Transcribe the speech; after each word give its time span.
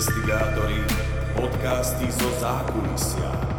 Investigátori, 0.00 0.80
podcasty 1.36 2.08
zo 2.08 2.32
zákulisia. 2.40 3.49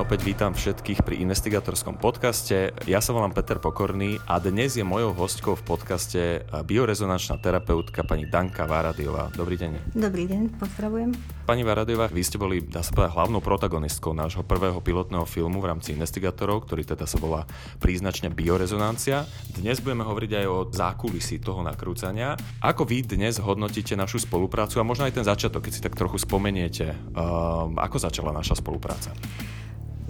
Opäť 0.00 0.24
vítam 0.24 0.56
všetkých 0.56 1.04
pri 1.04 1.20
investigatorskom 1.28 2.00
podcaste. 2.00 2.72
Ja 2.88 3.04
sa 3.04 3.12
volám 3.12 3.36
Peter 3.36 3.60
Pokorný 3.60 4.16
a 4.24 4.40
dnes 4.40 4.72
je 4.72 4.80
mojou 4.80 5.12
hostkou 5.12 5.60
v 5.60 5.76
podcaste 5.76 6.40
biorezonančná 6.48 7.36
terapeutka 7.36 8.00
pani 8.00 8.24
Danka 8.24 8.64
Váradiová. 8.64 9.28
Dobrý 9.36 9.60
deň. 9.60 9.92
Dobrý 9.92 10.24
deň, 10.24 10.56
pozdravujem. 10.56 11.12
Pani 11.44 11.68
Váradiová, 11.68 12.08
vy 12.08 12.22
ste 12.24 12.40
boli, 12.40 12.64
dá 12.64 12.80
sa 12.80 12.96
povedať, 12.96 13.12
hlavnou 13.12 13.44
protagonistkou 13.44 14.16
nášho 14.16 14.40
prvého 14.40 14.80
pilotného 14.80 15.28
filmu 15.28 15.60
v 15.60 15.68
rámci 15.68 15.92
investigatorov, 15.92 16.64
ktorý 16.64 16.88
teda 16.88 17.04
sa 17.04 17.20
volá 17.20 17.44
príznačne 17.76 18.32
biorezonancia. 18.32 19.28
Dnes 19.52 19.84
budeme 19.84 20.08
hovoriť 20.08 20.32
aj 20.32 20.46
o 20.48 20.64
zákulisí 20.72 21.44
toho 21.44 21.60
nakrúcania. 21.60 22.40
Ako 22.64 22.88
vy 22.88 23.04
dnes 23.04 23.36
hodnotíte 23.36 24.00
našu 24.00 24.16
spoluprácu 24.24 24.80
a 24.80 24.88
možno 24.88 25.04
aj 25.04 25.20
ten 25.20 25.28
začiatok, 25.28 25.68
keď 25.68 25.72
si 25.76 25.84
tak 25.84 25.92
trochu 25.92 26.16
spomeniete, 26.16 26.96
uh, 26.96 27.68
ako 27.76 28.00
začala 28.00 28.32
naša 28.32 28.56
spolupráca? 28.56 29.12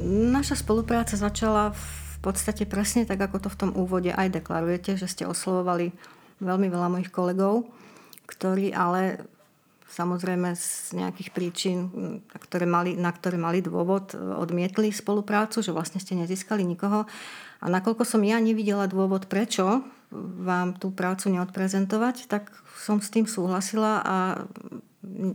Naša 0.00 0.56
spolupráca 0.56 1.12
začala 1.12 1.76
v 1.76 2.16
podstate 2.24 2.64
presne 2.64 3.04
tak, 3.04 3.20
ako 3.20 3.36
to 3.44 3.48
v 3.52 3.60
tom 3.60 3.70
úvode 3.76 4.08
aj 4.08 4.32
deklarujete, 4.32 4.96
že 4.96 5.04
ste 5.04 5.28
oslovovali 5.28 5.92
veľmi 6.40 6.72
veľa 6.72 6.88
mojich 6.88 7.12
kolegov, 7.12 7.68
ktorí 8.24 8.72
ale 8.72 9.20
samozrejme 9.92 10.56
z 10.56 10.96
nejakých 10.96 11.30
príčin, 11.36 11.78
ktoré 12.32 12.64
mali, 12.64 12.96
na 12.96 13.12
ktoré 13.12 13.36
mali 13.36 13.60
dôvod, 13.60 14.16
odmietli 14.16 14.88
spoluprácu, 14.88 15.60
že 15.60 15.74
vlastne 15.74 16.00
ste 16.00 16.16
nezískali 16.16 16.64
nikoho. 16.64 17.04
A 17.60 17.66
nakoľko 17.68 18.08
som 18.08 18.24
ja 18.24 18.40
nevidela 18.40 18.88
dôvod, 18.88 19.28
prečo 19.28 19.84
vám 20.40 20.80
tú 20.80 20.96
prácu 20.96 21.28
neodprezentovať, 21.28 22.24
tak 22.24 22.48
som 22.80 23.04
s 23.04 23.12
tým 23.12 23.28
súhlasila 23.28 24.00
a 24.00 24.16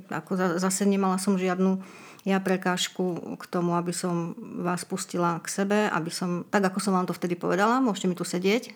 ako 0.09 0.57
zase 0.57 0.89
nemala 0.89 1.21
som 1.21 1.37
žiadnu 1.37 1.79
ja 2.25 2.41
prekážku 2.41 3.37
k 3.37 3.43
tomu, 3.45 3.77
aby 3.77 3.93
som 3.93 4.33
vás 4.65 4.81
pustila 4.81 5.37
k 5.39 5.47
sebe, 5.47 5.79
aby 5.93 6.09
som, 6.09 6.41
tak 6.49 6.73
ako 6.73 6.81
som 6.81 6.97
vám 6.97 7.05
to 7.05 7.13
vtedy 7.13 7.37
povedala, 7.37 7.77
môžete 7.77 8.09
mi 8.09 8.17
tu 8.17 8.25
sedieť 8.25 8.73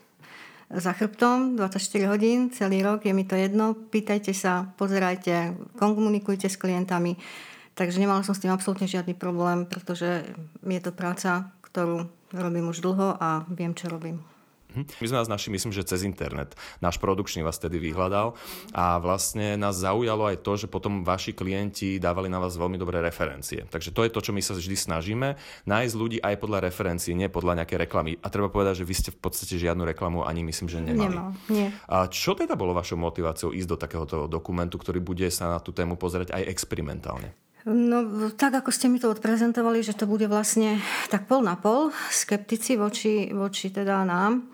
za 0.69 0.93
chrbtom 0.93 1.57
24 1.57 1.81
hodín, 2.13 2.53
celý 2.53 2.85
rok, 2.85 3.01
je 3.01 3.13
mi 3.13 3.25
to 3.25 3.33
jedno, 3.33 3.73
pýtajte 3.73 4.37
sa, 4.37 4.69
pozerajte, 4.77 5.57
komunikujte 5.81 6.45
s 6.45 6.61
klientami. 6.61 7.17
Takže 7.73 7.97
nemala 7.97 8.21
som 8.21 8.37
s 8.37 8.43
tým 8.45 8.53
absolútne 8.53 8.85
žiadny 8.85 9.17
problém, 9.17 9.65
pretože 9.65 10.29
je 10.61 10.81
to 10.83 10.93
práca, 10.93 11.49
ktorú 11.65 12.05
robím 12.29 12.69
už 12.69 12.85
dlho 12.85 13.17
a 13.17 13.49
viem, 13.49 13.73
čo 13.73 13.89
robím. 13.89 14.21
Mhm. 14.69 14.85
My 15.01 15.05
sme 15.09 15.17
vás 15.17 15.29
našli, 15.29 15.49
myslím, 15.57 15.73
že 15.73 15.81
cez 15.81 16.05
internet. 16.05 16.53
Náš 16.77 17.01
produkčný 17.01 17.41
vás 17.41 17.57
tedy 17.57 17.81
vyhľadal 17.81 18.37
a 18.69 19.01
vlastne 19.01 19.57
nás 19.57 19.81
zaujalo 19.81 20.29
aj 20.29 20.45
to, 20.45 20.53
že 20.61 20.67
potom 20.69 21.01
vaši 21.01 21.33
klienti 21.33 21.97
dávali 21.97 22.29
na 22.29 22.37
vás 22.37 22.53
veľmi 22.53 22.77
dobré 22.77 23.01
referencie. 23.01 23.65
Takže 23.65 23.89
to 23.89 24.05
je 24.05 24.13
to, 24.13 24.19
čo 24.21 24.31
my 24.31 24.41
sa 24.45 24.53
vždy 24.53 24.75
snažíme, 24.77 25.41
nájsť 25.65 25.95
ľudí 25.97 26.17
aj 26.21 26.35
podľa 26.37 26.69
referencií, 26.69 27.17
nie 27.17 27.33
podľa 27.33 27.65
nejaké 27.65 27.81
reklamy. 27.81 28.21
A 28.21 28.29
treba 28.29 28.53
povedať, 28.53 28.85
že 28.85 28.87
vy 28.87 28.93
ste 28.93 29.09
v 29.09 29.19
podstate 29.19 29.57
žiadnu 29.57 29.89
reklamu 29.89 30.21
ani 30.21 30.45
myslím, 30.45 30.69
že 30.69 30.79
nemali. 30.85 31.17
Nemal, 31.17 31.33
nie. 31.49 31.73
A 31.89 32.05
čo 32.05 32.37
teda 32.37 32.53
bolo 32.53 32.77
vašou 32.77 33.01
motiváciou 33.01 33.49
ísť 33.49 33.69
do 33.73 33.77
takéhoto 33.77 34.29
dokumentu, 34.29 34.77
ktorý 34.77 35.01
bude 35.01 35.25
sa 35.33 35.49
na 35.49 35.57
tú 35.57 35.73
tému 35.73 35.97
pozerať 35.97 36.29
aj 36.29 36.45
experimentálne? 36.45 37.33
No, 37.67 38.31
tak 38.39 38.55
ako 38.55 38.71
ste 38.71 38.87
mi 38.87 39.03
to 39.03 39.11
odprezentovali, 39.11 39.83
že 39.83 39.91
to 39.91 40.07
bude 40.07 40.23
vlastne 40.31 40.79
tak 41.11 41.27
pol 41.27 41.43
na 41.43 41.59
pol, 41.59 41.91
skeptici 42.07 42.79
voči, 42.79 43.35
voči 43.35 43.67
teda 43.67 44.07
nám. 44.07 44.47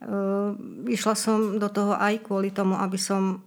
Ehm, 0.00 0.84
išla 0.88 1.12
som 1.12 1.60
do 1.60 1.68
toho 1.68 1.92
aj 2.00 2.24
kvôli 2.24 2.48
tomu, 2.52 2.80
aby 2.80 2.96
som 2.96 3.44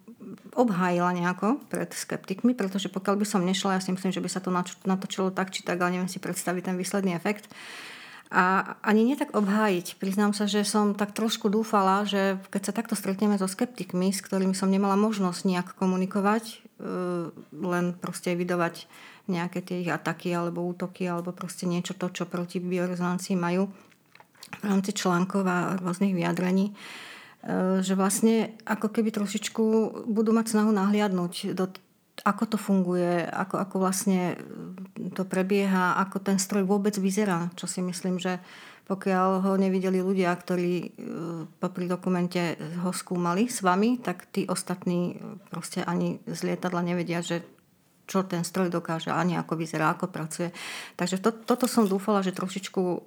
obhájila 0.54 1.10
nejako 1.14 1.58
pred 1.74 1.90
skeptikmi, 1.90 2.54
pretože 2.54 2.90
pokiaľ 2.90 3.16
by 3.18 3.26
som 3.26 3.42
nešla, 3.42 3.78
ja 3.78 3.82
si 3.82 3.90
myslím, 3.90 4.14
že 4.14 4.22
by 4.22 4.30
sa 4.30 4.42
to 4.44 4.54
natočilo 4.86 5.34
tak 5.34 5.50
či 5.50 5.66
tak, 5.66 5.82
ale 5.82 5.98
neviem 5.98 6.12
si 6.12 6.22
predstaviť 6.22 6.70
ten 6.70 6.76
výsledný 6.78 7.18
efekt. 7.18 7.50
A 8.30 8.78
ani 8.86 9.10
nie 9.10 9.18
tak 9.18 9.34
obhájiť. 9.34 9.98
Priznám 9.98 10.38
sa, 10.38 10.46
že 10.46 10.62
som 10.62 10.94
tak 10.94 11.18
trošku 11.18 11.50
dúfala, 11.50 12.06
že 12.06 12.38
keď 12.54 12.62
sa 12.70 12.78
takto 12.78 12.94
stretneme 12.94 13.42
so 13.42 13.50
skeptikmi, 13.50 14.14
s 14.14 14.22
ktorými 14.22 14.54
som 14.54 14.70
nemala 14.70 14.94
možnosť 14.94 15.50
nejak 15.50 15.68
komunikovať, 15.74 16.62
ehm, 16.78 17.34
len 17.58 17.98
proste 17.98 18.38
evidovať 18.38 18.86
nejaké 19.30 19.66
tie 19.66 19.82
ich 19.82 19.90
ataky 19.90 20.30
alebo 20.34 20.66
útoky 20.66 21.10
alebo 21.10 21.34
proste 21.34 21.66
niečo 21.66 21.98
to, 21.98 22.10
čo 22.10 22.30
proti 22.30 22.62
biorezonancii 22.62 23.34
majú, 23.34 23.70
v 24.62 24.64
rámci 24.66 24.92
článkov 24.98 25.46
a 25.46 25.78
rôznych 25.78 26.18
vyjadrení, 26.18 26.74
e, 26.74 26.74
že 27.86 27.94
vlastne 27.94 28.58
ako 28.66 28.90
keby 28.90 29.14
trošičku 29.14 29.64
budú 30.10 30.34
mať 30.34 30.58
snahu 30.58 30.74
nahliadnúť 30.74 31.54
do 31.54 31.70
ako 32.24 32.44
to 32.56 32.58
funguje, 32.60 33.24
ako, 33.28 33.56
ako 33.60 33.76
vlastne 33.80 34.36
to 35.16 35.24
prebieha, 35.24 36.00
ako 36.00 36.20
ten 36.20 36.38
stroj 36.40 36.68
vôbec 36.68 36.96
vyzerá, 37.00 37.52
čo 37.56 37.66
si 37.68 37.80
myslím, 37.80 38.20
že 38.20 38.40
pokiaľ 38.90 39.46
ho 39.46 39.54
nevideli 39.54 40.02
ľudia, 40.02 40.34
ktorí 40.34 40.74
e, 40.82 40.88
popri 41.62 41.86
dokumente 41.86 42.58
ho 42.82 42.90
skúmali 42.90 43.46
s 43.46 43.62
vami, 43.62 44.02
tak 44.02 44.26
tí 44.34 44.50
ostatní 44.50 45.14
proste 45.54 45.86
ani 45.86 46.18
z 46.26 46.40
lietadla 46.50 46.82
nevedia, 46.82 47.22
že 47.22 47.46
čo 48.10 48.26
ten 48.26 48.42
stroj 48.42 48.74
dokáže, 48.74 49.14
ani 49.14 49.38
ako 49.38 49.54
vyzerá, 49.54 49.94
ako 49.94 50.10
pracuje. 50.10 50.50
Takže 50.98 51.22
to, 51.22 51.30
toto 51.30 51.70
som 51.70 51.86
dúfala, 51.86 52.26
že 52.26 52.34
trošičku 52.34 52.82
uh, 52.82 52.98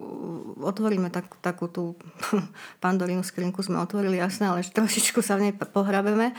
otvoríme 0.62 1.10
tak, 1.10 1.26
takú 1.42 1.66
tú 1.66 1.98
pandorínu 2.84 3.26
skrinku, 3.26 3.66
sme 3.66 3.82
otvorili 3.82 4.22
jasné, 4.22 4.46
ale 4.46 4.62
trošičku 4.62 5.18
sa 5.18 5.34
v 5.34 5.50
nej 5.50 5.54
pohrabeme 5.58 6.30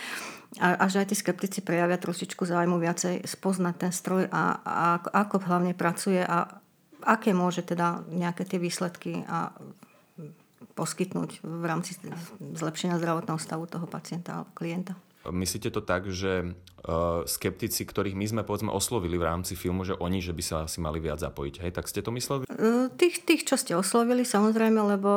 a, 0.62 0.78
a 0.78 0.86
že 0.86 1.02
aj 1.02 1.08
tí 1.10 1.16
skeptici 1.18 1.60
prejavia 1.66 1.98
trošičku 1.98 2.46
zájmu 2.46 2.78
viacej 2.78 3.26
spoznať 3.26 3.76
ten 3.78 3.94
stroj 3.94 4.30
a, 4.30 4.62
a 4.62 5.02
ako 5.02 5.42
hlavne 5.50 5.74
pracuje 5.74 6.22
a 6.22 6.62
aké 7.02 7.34
môže 7.34 7.66
teda 7.66 8.06
nejaké 8.10 8.46
tie 8.46 8.62
výsledky 8.62 9.26
a 9.26 9.50
poskytnúť 10.74 11.46
v 11.46 11.64
rámci 11.66 11.98
zlepšenia 12.58 12.98
zdravotného 12.98 13.38
stavu 13.38 13.70
toho 13.70 13.86
pacienta 13.86 14.42
alebo 14.42 14.52
klienta. 14.58 14.94
Myslíte 15.24 15.72
to 15.72 15.80
tak, 15.80 16.12
že 16.12 16.52
uh, 16.52 17.24
skeptici, 17.24 17.88
ktorých 17.88 18.12
my 18.12 18.26
sme 18.28 18.42
povedzme 18.44 18.68
oslovili 18.76 19.16
v 19.16 19.24
rámci 19.24 19.56
filmu, 19.56 19.88
že 19.88 19.96
oni, 19.96 20.20
že 20.20 20.36
by 20.36 20.44
sa 20.44 20.56
asi 20.68 20.84
mali 20.84 21.00
viac 21.00 21.24
zapojiť, 21.24 21.64
hej? 21.64 21.72
Tak 21.72 21.88
ste 21.88 22.04
to 22.04 22.12
mysleli? 22.12 22.44
Uh, 22.52 22.92
tých, 23.00 23.24
tých, 23.24 23.48
čo 23.48 23.56
ste 23.56 23.72
oslovili, 23.72 24.28
samozrejme, 24.28 24.84
lebo 24.84 25.08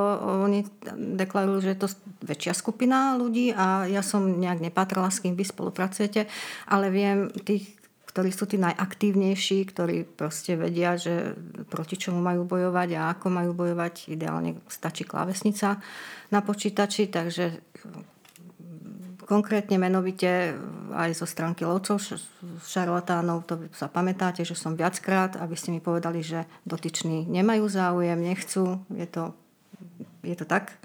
oni 0.47 0.63
deklarujú, 0.95 1.59
že 1.59 1.73
je 1.75 1.81
to 1.83 1.89
väčšia 2.23 2.55
skupina 2.55 3.19
ľudí 3.19 3.51
a 3.51 3.91
ja 3.91 4.07
som 4.07 4.23
nejak 4.23 4.63
nepatrala, 4.63 5.11
s 5.11 5.19
kým 5.19 5.35
vy 5.35 5.43
spolupracujete, 5.43 6.31
ale 6.71 6.87
viem 6.95 7.27
tých, 7.43 7.75
ktorí 8.07 8.31
sú 8.31 8.47
tí 8.47 8.63
najaktívnejší, 8.63 9.67
ktorí 9.75 10.07
proste 10.07 10.57
vedia, 10.57 10.95
že 10.97 11.35
proti 11.69 11.99
čomu 12.01 12.23
majú 12.23 12.47
bojovať 12.47 12.89
a 12.97 13.13
ako 13.13 13.27
majú 13.29 13.53
bojovať. 13.53 14.09
Ideálne 14.09 14.63
stačí 14.71 15.05
klávesnica 15.05 15.83
na 16.33 16.41
počítači, 16.41 17.13
takže 17.13 17.61
Konkrétne 19.27 19.77
menovite 19.83 20.55
aj 20.95 21.11
zo 21.19 21.27
stránky 21.27 21.67
lovcov 21.67 21.99
šarlatánov, 22.63 23.43
to 23.43 23.67
sa 23.75 23.91
pamätáte, 23.91 24.47
že 24.47 24.55
som 24.55 24.79
viackrát, 24.79 25.35
aby 25.43 25.59
ste 25.59 25.75
mi 25.75 25.83
povedali, 25.83 26.23
že 26.23 26.47
dotyční 26.63 27.27
nemajú 27.27 27.67
záujem, 27.67 28.23
nechcú, 28.23 28.87
je 28.95 29.07
to, 29.11 29.35
je 30.23 30.37
to 30.39 30.47
tak. 30.47 30.79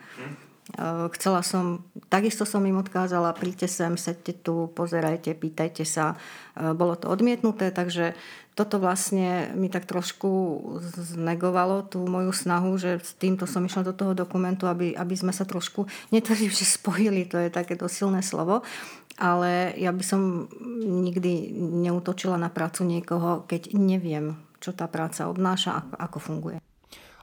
Chcela 1.20 1.44
som, 1.44 1.84
takisto 2.08 2.48
som 2.48 2.64
im 2.64 2.80
odkázala, 2.80 3.36
príďte 3.36 3.68
sem, 3.68 4.00
sedte 4.00 4.32
tu, 4.32 4.72
pozerajte, 4.72 5.36
pýtajte 5.36 5.84
sa. 5.84 6.16
Bolo 6.56 6.96
to 6.96 7.12
odmietnuté, 7.12 7.76
takže 7.76 8.16
toto 8.56 8.80
vlastne 8.80 9.52
mi 9.56 9.68
tak 9.68 9.84
trošku 9.88 10.30
znegovalo 10.96 11.88
tú 11.88 12.04
moju 12.04 12.32
snahu, 12.32 12.76
že 12.80 13.04
s 13.04 13.16
týmto 13.20 13.48
som 13.48 13.64
išla 13.64 13.92
do 13.92 13.94
toho 13.96 14.16
dokumentu, 14.16 14.68
aby, 14.68 14.96
aby 14.96 15.16
sme 15.16 15.36
sa 15.36 15.44
trošku, 15.44 15.88
netvrdím, 16.12 16.52
že 16.52 16.64
spojili, 16.68 17.28
to 17.28 17.40
je 17.40 17.52
takéto 17.52 17.92
silné 17.92 18.24
slovo, 18.24 18.64
ale 19.20 19.76
ja 19.76 19.92
by 19.92 20.04
som 20.04 20.52
nikdy 20.84 21.52
neutočila 21.84 22.40
na 22.40 22.48
prácu 22.48 22.88
niekoho, 22.88 23.44
keď 23.48 23.76
neviem, 23.76 24.40
čo 24.64 24.72
tá 24.72 24.88
práca 24.88 25.28
obnáša 25.28 25.88
ako 26.00 26.20
funguje. 26.20 26.58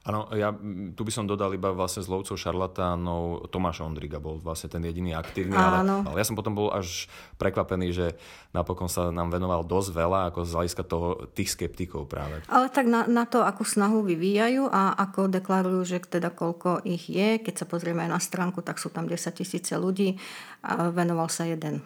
Áno, 0.06 0.30
ja 0.30 0.54
tu 0.94 1.02
by 1.02 1.12
som 1.12 1.26
dodal 1.26 1.52
iba 1.58 1.74
vlastne 1.74 2.06
z 2.06 2.08
lovcov 2.08 2.38
šarlatánov, 2.38 3.50
Tomáš 3.50 3.82
Ondriga 3.82 4.22
bol 4.22 4.38
vlastne 4.38 4.70
ten 4.70 4.80
jediný 4.86 5.12
aktívny, 5.12 5.58
ale, 5.58 5.82
ale 5.84 6.16
ja 6.16 6.24
som 6.24 6.38
potom 6.38 6.54
bol 6.54 6.70
až 6.70 7.10
prekvapený, 7.36 7.90
že 7.90 8.06
napokon 8.54 8.86
sa 8.86 9.10
nám 9.10 9.34
venoval 9.34 9.66
dosť 9.66 9.90
veľa 9.92 10.20
ako 10.32 10.40
z 10.46 10.52
hľadiska 10.54 10.82
toho, 10.86 11.08
tých 11.34 11.50
skeptikov 11.52 12.06
práve. 12.06 12.40
Ale 12.46 12.70
tak 12.70 12.86
na, 12.86 13.10
na 13.10 13.26
to, 13.26 13.42
akú 13.42 13.66
snahu 13.66 14.06
vyvíjajú 14.06 14.70
a 14.70 14.94
ako 14.96 15.28
deklarujú, 15.28 15.82
že 15.82 15.98
teda 16.00 16.30
koľko 16.30 16.86
ich 16.86 17.10
je, 17.10 17.42
keď 17.42 17.64
sa 17.64 17.66
pozrieme 17.66 18.06
aj 18.06 18.10
na 18.14 18.20
stránku, 18.22 18.62
tak 18.62 18.78
sú 18.78 18.94
tam 18.94 19.10
10 19.10 19.18
tisíce 19.34 19.74
ľudí 19.74 20.16
a 20.62 20.94
venoval 20.94 21.26
sa 21.26 21.42
jeden. 21.44 21.82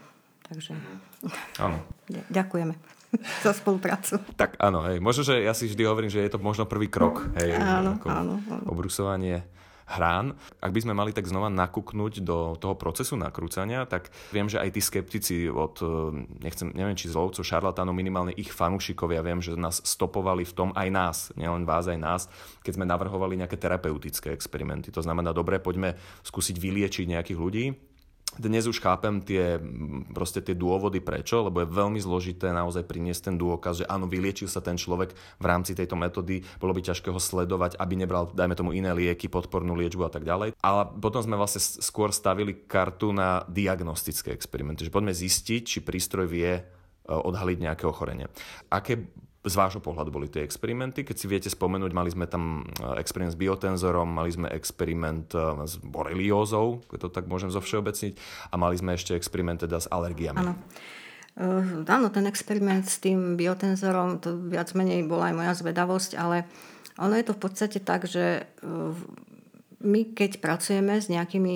Takže 0.46 0.76
Áno. 1.58 1.80
ďakujeme 2.28 2.91
za 3.44 3.52
spoluprácu. 3.52 4.20
Tak 4.36 4.56
áno, 4.56 4.84
hej. 4.88 4.98
Možno, 4.98 5.22
že 5.26 5.44
ja 5.44 5.52
si 5.52 5.68
vždy 5.68 5.82
hovorím, 5.84 6.12
že 6.12 6.24
je 6.24 6.32
to 6.32 6.40
možno 6.40 6.64
prvý 6.64 6.88
krok. 6.88 7.28
Hej, 7.36 7.60
áno, 7.60 8.00
ako 8.00 8.06
áno, 8.08 8.34
áno. 8.48 8.64
Obrusovanie 8.68 9.44
hrán. 9.92 10.38
Ak 10.62 10.72
by 10.72 10.80
sme 10.80 10.96
mali 10.96 11.12
tak 11.12 11.28
znova 11.28 11.52
nakúknúť 11.52 12.24
do 12.24 12.56
toho 12.56 12.74
procesu 12.78 13.18
nakrúcania, 13.20 13.84
tak 13.84 14.08
viem, 14.32 14.48
že 14.48 14.56
aj 14.56 14.70
tí 14.72 14.80
skeptici 14.80 15.36
od, 15.52 15.76
e, 15.82 16.24
nechcem, 16.40 16.72
neviem, 16.72 16.96
či 16.96 17.12
zlovcov, 17.12 17.44
šarlatánov, 17.44 17.92
minimálne 17.92 18.32
ich 18.32 18.48
fanúšikovia, 18.48 19.20
viem, 19.20 19.44
že 19.44 19.58
nás 19.58 19.84
stopovali 19.84 20.48
v 20.48 20.56
tom 20.56 20.70
aj 20.72 20.88
nás, 20.88 21.16
nielen 21.36 21.68
vás, 21.68 21.90
aj 21.90 21.98
nás, 22.00 22.22
keď 22.64 22.80
sme 22.80 22.88
navrhovali 22.88 23.36
nejaké 23.36 23.60
terapeutické 23.60 24.32
experimenty. 24.32 24.88
To 24.94 25.04
znamená, 25.04 25.36
dobre, 25.36 25.60
poďme 25.60 25.98
skúsiť 26.24 26.56
vyliečiť 26.56 27.04
nejakých 27.12 27.38
ľudí, 27.38 27.66
dnes 28.40 28.64
už 28.64 28.80
chápem 28.80 29.20
tie, 29.20 29.60
proste 30.16 30.40
tie 30.40 30.56
dôvody 30.56 31.04
prečo, 31.04 31.44
lebo 31.44 31.60
je 31.60 31.68
veľmi 31.68 32.00
zložité 32.00 32.48
naozaj 32.48 32.88
priniesť 32.88 33.32
ten 33.32 33.36
dôkaz, 33.36 33.84
že 33.84 33.88
áno, 33.88 34.08
vyliečil 34.08 34.48
sa 34.48 34.64
ten 34.64 34.80
človek 34.80 35.12
v 35.12 35.44
rámci 35.44 35.76
tejto 35.76 35.96
metódy, 35.98 36.40
bolo 36.56 36.72
by 36.72 36.80
ťažké 36.80 37.12
ho 37.12 37.20
sledovať, 37.20 37.76
aby 37.76 37.94
nebral, 37.98 38.32
dajme 38.32 38.56
tomu, 38.56 38.72
iné 38.72 38.92
lieky, 38.96 39.28
podpornú 39.28 39.76
liečbu 39.76 40.08
a 40.08 40.12
tak 40.12 40.24
ďalej. 40.24 40.56
Ale 40.64 40.82
potom 40.96 41.20
sme 41.20 41.36
vlastne 41.36 41.60
skôr 41.60 42.08
stavili 42.14 42.64
kartu 42.64 43.12
na 43.12 43.44
diagnostické 43.52 44.32
experimenty, 44.32 44.88
že 44.88 44.94
poďme 44.94 45.12
zistiť, 45.12 45.62
či 45.66 45.78
prístroj 45.84 46.26
vie 46.30 46.52
e, 46.56 46.62
odhaliť 47.08 47.58
nejaké 47.60 47.84
ochorenie. 47.84 48.32
Aké 48.72 49.12
z 49.42 49.54
vášho 49.58 49.82
pohľadu 49.82 50.14
boli 50.14 50.30
tie 50.30 50.46
experimenty? 50.46 51.02
Keď 51.02 51.16
si 51.18 51.26
viete 51.26 51.50
spomenúť, 51.50 51.90
mali 51.90 52.10
sme 52.14 52.30
tam 52.30 52.62
e, 52.62 52.98
experiment 53.02 53.34
s 53.34 53.40
biotenzorom, 53.42 54.06
mali 54.06 54.30
sme 54.30 54.46
experiment 54.54 55.34
e, 55.34 55.66
s 55.66 55.82
boreliózou, 55.82 56.86
keď 56.86 56.98
to 57.02 57.08
tak 57.10 57.26
môžem 57.26 57.50
zovšeobecniť, 57.50 58.14
a 58.50 58.54
mali 58.54 58.78
sme 58.78 58.94
ešte 58.94 59.18
experiment 59.18 59.66
teda 59.66 59.82
s 59.82 59.90
alergiami. 59.90 60.38
Áno. 60.38 60.54
Uh, 61.32 61.80
áno, 61.88 62.12
ten 62.12 62.28
experiment 62.28 62.84
s 62.84 63.00
tým 63.00 63.40
biotenzorom, 63.40 64.20
to 64.20 64.36
viac 64.52 64.76
menej 64.76 65.08
bola 65.08 65.32
aj 65.32 65.34
moja 65.40 65.52
zvedavosť, 65.56 66.20
ale 66.20 66.44
ono 67.00 67.16
je 67.16 67.24
to 67.24 67.32
v 67.32 67.40
podstate 67.40 67.80
tak, 67.80 68.04
že 68.04 68.44
uh, 68.60 68.92
my 69.82 70.14
keď 70.14 70.38
pracujeme 70.38 70.96
s 71.02 71.10
nejakými 71.10 71.54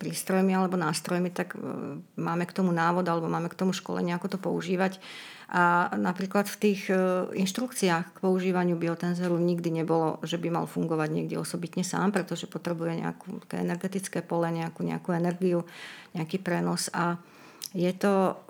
prístrojmi 0.00 0.52
alebo 0.56 0.80
nástrojmi, 0.80 1.30
tak 1.30 1.54
uh, 1.54 2.00
máme 2.16 2.48
k 2.48 2.56
tomu 2.56 2.72
návod 2.72 3.04
alebo 3.04 3.28
máme 3.28 3.52
k 3.52 3.58
tomu 3.58 3.76
školenie, 3.76 4.16
ako 4.16 4.36
to 4.36 4.38
používať. 4.40 4.98
A 5.46 5.94
napríklad 5.94 6.50
v 6.50 6.58
tých 6.58 6.90
e, 6.90 6.98
inštrukciách 7.38 8.18
k 8.18 8.18
používaniu 8.18 8.74
biotenzoru 8.74 9.38
nikdy 9.38 9.70
nebolo, 9.70 10.18
že 10.26 10.42
by 10.42 10.50
mal 10.50 10.66
fungovať 10.66 11.06
niekde 11.14 11.38
osobitne 11.38 11.86
sám, 11.86 12.10
pretože 12.10 12.50
potrebuje 12.50 13.06
nejakú 13.06 13.46
energetické 13.54 14.26
pole, 14.26 14.50
nejakú, 14.50 14.82
nejakú 14.82 15.14
energiu, 15.14 15.62
nejaký 16.18 16.42
prenos. 16.42 16.90
A 16.90 17.22
je 17.78 17.94
to 17.94 18.42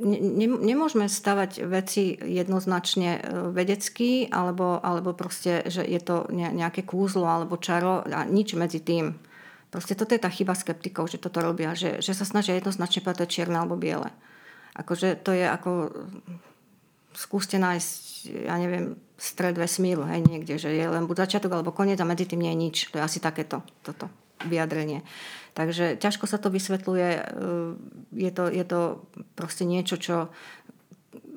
ne, 0.00 0.48
nemôžeme 0.48 1.06
stavať 1.06 1.64
veci 1.68 2.16
jednoznačne 2.16 3.10
e, 3.16 3.20
vedecky, 3.52 4.28
alebo, 4.32 4.80
alebo 4.80 5.12
proste, 5.12 5.64
že 5.68 5.84
je 5.84 6.00
to 6.00 6.26
nejaké 6.32 6.82
kúzlo 6.88 7.28
alebo 7.28 7.60
čaro 7.60 8.04
a 8.04 8.24
nič 8.24 8.56
medzi 8.56 8.80
tým. 8.80 9.14
Proste 9.68 9.98
toto 9.98 10.14
je 10.14 10.22
tá 10.22 10.30
chyba 10.30 10.54
skeptikov, 10.54 11.10
že 11.10 11.18
toto 11.18 11.42
robia, 11.42 11.74
že, 11.74 11.98
že 11.98 12.14
sa 12.14 12.22
snažia 12.22 12.54
jednoznačne 12.56 13.02
povedať 13.02 13.28
čierne 13.28 13.58
alebo 13.58 13.74
biele. 13.74 14.10
Akože 14.74 15.20
to 15.20 15.34
je 15.34 15.46
ako... 15.46 15.70
Skúste 17.14 17.62
nájsť, 17.62 18.02
ja 18.50 18.58
neviem, 18.58 18.98
stred 19.14 19.54
vesmíru, 19.54 20.02
hej, 20.02 20.26
niekde, 20.26 20.58
že 20.58 20.66
je 20.74 20.82
len 20.82 21.06
buď 21.06 21.30
začiatok 21.30 21.54
alebo 21.54 21.70
koniec 21.70 21.94
a 22.02 22.10
medzi 22.10 22.26
tým 22.26 22.42
nie 22.42 22.50
je 22.50 22.58
nič. 22.58 22.76
To 22.90 22.98
je 22.98 23.06
asi 23.06 23.22
takéto, 23.22 23.62
toto 23.86 24.10
vyjadrenie. 24.42 25.06
Takže 25.54 25.94
ťažko 26.00 26.26
sa 26.26 26.42
to 26.42 26.50
vysvetľuje. 26.50 27.10
E, 27.14 27.22
je 28.18 28.30
to, 28.34 28.44
je 28.50 28.64
to 28.66 28.80
proste 29.38 29.62
niečo, 29.62 29.94
čo 29.94 30.34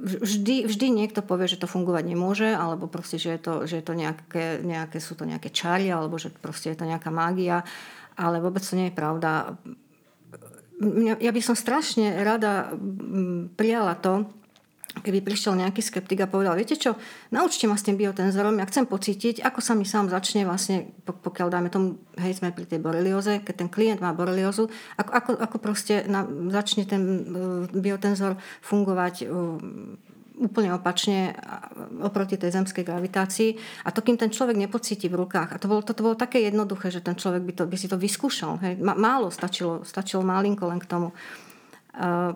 vždy, 0.01 0.65
vždy 0.65 0.87
niekto 0.89 1.21
povie, 1.21 1.45
že 1.45 1.61
to 1.61 1.69
fungovať 1.69 2.03
nemôže, 2.05 2.49
alebo 2.49 2.89
proste, 2.89 3.21
že, 3.21 3.37
je 3.37 3.41
to, 3.41 3.53
že 3.69 3.81
je 3.81 3.85
to 3.85 3.93
nejaké, 3.93 4.61
nejaké, 4.65 4.97
sú 4.97 5.13
to 5.13 5.25
nejaké 5.25 5.53
čary, 5.53 5.89
alebo 5.93 6.17
že 6.17 6.33
proste 6.33 6.73
je 6.73 6.77
to 6.77 6.89
nejaká 6.89 7.13
mágia, 7.13 7.61
ale 8.17 8.41
vôbec 8.41 8.65
to 8.65 8.73
nie 8.73 8.89
je 8.89 8.97
pravda 8.97 9.57
ja 11.17 11.31
by 11.33 11.41
som 11.41 11.57
strašne 11.57 12.21
rada 12.21 12.69
prijala 13.57 13.97
to, 13.97 14.29
keby 15.01 15.23
prišiel 15.23 15.57
nejaký 15.57 15.81
skeptik 15.81 16.23
a 16.23 16.27
povedal, 16.29 16.57
viete 16.57 16.75
čo, 16.77 16.97
naučte 17.29 17.69
ma 17.69 17.77
s 17.77 17.85
tým 17.85 17.97
biotenzorom, 17.97 18.57
ja 18.57 18.65
chcem 18.69 18.85
pocítiť, 18.89 19.43
ako 19.43 19.59
sa 19.61 19.73
mi 19.77 19.85
sám 19.85 20.09
začne 20.09 20.43
vlastne, 20.43 20.91
pokiaľ 21.05 21.47
dáme 21.47 21.69
tomu, 21.69 22.01
hej, 22.17 22.37
sme 22.37 22.53
pri 22.53 22.65
tej 22.65 22.79
borelioze, 22.81 23.41
keď 23.41 23.55
ten 23.65 23.69
klient 23.69 23.99
má 24.01 24.11
boreliozu, 24.11 24.69
ako, 24.97 25.11
ako, 25.13 25.31
ako 25.37 25.57
proste 25.61 26.05
na, 26.09 26.25
začne 26.49 26.83
ten 26.87 27.01
e, 27.01 27.15
biotenzor 27.73 28.37
fungovať 28.61 29.15
e, 29.21 29.25
úplne 30.37 30.69
opačne 30.77 31.33
oproti 31.97 32.37
tej 32.37 32.53
zemskej 32.53 32.85
gravitácii. 32.85 33.57
A 33.85 33.89
to, 33.89 34.05
kým 34.05 34.21
ten 34.21 34.29
človek 34.29 34.53
nepocíti 34.53 35.09
v 35.09 35.25
rukách. 35.25 35.49
A 35.49 35.57
to 35.57 35.65
bolo, 35.65 35.81
toto 35.81 36.05
bolo 36.05 36.13
také 36.13 36.45
jednoduché, 36.45 36.93
že 36.93 37.01
ten 37.01 37.17
človek 37.17 37.41
by, 37.41 37.53
to, 37.57 37.63
by 37.65 37.77
si 37.77 37.89
to 37.89 37.97
vyskúšal. 37.97 38.61
Hej. 38.61 38.77
Málo 38.77 39.33
stačilo, 39.33 39.81
stačilo 39.81 40.21
malinko 40.21 40.69
len 40.69 40.77
k 40.77 40.85
tomu. 40.85 41.09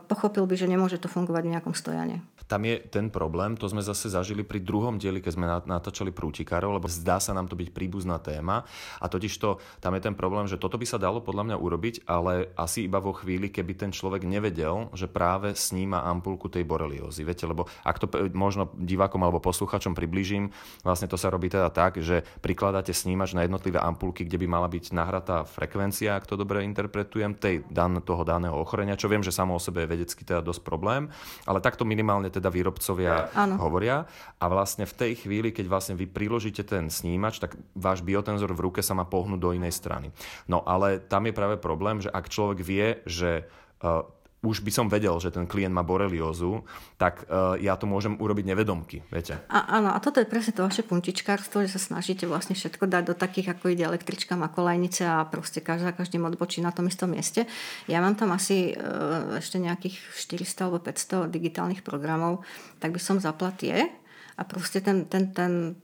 Pochopil 0.09 0.49
by, 0.49 0.55
že 0.57 0.65
nemôže 0.65 0.97
to 0.97 1.05
fungovať 1.05 1.43
v 1.45 1.53
nejakom 1.53 1.77
stojane 1.77 2.25
tam 2.51 2.67
je 2.67 2.83
ten 2.83 3.07
problém, 3.07 3.55
to 3.55 3.71
sme 3.71 3.79
zase 3.79 4.11
zažili 4.11 4.43
pri 4.43 4.59
druhom 4.59 4.99
dieli, 4.99 5.23
keď 5.23 5.31
sme 5.31 5.47
natáčali 5.47 6.11
prútikárov, 6.11 6.75
lebo 6.75 6.91
zdá 6.91 7.23
sa 7.23 7.31
nám 7.31 7.47
to 7.47 7.55
byť 7.55 7.71
príbuzná 7.71 8.19
téma 8.19 8.67
a 8.99 9.07
totiž 9.07 9.31
to, 9.39 9.63
tam 9.79 9.95
je 9.95 10.03
ten 10.03 10.11
problém, 10.11 10.51
že 10.51 10.59
toto 10.59 10.75
by 10.75 10.83
sa 10.83 10.99
dalo 10.99 11.23
podľa 11.23 11.47
mňa 11.47 11.57
urobiť, 11.63 11.95
ale 12.11 12.51
asi 12.59 12.91
iba 12.91 12.99
vo 12.99 13.15
chvíli, 13.15 13.47
keby 13.47 13.79
ten 13.79 13.91
človek 13.95 14.27
nevedel, 14.27 14.91
že 14.91 15.07
práve 15.07 15.55
sníma 15.55 16.03
ampulku 16.03 16.51
tej 16.51 16.67
boreliózy. 16.67 17.23
Viete, 17.23 17.47
lebo 17.47 17.71
ak 17.87 18.03
to 18.03 18.11
možno 18.35 18.73
divákom 18.75 19.23
alebo 19.23 19.39
posluchačom 19.39 19.95
približím, 19.95 20.51
vlastne 20.83 21.07
to 21.07 21.15
sa 21.15 21.31
robí 21.31 21.47
teda 21.47 21.71
tak, 21.71 22.03
že 22.03 22.27
prikladáte 22.43 22.91
snímač 22.91 23.31
na 23.31 23.47
jednotlivé 23.47 23.79
ampulky, 23.79 24.27
kde 24.27 24.41
by 24.41 24.47
mala 24.49 24.67
byť 24.67 24.91
nahratá 24.91 25.47
frekvencia, 25.47 26.17
ak 26.17 26.27
to 26.27 26.35
dobre 26.35 26.65
interpretujem, 26.65 27.37
tej 27.37 27.63
dan, 27.69 28.01
toho 28.01 28.25
daného 28.25 28.57
ochorenia, 28.57 28.97
čo 28.97 29.07
viem, 29.07 29.23
že 29.23 29.31
samo 29.31 29.55
o 29.55 29.61
sebe 29.61 29.85
je 29.85 29.91
vedecky 29.93 30.25
teda 30.25 30.41
dosť 30.41 30.65
problém, 30.65 31.07
ale 31.45 31.61
takto 31.61 31.85
minimálne 31.85 32.33
teda 32.33 32.40
teda 32.41 32.49
výrobcovia 32.49 33.29
ano. 33.37 33.61
hovoria. 33.61 34.09
A 34.41 34.49
vlastne 34.49 34.89
v 34.89 34.97
tej 34.97 35.11
chvíli, 35.21 35.53
keď 35.53 35.69
vlastne 35.69 35.93
vy 35.93 36.09
priložíte 36.09 36.65
ten 36.65 36.89
snímač, 36.89 37.37
tak 37.37 37.53
váš 37.77 38.01
biotenzor 38.01 38.49
v 38.57 38.65
ruke 38.65 38.81
sa 38.81 38.97
má 38.97 39.05
pohnúť 39.05 39.37
do 39.37 39.53
inej 39.53 39.77
strany. 39.77 40.09
No 40.49 40.65
ale 40.65 40.97
tam 40.97 41.29
je 41.29 41.37
práve 41.37 41.61
problém, 41.61 42.01
že 42.01 42.09
ak 42.09 42.33
človek 42.33 42.59
vie, 42.65 43.05
že 43.05 43.45
uh, 43.85 44.01
už 44.41 44.65
by 44.65 44.71
som 44.73 44.89
vedel, 44.89 45.13
že 45.21 45.29
ten 45.29 45.45
klient 45.45 45.69
má 45.69 45.85
boreliózu, 45.85 46.65
tak 46.97 47.29
uh, 47.29 47.53
ja 47.61 47.77
to 47.77 47.85
môžem 47.85 48.17
urobiť 48.17 48.49
nevedomky, 48.49 49.05
viete? 49.13 49.37
A, 49.45 49.77
áno, 49.77 49.93
a 49.93 50.01
toto 50.01 50.17
je 50.17 50.25
presne 50.25 50.57
to 50.57 50.65
vaše 50.65 50.81
puntičkárstvo, 50.81 51.61
že 51.61 51.77
sa 51.77 51.81
snažíte 51.81 52.25
vlastne 52.25 52.57
všetko 52.57 52.89
dať 52.89 53.03
do 53.05 53.13
takých, 53.13 53.53
ako 53.53 53.69
ide 53.69 53.85
električka, 53.85 54.33
má 54.33 54.49
kolajnice 54.49 55.05
a 55.05 55.21
proste 55.29 55.61
každá 55.61 55.93
každým 55.93 56.25
odbočí 56.25 56.57
na 56.65 56.73
tom 56.73 56.89
istom 56.89 57.13
mieste. 57.13 57.45
Ja 57.85 58.01
mám 58.01 58.17
tam 58.17 58.33
asi 58.33 58.73
uh, 58.73 59.37
ešte 59.37 59.61
nejakých 59.61 60.01
400 60.17 60.65
alebo 60.65 60.81
500 60.81 61.29
digitálnych 61.29 61.85
programov, 61.85 62.41
tak 62.81 62.97
by 62.97 63.01
som 63.01 63.21
zaplatie 63.21 63.93
a 64.37 64.41
proste 64.41 64.81
ten, 64.81 65.05
ten, 65.05 65.29
ten 65.37 65.77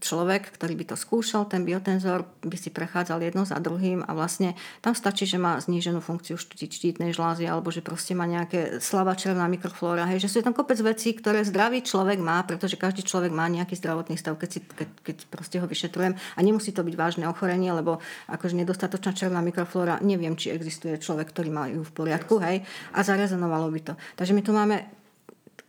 človek, 0.00 0.54
ktorý 0.54 0.74
by 0.78 0.84
to 0.94 0.96
skúšal, 0.96 1.44
ten 1.50 1.66
biotenzor 1.66 2.24
by 2.46 2.56
si 2.56 2.70
prechádzal 2.70 3.20
jedno 3.20 3.42
za 3.42 3.58
druhým 3.58 4.06
a 4.06 4.14
vlastne 4.14 4.54
tam 4.80 4.94
stačí, 4.94 5.26
že 5.26 5.36
má 5.36 5.58
zníženú 5.58 5.98
funkciu 5.98 6.38
štítnej 6.38 7.10
žlázy 7.10 7.44
alebo 7.50 7.68
že 7.74 7.82
proste 7.82 8.14
má 8.14 8.24
nejaké 8.24 8.78
slabá 8.78 9.18
červná 9.18 9.50
mikroflóra. 9.50 10.06
Hej, 10.06 10.24
že 10.26 10.38
sú 10.38 10.38
tam 10.40 10.54
kopec 10.54 10.78
vecí, 10.80 11.12
ktoré 11.12 11.42
zdravý 11.42 11.82
človek 11.82 12.22
má, 12.22 12.40
pretože 12.46 12.78
každý 12.78 13.02
človek 13.02 13.34
má 13.34 13.50
nejaký 13.50 13.74
zdravotný 13.74 14.14
stav, 14.16 14.38
keď, 14.38 14.50
si, 14.50 14.60
keď, 14.62 14.88
keď 15.02 15.16
proste 15.28 15.56
ho 15.58 15.66
vyšetrujem 15.66 16.14
a 16.14 16.38
nemusí 16.40 16.70
to 16.70 16.86
byť 16.86 16.94
vážne 16.94 17.24
ochorenie, 17.26 17.74
lebo 17.74 17.98
akože 18.30 18.54
nedostatočná 18.54 19.12
červná 19.12 19.42
mikroflóra, 19.42 19.98
neviem, 20.00 20.38
či 20.38 20.54
existuje 20.54 20.96
človek, 21.02 21.34
ktorý 21.34 21.50
má 21.50 21.66
ju 21.66 21.82
v 21.82 21.92
poriadku, 21.92 22.38
hej, 22.38 22.62
a 22.94 22.98
zarezonovalo 23.02 23.66
by 23.68 23.80
to. 23.82 23.94
Takže 24.14 24.32
my 24.32 24.42
tu 24.46 24.52
máme 24.54 24.99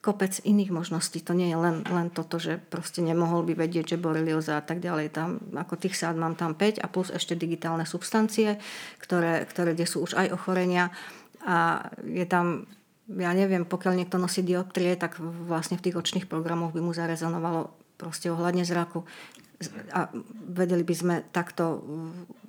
kopec 0.01 0.41
iných 0.41 0.73
možností. 0.73 1.21
To 1.21 1.37
nie 1.37 1.53
je 1.53 1.57
len, 1.61 1.85
len 1.85 2.09
toto, 2.09 2.41
že 2.41 2.57
proste 2.57 3.05
nemohol 3.05 3.45
by 3.45 3.53
vedieť, 3.53 3.95
že 3.95 4.01
borelioza 4.01 4.57
a 4.57 4.65
tak 4.65 4.81
ďalej. 4.81 5.13
Tam, 5.13 5.37
ako 5.53 5.77
tých 5.77 5.93
sád 5.93 6.17
mám 6.17 6.33
tam 6.33 6.57
5 6.57 6.81
a 6.81 6.89
plus 6.89 7.13
ešte 7.13 7.37
digitálne 7.37 7.85
substancie, 7.85 8.57
ktoré, 8.97 9.45
ktoré 9.45 9.77
kde 9.77 9.85
sú 9.85 10.01
už 10.01 10.17
aj 10.17 10.33
ochorenia. 10.33 10.89
A 11.45 11.85
je 12.01 12.25
tam, 12.25 12.65
ja 13.13 13.29
neviem, 13.37 13.61
pokiaľ 13.61 13.93
niekto 14.01 14.17
nosí 14.17 14.41
dioptrie, 14.41 14.97
tak 14.97 15.21
vlastne 15.21 15.77
v 15.77 15.85
tých 15.85 15.97
očných 16.01 16.25
programoch 16.25 16.73
by 16.73 16.81
mu 16.81 16.97
zarezonovalo 16.97 17.69
proste 18.01 18.33
ohľadne 18.33 18.65
zraku. 18.65 19.05
A 19.93 20.09
vedeli 20.33 20.81
by 20.81 20.95
sme 20.97 21.15
takto 21.29 21.85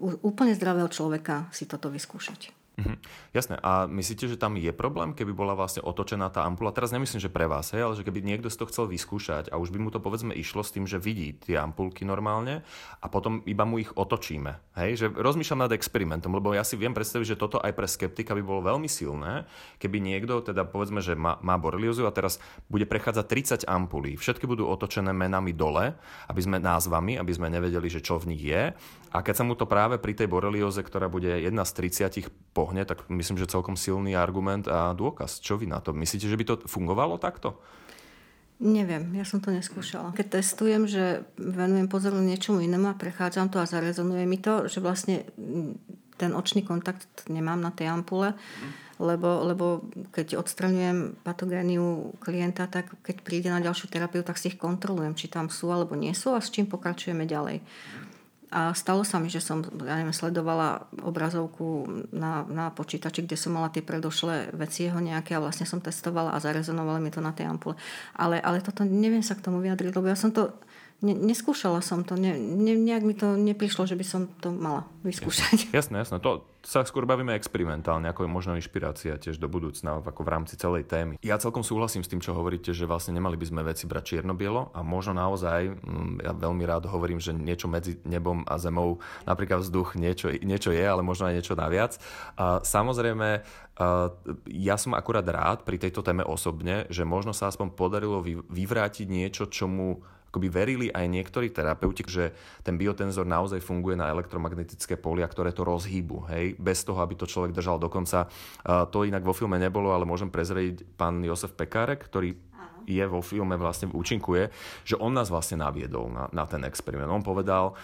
úplne 0.00 0.56
zdravého 0.56 0.88
človeka 0.88 1.52
si 1.52 1.68
toto 1.68 1.92
vyskúšať. 1.92 2.62
Mhm, 2.73 2.97
jasné. 3.37 3.61
A 3.61 3.85
myslíte, 3.85 4.25
že 4.33 4.41
tam 4.41 4.57
je 4.57 4.73
problém, 4.73 5.12
keby 5.12 5.37
bola 5.37 5.52
vlastne 5.52 5.85
otočená 5.85 6.33
tá 6.33 6.49
ampula? 6.49 6.73
Teraz 6.73 6.88
nemyslím, 6.88 7.21
že 7.21 7.29
pre 7.29 7.45
vás, 7.45 7.69
hej, 7.76 7.85
ale 7.85 7.95
že 8.00 8.07
keby 8.07 8.25
niekto 8.25 8.49
si 8.49 8.57
to 8.57 8.64
chcel 8.64 8.88
vyskúšať 8.88 9.52
a 9.52 9.61
už 9.61 9.69
by 9.69 9.79
mu 9.79 9.93
to 9.93 10.00
povedzme 10.00 10.33
išlo 10.33 10.64
s 10.64 10.73
tým, 10.73 10.88
že 10.88 10.97
vidí 10.97 11.37
tie 11.37 11.61
ampulky 11.61 12.09
normálne 12.09 12.64
a 13.05 13.07
potom 13.12 13.45
iba 13.45 13.69
mu 13.69 13.76
ich 13.76 13.93
otočíme. 13.93 14.57
Hej, 14.81 15.05
že 15.05 15.07
rozmýšľam 15.12 15.69
nad 15.69 15.73
experimentom, 15.76 16.33
lebo 16.33 16.57
ja 16.57 16.64
si 16.64 16.81
viem 16.81 16.97
predstaviť, 16.97 17.37
že 17.37 17.41
toto 17.41 17.61
aj 17.61 17.76
pre 17.76 17.85
skeptika 17.85 18.33
by 18.33 18.41
bolo 18.41 18.64
veľmi 18.64 18.88
silné, 18.88 19.45
keby 19.76 20.00
niekto, 20.00 20.41
teda 20.41 20.64
povedzme, 20.64 21.05
že 21.05 21.12
má, 21.12 21.37
má 21.45 21.61
boreliozu 21.61 22.09
a 22.09 22.12
teraz 22.17 22.41
bude 22.73 22.88
prechádzať 22.88 23.69
30 23.69 23.69
ampulí. 23.69 24.17
Všetky 24.17 24.49
budú 24.49 24.64
otočené 24.64 25.12
menami 25.12 25.52
dole, 25.52 25.93
aby 26.25 26.41
sme 26.41 26.57
názvami, 26.57 27.21
aby 27.21 27.33
sme 27.37 27.52
nevedeli, 27.52 27.93
že 27.93 28.00
čo 28.00 28.17
v 28.17 28.33
nich 28.33 28.49
je. 28.49 28.73
A 29.12 29.21
keď 29.21 29.35
sa 29.37 29.45
mu 29.45 29.52
to 29.52 29.69
práve 29.69 30.00
pri 30.00 30.17
tej 30.17 30.25
borelioze, 30.25 30.81
ktorá 30.81 31.12
bude 31.12 31.29
jedna 31.29 31.69
z 31.69 31.93
30 31.93 32.33
pohne, 32.73 32.88
tak 32.88 33.05
myslím, 33.12 33.37
že 33.37 33.52
celkom 33.52 33.76
silný 33.76 34.17
argument 34.17 34.64
a 34.64 34.97
dôkaz. 34.97 35.45
Čo 35.45 35.61
vy 35.61 35.69
na 35.69 35.85
to? 35.85 35.93
Myslíte, 35.93 36.25
že 36.25 36.41
by 36.41 36.45
to 36.49 36.55
fungovalo 36.64 37.21
takto? 37.21 37.61
Neviem, 38.64 39.12
ja 39.12 39.29
som 39.29 39.45
to 39.45 39.52
neskúšala. 39.52 40.17
Keď 40.17 40.41
testujem, 40.41 40.88
že 40.88 41.29
venujem 41.37 41.93
pozor 41.93 42.17
niečomu 42.17 42.64
inému 42.64 42.88
a 42.88 42.97
prechádzam 42.97 43.52
to 43.52 43.61
a 43.61 43.69
zarezonuje 43.69 44.25
mi 44.25 44.41
to, 44.41 44.73
že 44.73 44.81
vlastne 44.81 45.29
ten 46.17 46.33
očný 46.33 46.64
kontakt 46.64 47.29
nemám 47.29 47.61
na 47.61 47.75
tej 47.75 47.93
ampule, 47.93 48.33
lebo, 49.02 49.43
lebo 49.45 49.67
keď 50.14 50.38
odstraňujem 50.38 51.21
patogéniu 51.26 52.14
klienta, 52.23 52.71
tak 52.71 52.88
keď 53.02 53.17
príde 53.26 53.49
na 53.50 53.59
ďalšiu 53.59 53.91
terapiu, 53.91 54.23
tak 54.23 54.38
si 54.38 54.55
ich 54.55 54.57
kontrolujem, 54.57 55.19
či 55.19 55.26
tam 55.26 55.50
sú 55.50 55.69
alebo 55.69 55.99
nie 55.99 56.14
sú 56.14 56.33
a 56.33 56.41
s 56.41 56.49
čím 56.49 56.71
pokračujeme 56.71 57.26
ďalej. 57.26 57.61
A 58.52 58.76
stalo 58.76 59.00
sa 59.00 59.16
mi, 59.16 59.32
že 59.32 59.40
som 59.40 59.64
ja 59.64 59.97
neviem, 59.97 60.12
sledovala 60.12 60.85
obrazovku 61.00 61.88
na, 62.12 62.44
na 62.44 62.68
počítači, 62.68 63.25
kde 63.25 63.40
som 63.40 63.56
mala 63.56 63.73
tie 63.73 63.80
predošlé 63.80 64.52
veci 64.52 64.85
jeho 64.85 65.00
nejaké 65.00 65.32
a 65.32 65.40
vlastne 65.40 65.64
som 65.64 65.80
testovala 65.80 66.37
a 66.37 66.42
zarezonovali 66.44 67.00
mi 67.00 67.09
to 67.09 67.25
na 67.25 67.32
tej 67.32 67.49
ampule. 67.49 67.80
Ale, 68.12 68.37
ale 68.44 68.61
toto 68.61 68.85
neviem 68.85 69.25
sa 69.25 69.32
k 69.32 69.44
tomu 69.49 69.64
vyjadriť, 69.64 69.97
lebo 69.97 70.04
ja 70.04 70.16
som 70.21 70.28
to 70.37 70.52
ne, 71.02 71.14
neskúšala 71.18 71.82
som 71.82 72.06
to, 72.06 72.14
ne, 72.14 72.38
ne, 72.38 72.78
nejak 72.78 73.02
mi 73.02 73.14
to 73.18 73.35
neprišlo, 73.35 73.85
že 73.85 73.99
by 73.99 74.04
som 74.06 74.30
to 74.38 74.54
mala 74.54 74.87
vyskúšať. 75.02 75.75
Jasné, 75.75 76.06
jasné. 76.06 76.23
To 76.23 76.47
sa 76.62 76.87
skôr 76.87 77.02
bavíme 77.02 77.35
experimentálne, 77.35 78.06
ako 78.06 78.23
je 78.23 78.30
možno 78.30 78.52
inšpirácia 78.54 79.18
tiež 79.18 79.42
do 79.42 79.50
budúcna, 79.50 79.99
ako 79.99 80.23
v 80.23 80.30
rámci 80.30 80.54
celej 80.54 80.87
témy. 80.87 81.18
Ja 81.18 81.42
celkom 81.42 81.66
súhlasím 81.66 82.06
s 82.06 82.11
tým, 82.11 82.23
čo 82.23 82.38
hovoríte, 82.38 82.71
že 82.71 82.87
vlastne 82.87 83.18
nemali 83.18 83.35
by 83.35 83.47
sme 83.50 83.66
veci 83.66 83.90
brať 83.90 84.16
čierno-bielo 84.16 84.71
a 84.71 84.80
možno 84.87 85.18
naozaj, 85.18 85.75
mm, 85.75 86.23
ja 86.23 86.32
veľmi 86.32 86.62
rád 86.62 86.87
hovorím, 86.87 87.18
že 87.18 87.35
niečo 87.35 87.66
medzi 87.66 87.99
nebom 88.06 88.47
a 88.47 88.54
zemou, 88.62 89.02
napríklad 89.26 89.66
vzduch, 89.66 89.99
niečo, 89.99 90.30
niečo 90.30 90.71
je, 90.71 90.87
ale 90.87 91.02
možno 91.02 91.26
aj 91.26 91.35
niečo 91.42 91.59
naviac. 91.59 91.99
A 92.38 92.62
samozrejme, 92.62 93.42
ja 94.47 94.76
som 94.78 94.94
akurát 94.94 95.26
rád 95.26 95.66
pri 95.66 95.80
tejto 95.80 96.04
téme 96.06 96.23
osobne, 96.23 96.87
že 96.92 97.02
možno 97.02 97.35
sa 97.35 97.50
aspoň 97.50 97.75
podarilo 97.75 98.23
vyvrátiť 98.47 99.06
niečo, 99.11 99.50
čomu 99.50 100.04
akoby 100.33 100.49
verili 100.49 100.89
aj 100.89 101.05
niektorí 101.12 101.53
terapeuti, 101.53 102.09
že 102.09 102.33
ten 102.65 102.81
biotenzor 102.81 103.29
naozaj 103.29 103.61
funguje 103.61 104.01
na 104.01 104.09
elektromagnetické 104.09 104.97
polia, 104.97 105.29
ktoré 105.29 105.53
to 105.53 105.61
rozhýbu, 105.61 106.33
hej, 106.33 106.57
bez 106.57 106.89
toho, 106.89 107.05
aby 107.05 107.21
to 107.21 107.29
človek 107.29 107.53
držal 107.53 107.77
dokonca. 107.77 108.33
To 108.65 109.05
inak 109.05 109.21
vo 109.21 109.37
filme 109.37 109.61
nebolo, 109.61 109.93
ale 109.93 110.09
môžem 110.09 110.33
prezrieť 110.33 110.89
pán 110.97 111.21
Josef 111.21 111.53
Pekárek, 111.53 112.01
ktorý 112.09 112.33
je 112.89 113.05
vo 113.05 113.21
filme 113.21 113.55
vlastne 113.61 113.93
účinkuje, 113.93 114.49
že 114.89 114.97
on 114.97 115.12
nás 115.12 115.29
vlastne 115.29 115.61
naviedol 115.61 116.09
na, 116.09 116.33
na 116.33 116.49
ten 116.49 116.65
experiment. 116.65 117.12
On 117.12 117.23
povedal, 117.23 117.77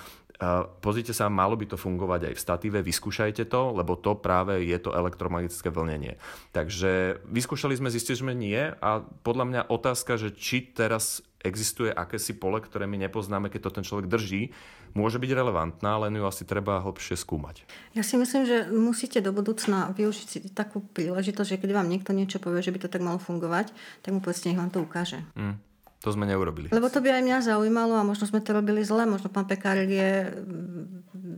pozrite 0.83 1.15
sa, 1.15 1.31
malo 1.31 1.55
by 1.55 1.71
to 1.71 1.77
fungovať 1.79 2.31
aj 2.31 2.35
v 2.35 2.43
statíve, 2.43 2.79
vyskúšajte 2.81 3.47
to, 3.47 3.77
lebo 3.77 3.95
to 3.99 4.19
práve 4.19 4.59
je 4.65 4.79
to 4.81 4.95
elektromagnetické 4.97 5.71
vlnenie. 5.71 6.17
Takže 6.51 7.23
vyskúšali 7.29 7.77
sme, 7.79 7.93
zistili 7.93 8.19
sme 8.19 8.33
nie 8.35 8.59
a 8.59 9.05
podľa 9.23 9.45
mňa 9.47 9.63
otázka, 9.71 10.17
že 10.17 10.35
či 10.35 10.67
teraz 10.67 11.23
existuje 11.39 11.95
akési 11.95 12.35
pole, 12.35 12.59
ktoré 12.59 12.91
my 12.91 12.99
nepoznáme, 13.07 13.47
keď 13.47 13.71
to 13.71 13.75
ten 13.79 13.85
človek 13.87 14.11
drží, 14.11 14.51
môže 14.97 15.23
byť 15.23 15.31
relevantná, 15.31 16.01
len 16.03 16.19
ju 16.19 16.25
asi 16.27 16.43
treba 16.43 16.83
hlbšie 16.83 17.15
skúmať. 17.15 17.63
Ja 17.95 18.03
si 18.03 18.19
myslím, 18.19 18.43
že 18.43 18.67
musíte 18.73 19.23
do 19.23 19.31
budúcna 19.31 19.95
využiť 19.95 20.27
si 20.27 20.39
takú 20.51 20.83
príležitosť, 20.83 21.49
že 21.55 21.61
keď 21.61 21.71
vám 21.79 21.87
niekto 21.87 22.11
niečo 22.11 22.43
povie, 22.43 22.65
že 22.65 22.75
by 22.75 22.79
to 22.83 22.89
tak 22.91 23.05
malo 23.05 23.23
fungovať, 23.23 23.71
tak 24.03 24.11
mu 24.11 24.19
povedzte, 24.19 24.51
nech 24.51 24.59
vám 24.59 24.73
to 24.75 24.83
ukáže. 24.83 25.23
Mm. 25.39 25.61
To 26.07 26.15
sme 26.15 26.31
neurobili. 26.31 26.71
Lebo 26.71 26.87
to 26.87 27.03
by 27.03 27.19
aj 27.19 27.23
mňa 27.27 27.39
zaujímalo 27.43 27.99
a 27.99 28.07
možno 28.07 28.31
sme 28.31 28.39
to 28.39 28.55
robili 28.55 28.87
zle. 28.87 29.03
Možno 29.03 29.35
pán 29.35 29.51
Pekárek 29.51 29.91
je 29.91 30.11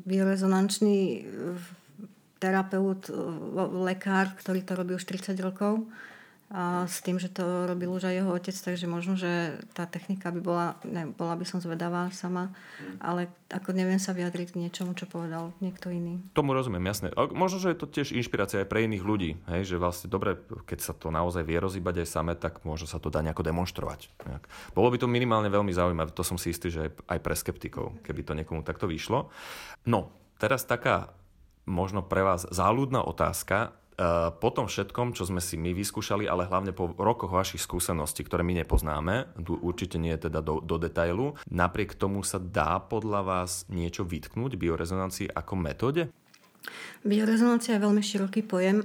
biorezonančný 0.05 1.25
terapeut, 2.37 3.09
lekár, 3.81 4.37
ktorý 4.37 4.61
to 4.61 4.73
robí 4.77 4.93
už 4.97 5.05
30 5.09 5.33
rokov 5.41 5.89
a 6.51 6.83
s 6.91 6.99
tým, 6.99 7.23
že 7.23 7.31
to 7.31 7.71
robil 7.71 7.95
už 7.95 8.11
aj 8.11 8.15
jeho 8.19 8.31
otec, 8.35 8.57
takže 8.59 8.91
možno, 8.91 9.15
že 9.15 9.63
tá 9.71 9.87
technika 9.87 10.35
by 10.35 10.41
bola, 10.43 10.67
ne, 10.83 11.07
bola 11.07 11.39
by 11.39 11.47
som 11.47 11.63
zvedavá 11.63 12.11
sama, 12.11 12.51
ale 12.99 13.31
ako 13.55 13.71
neviem 13.71 14.03
sa 14.03 14.11
vyjadriť 14.11 14.51
k 14.51 14.61
niečomu, 14.67 14.99
čo 14.99 15.07
povedal 15.07 15.55
niekto 15.63 15.95
iný. 15.95 16.19
Tomu 16.35 16.51
rozumiem, 16.51 16.83
jasne. 16.91 17.15
A 17.15 17.31
možno, 17.31 17.63
že 17.63 17.71
je 17.71 17.79
to 17.79 17.87
tiež 17.87 18.11
inšpirácia 18.11 18.67
aj 18.67 18.71
pre 18.71 18.83
iných 18.83 19.07
ľudí, 19.07 19.39
hej, 19.47 19.63
že 19.63 19.79
vlastne 19.79 20.11
dobre, 20.11 20.43
keď 20.67 20.79
sa 20.83 20.91
to 20.91 21.15
naozaj 21.15 21.47
vie 21.47 21.55
rozíbať 21.55 22.03
aj 22.03 22.09
same, 22.11 22.35
tak 22.35 22.67
možno 22.67 22.91
sa 22.91 22.99
to 22.99 23.15
dá 23.15 23.23
nejako 23.23 23.47
demonstrovať. 23.47 24.11
Nejak. 24.27 24.51
Bolo 24.75 24.91
by 24.91 24.99
to 24.99 25.07
minimálne 25.07 25.47
veľmi 25.55 25.71
zaujímavé, 25.71 26.11
to 26.11 26.27
som 26.27 26.35
si 26.35 26.51
istý, 26.51 26.75
že 26.75 26.91
aj 27.07 27.19
pre 27.23 27.39
skeptikov, 27.39 28.03
keby 28.03 28.27
to 28.27 28.35
niekomu 28.35 28.67
takto 28.67 28.91
vyšlo. 28.91 29.31
No, 29.87 30.11
teraz 30.43 30.67
taká 30.67 31.15
možno 31.63 32.03
pre 32.03 32.27
vás 32.27 32.43
záľudná 32.51 33.07
otázka. 33.07 33.79
Eh, 34.01 34.33
po 34.41 34.49
tom 34.49 34.65
všetkom, 34.65 35.13
čo 35.13 35.29
sme 35.29 35.45
si 35.45 35.61
my 35.61 35.77
vyskúšali, 35.77 36.25
ale 36.25 36.49
hlavne 36.49 36.73
po 36.73 36.89
rokoch 36.97 37.29
vašich 37.29 37.61
skúseností, 37.61 38.25
ktoré 38.25 38.41
my 38.41 38.65
nepoznáme, 38.65 39.29
tu 39.45 39.61
určite 39.61 40.01
nie 40.01 40.17
je 40.17 40.33
teda 40.33 40.41
do, 40.41 40.65
do 40.65 40.81
detailu, 40.81 41.37
napriek 41.53 41.93
tomu 42.01 42.25
sa 42.25 42.41
dá 42.41 42.81
podľa 42.81 43.21
vás 43.21 43.69
niečo 43.69 44.09
vytknúť 44.09 44.57
biorezonancii 44.57 45.29
ako 45.37 45.53
metóde? 45.53 46.09
Biorezonancia 47.05 47.77
je 47.77 47.85
veľmi 47.85 48.01
široký 48.01 48.41
pojem. 48.49 48.81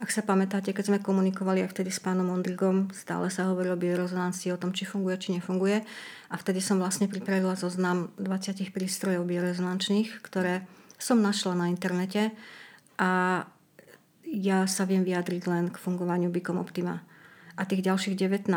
Ak 0.00 0.08
sa 0.08 0.24
pamätáte, 0.24 0.72
keď 0.72 0.96
sme 0.96 1.04
komunikovali 1.04 1.68
aj 1.68 1.76
vtedy 1.76 1.92
s 1.92 2.00
pánom 2.00 2.32
Ondrigom, 2.32 2.88
stále 2.96 3.28
sa 3.28 3.52
hovorilo 3.52 3.76
o 3.76 3.82
biorezonancii, 3.84 4.56
o 4.56 4.60
tom, 4.60 4.72
či 4.72 4.88
funguje, 4.88 5.20
či 5.20 5.36
nefunguje. 5.36 5.84
A 6.32 6.34
vtedy 6.40 6.64
som 6.64 6.80
vlastne 6.80 7.04
pripravila 7.04 7.52
zoznam 7.52 8.16
20 8.16 8.72
prístrojov 8.72 9.28
biorezonančných, 9.28 10.24
ktoré 10.24 10.64
som 10.96 11.20
našla 11.20 11.52
na 11.52 11.66
internete 11.68 12.32
a 12.96 13.44
ja 14.28 14.68
sa 14.68 14.84
viem 14.84 15.02
vyjadriť 15.02 15.42
len 15.48 15.64
k 15.72 15.80
fungovaniu 15.80 16.28
Bicom 16.28 16.60
Optima. 16.60 17.00
A 17.58 17.64
tých 17.64 17.82
ďalších 17.82 18.14
19 18.14 18.52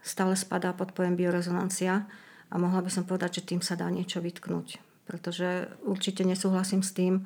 stále 0.00 0.34
spadá 0.38 0.72
pod 0.72 0.96
pojem 0.96 1.18
biorezonancia 1.18 2.08
a 2.50 2.54
mohla 2.56 2.80
by 2.80 2.90
som 2.90 3.04
povedať, 3.04 3.42
že 3.42 3.46
tým 3.54 3.60
sa 3.60 3.76
dá 3.76 3.90
niečo 3.90 4.22
vytknúť. 4.22 4.80
Pretože 5.04 5.68
určite 5.84 6.24
nesúhlasím 6.24 6.80
s 6.80 6.94
tým, 6.94 7.20
e, 7.20 7.22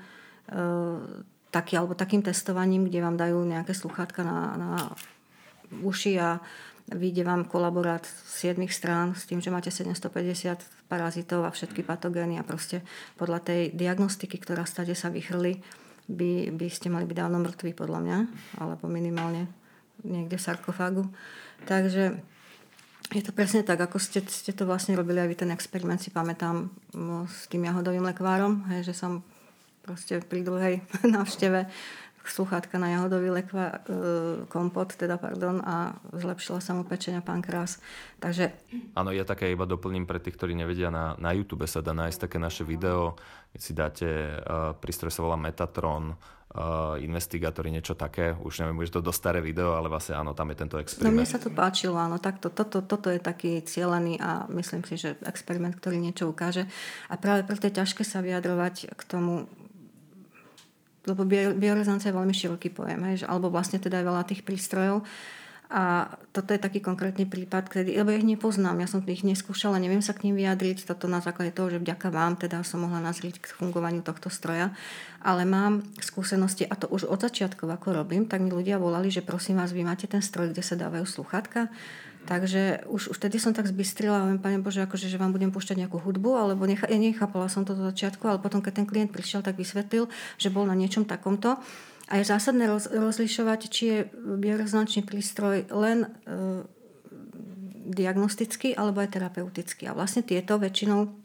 taký, 1.54 1.78
alebo 1.78 1.94
takým 1.94 2.24
testovaním, 2.24 2.88
kde 2.88 3.04
vám 3.04 3.16
dajú 3.20 3.46
nejaké 3.46 3.76
sluchátka 3.76 4.26
na, 4.26 4.58
na 4.58 4.70
uši 5.84 6.18
a 6.18 6.42
vyjde 6.90 7.24
vám 7.24 7.48
kolaborát 7.48 8.04
z 8.04 8.52
7 8.52 8.68
strán 8.68 9.16
s 9.16 9.24
tým, 9.24 9.40
že 9.40 9.54
máte 9.54 9.70
750 9.72 10.60
parazitov 10.90 11.48
a 11.48 11.54
všetky 11.54 11.80
patogény 11.86 12.36
a 12.36 12.44
proste 12.44 12.84
podľa 13.16 13.40
tej 13.40 13.60
diagnostiky, 13.72 14.36
ktorá 14.36 14.68
stade 14.68 14.92
sa 14.92 15.08
vychrli, 15.08 15.64
by, 16.08 16.52
by 16.52 16.66
ste 16.68 16.92
mali 16.92 17.08
byť 17.08 17.16
dávno 17.16 17.40
mŕtvi 17.40 17.73
podľa 17.73 18.00
mňa, 18.04 18.18
alebo 18.61 18.84
minimálne 18.88 19.49
niekde 20.04 20.37
v 20.37 20.46
sarkofágu. 20.46 21.04
Takže 21.64 22.20
je 23.12 23.23
to 23.23 23.32
presne 23.32 23.62
tak, 23.64 23.80
ako 23.80 24.00
ste, 24.00 24.25
ste 24.26 24.52
to 24.52 24.68
vlastne 24.68 24.96
robili 24.96 25.20
aj 25.20 25.28
vy 25.28 25.37
ten 25.37 25.50
experiment, 25.52 26.00
si 26.00 26.12
pamätám 26.12 26.73
no, 26.96 27.28
s 27.28 27.49
tým 27.49 27.68
jahodovým 27.68 28.04
lekvárom, 28.04 28.64
hej, 28.73 28.90
že 28.90 28.94
som 28.96 29.25
proste 29.84 30.25
pri 30.25 30.40
druhej 30.40 30.75
návšteve 31.16 31.68
sluchátka 32.31 32.81
na 32.81 32.88
jahodový 32.97 33.28
lekva, 33.31 33.85
e, 33.85 34.49
kompot, 34.49 34.97
teda 34.97 35.21
pardon, 35.21 35.61
a 35.61 35.93
zlepšila 36.16 36.61
sa 36.64 36.73
mu 36.73 36.85
pečenia 36.85 37.21
krás. 37.21 37.78
Takže... 38.21 38.52
Áno, 38.97 39.12
ja 39.12 39.28
také 39.28 39.52
iba 39.52 39.69
doplním 39.69 40.09
pre 40.09 40.16
tých, 40.21 40.40
ktorí 40.40 40.57
nevedia, 40.57 40.88
na, 40.88 41.19
na 41.21 41.37
YouTube 41.37 41.69
sa 41.69 41.85
dá 41.85 41.93
nájsť 41.93 42.19
také 42.25 42.40
naše 42.40 42.64
video, 42.64 43.19
keď 43.52 43.61
si 43.61 43.73
dáte, 43.76 44.09
uh, 44.09 44.75
prístroj 44.75 45.12
sa 45.12 45.23
volá 45.23 45.38
Metatron, 45.38 46.16
uh, 46.54 46.97
investigátori, 46.99 47.71
niečo 47.71 47.95
také. 47.95 48.35
Už 48.35 48.64
neviem, 48.64 48.83
už 48.83 48.90
to 48.90 49.04
dosť 49.04 49.19
staré 49.19 49.40
video, 49.43 49.78
ale 49.78 49.87
vlastne 49.90 50.19
áno, 50.19 50.35
tam 50.35 50.50
je 50.50 50.57
tento 50.59 50.76
experiment. 50.78 51.14
No 51.14 51.19
mne 51.23 51.28
sa 51.28 51.38
to 51.38 51.50
páčilo, 51.54 51.95
áno, 51.99 52.19
takto, 52.19 52.50
toto, 52.50 52.83
toto 52.83 53.11
je 53.11 53.19
taký 53.23 53.62
cieľený 53.62 54.19
a 54.19 54.50
myslím 54.54 54.83
si, 54.87 54.99
že 54.99 55.19
experiment, 55.26 55.75
ktorý 55.78 56.02
niečo 56.02 56.31
ukáže. 56.31 56.66
A 57.11 57.14
práve 57.14 57.47
preto 57.47 57.71
je 57.71 57.78
ťažké 57.78 58.02
sa 58.02 58.23
vyjadrovať 58.23 58.95
k 58.95 59.02
tomu, 59.07 59.47
lebo 61.04 61.25
biorezonancia 61.28 62.11
je 62.11 62.18
veľmi 62.18 62.34
široký 62.34 62.73
pojem, 62.73 63.00
hej, 63.12 63.28
alebo 63.28 63.52
vlastne 63.52 63.80
teda 63.80 64.00
aj 64.00 64.06
veľa 64.08 64.23
tých 64.28 64.42
prístrojov. 64.44 65.04
A 65.75 66.06
toto 66.30 66.54
je 66.54 66.61
taký 66.61 66.78
konkrétny 66.78 67.26
prípad, 67.26 67.73
kedy, 67.73 67.96
lebo 67.96 68.12
ja 68.12 68.20
ich 68.20 68.28
nepoznám, 68.28 68.78
ja 68.78 68.87
som 68.87 69.02
ich 69.02 69.25
neskúšala, 69.25 69.80
neviem 69.80 70.04
sa 70.04 70.14
k 70.14 70.28
ním 70.28 70.38
vyjadriť, 70.38 70.87
toto 70.87 71.08
na 71.08 71.25
základe 71.25 71.56
toho, 71.56 71.73
že 71.73 71.80
vďaka 71.80 72.12
vám 72.12 72.37
teda 72.37 72.62
som 72.62 72.84
mohla 72.84 73.00
nazrieť 73.00 73.40
k 73.42 73.50
fungovaniu 73.58 74.04
tohto 74.04 74.28
stroja, 74.28 74.76
ale 75.25 75.49
mám 75.49 75.82
skúsenosti 75.99 76.68
a 76.68 76.76
to 76.78 76.87
už 76.92 77.08
od 77.08 77.16
začiatku, 77.16 77.64
ako 77.64 77.96
robím, 77.96 78.28
tak 78.28 78.44
mi 78.44 78.52
ľudia 78.52 78.76
volali, 78.76 79.08
že 79.08 79.25
prosím 79.25 79.58
vás, 79.58 79.73
vy 79.75 79.82
máte 79.82 80.04
ten 80.04 80.23
stroj, 80.23 80.52
kde 80.52 80.62
sa 80.62 80.76
dávajú 80.78 81.08
sluchatka, 81.08 81.73
Takže 82.25 82.88
už, 82.88 83.12
už 83.12 83.16
vtedy 83.21 83.37
som 83.37 83.52
tak 83.52 83.69
zbystrila 83.69 84.25
viem, 84.25 84.40
Pane 84.40 84.64
Bože, 84.64 84.81
akože, 84.81 85.12
že 85.12 85.21
vám 85.21 85.37
budem 85.37 85.52
púšťať 85.52 85.85
nejakú 85.85 86.00
hudbu, 86.00 86.40
alebo 86.40 86.64
necha, 86.64 86.88
ja 86.88 86.97
nechápala 86.97 87.52
som 87.52 87.69
to 87.69 87.76
do 87.76 87.85
začiatku, 87.85 88.25
ale 88.25 88.40
potom, 88.40 88.64
keď 88.64 88.81
ten 88.81 88.87
klient 88.88 89.12
prišiel, 89.12 89.45
tak 89.45 89.61
vysvetlil, 89.61 90.09
že 90.40 90.49
bol 90.49 90.64
na 90.64 90.73
niečom 90.73 91.04
takomto. 91.04 91.61
A 92.09 92.21
je 92.21 92.25
zásadné 92.25 92.69
roz, 92.69 92.88
rozlišovať, 92.88 93.61
či 93.69 93.83
je 93.88 93.99
biorezonančný 94.12 95.09
prístroj 95.09 95.69
len 95.73 96.04
e, 96.04 96.09
diagnostický 97.88 98.76
alebo 98.76 99.00
aj 99.00 99.16
terapeutický. 99.16 99.88
A 99.88 99.97
vlastne 99.97 100.21
tieto 100.21 100.61
väčšinou 100.61 101.24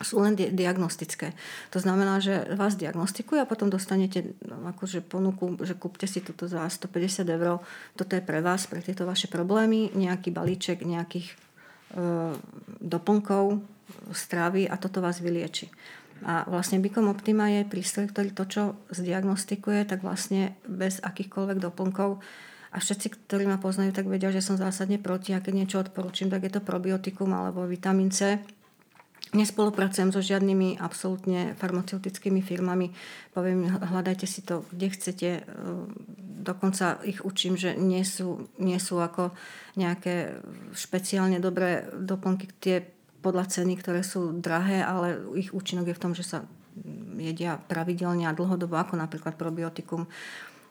sú 0.00 0.24
len 0.24 0.32
di- 0.32 0.48
diagnostické. 0.48 1.36
To 1.70 1.78
znamená, 1.78 2.18
že 2.24 2.48
vás 2.56 2.74
diagnostikujú 2.76 3.40
a 3.40 3.48
potom 3.48 3.68
dostanete 3.68 4.32
no, 4.44 4.64
akože 4.72 5.04
ponuku, 5.04 5.60
že 5.60 5.76
kúpte 5.76 6.08
si 6.08 6.24
toto 6.24 6.48
za 6.48 6.64
150 6.64 7.28
eur, 7.28 7.60
toto 7.94 8.12
je 8.16 8.22
pre 8.24 8.40
vás, 8.40 8.64
pre 8.64 8.80
tieto 8.80 9.04
vaše 9.04 9.28
problémy, 9.28 9.92
nejaký 9.92 10.32
balíček 10.32 10.82
nejakých 10.88 11.28
e, 11.28 11.34
doplnkov, 12.80 13.60
stravy 14.16 14.64
a 14.66 14.80
toto 14.80 15.04
vás 15.04 15.20
vylieči. 15.20 15.68
A 16.20 16.44
vlastne 16.44 16.80
Bicom 16.80 17.08
Optima 17.08 17.48
je 17.48 17.64
prístroj, 17.64 18.12
ktorý 18.12 18.30
to, 18.36 18.44
čo 18.44 18.62
zdiagnostikuje, 18.92 19.88
tak 19.88 20.04
vlastne 20.04 20.52
bez 20.68 21.00
akýchkoľvek 21.00 21.58
doplnkov 21.60 22.20
a 22.70 22.76
všetci, 22.78 23.26
ktorí 23.26 23.48
ma 23.48 23.58
poznajú, 23.58 23.90
tak 23.90 24.06
vedia, 24.06 24.30
že 24.30 24.44
som 24.44 24.54
zásadne 24.54 25.00
proti 25.00 25.34
a 25.34 25.42
keď 25.42 25.52
niečo 25.56 25.82
odporúčam, 25.82 26.30
tak 26.30 26.46
je 26.46 26.52
to 26.54 26.62
probiotikum 26.62 27.32
alebo 27.32 27.66
vitamín 27.66 28.12
C. 28.12 28.38
Nespolupracujem 29.30 30.10
so 30.10 30.18
žiadnymi 30.18 30.82
absolútne 30.82 31.54
farmaceutickými 31.54 32.42
firmami. 32.42 32.90
Poviem, 33.30 33.70
hľadajte 33.70 34.26
si 34.26 34.42
to, 34.42 34.66
kde 34.74 34.86
chcete. 34.90 35.30
Dokonca 36.42 36.98
ich 37.06 37.22
učím, 37.22 37.54
že 37.54 37.78
nie 37.78 38.02
sú, 38.02 38.50
nie 38.58 38.74
sú 38.82 38.98
ako 38.98 39.30
nejaké 39.78 40.42
špeciálne 40.74 41.38
dobré 41.38 41.86
doplnky. 41.94 42.50
Tie 42.58 42.82
podľa 43.22 43.46
ceny, 43.52 43.78
ktoré 43.78 44.02
sú 44.02 44.34
drahé, 44.34 44.82
ale 44.82 45.22
ich 45.38 45.54
účinok 45.54 45.92
je 45.92 45.96
v 45.96 46.02
tom, 46.02 46.12
že 46.16 46.26
sa 46.26 46.38
jedia 47.20 47.60
pravidelne 47.60 48.24
a 48.26 48.34
dlhodobo, 48.34 48.80
ako 48.80 48.96
napríklad 48.96 49.36
probiotikum. 49.36 50.08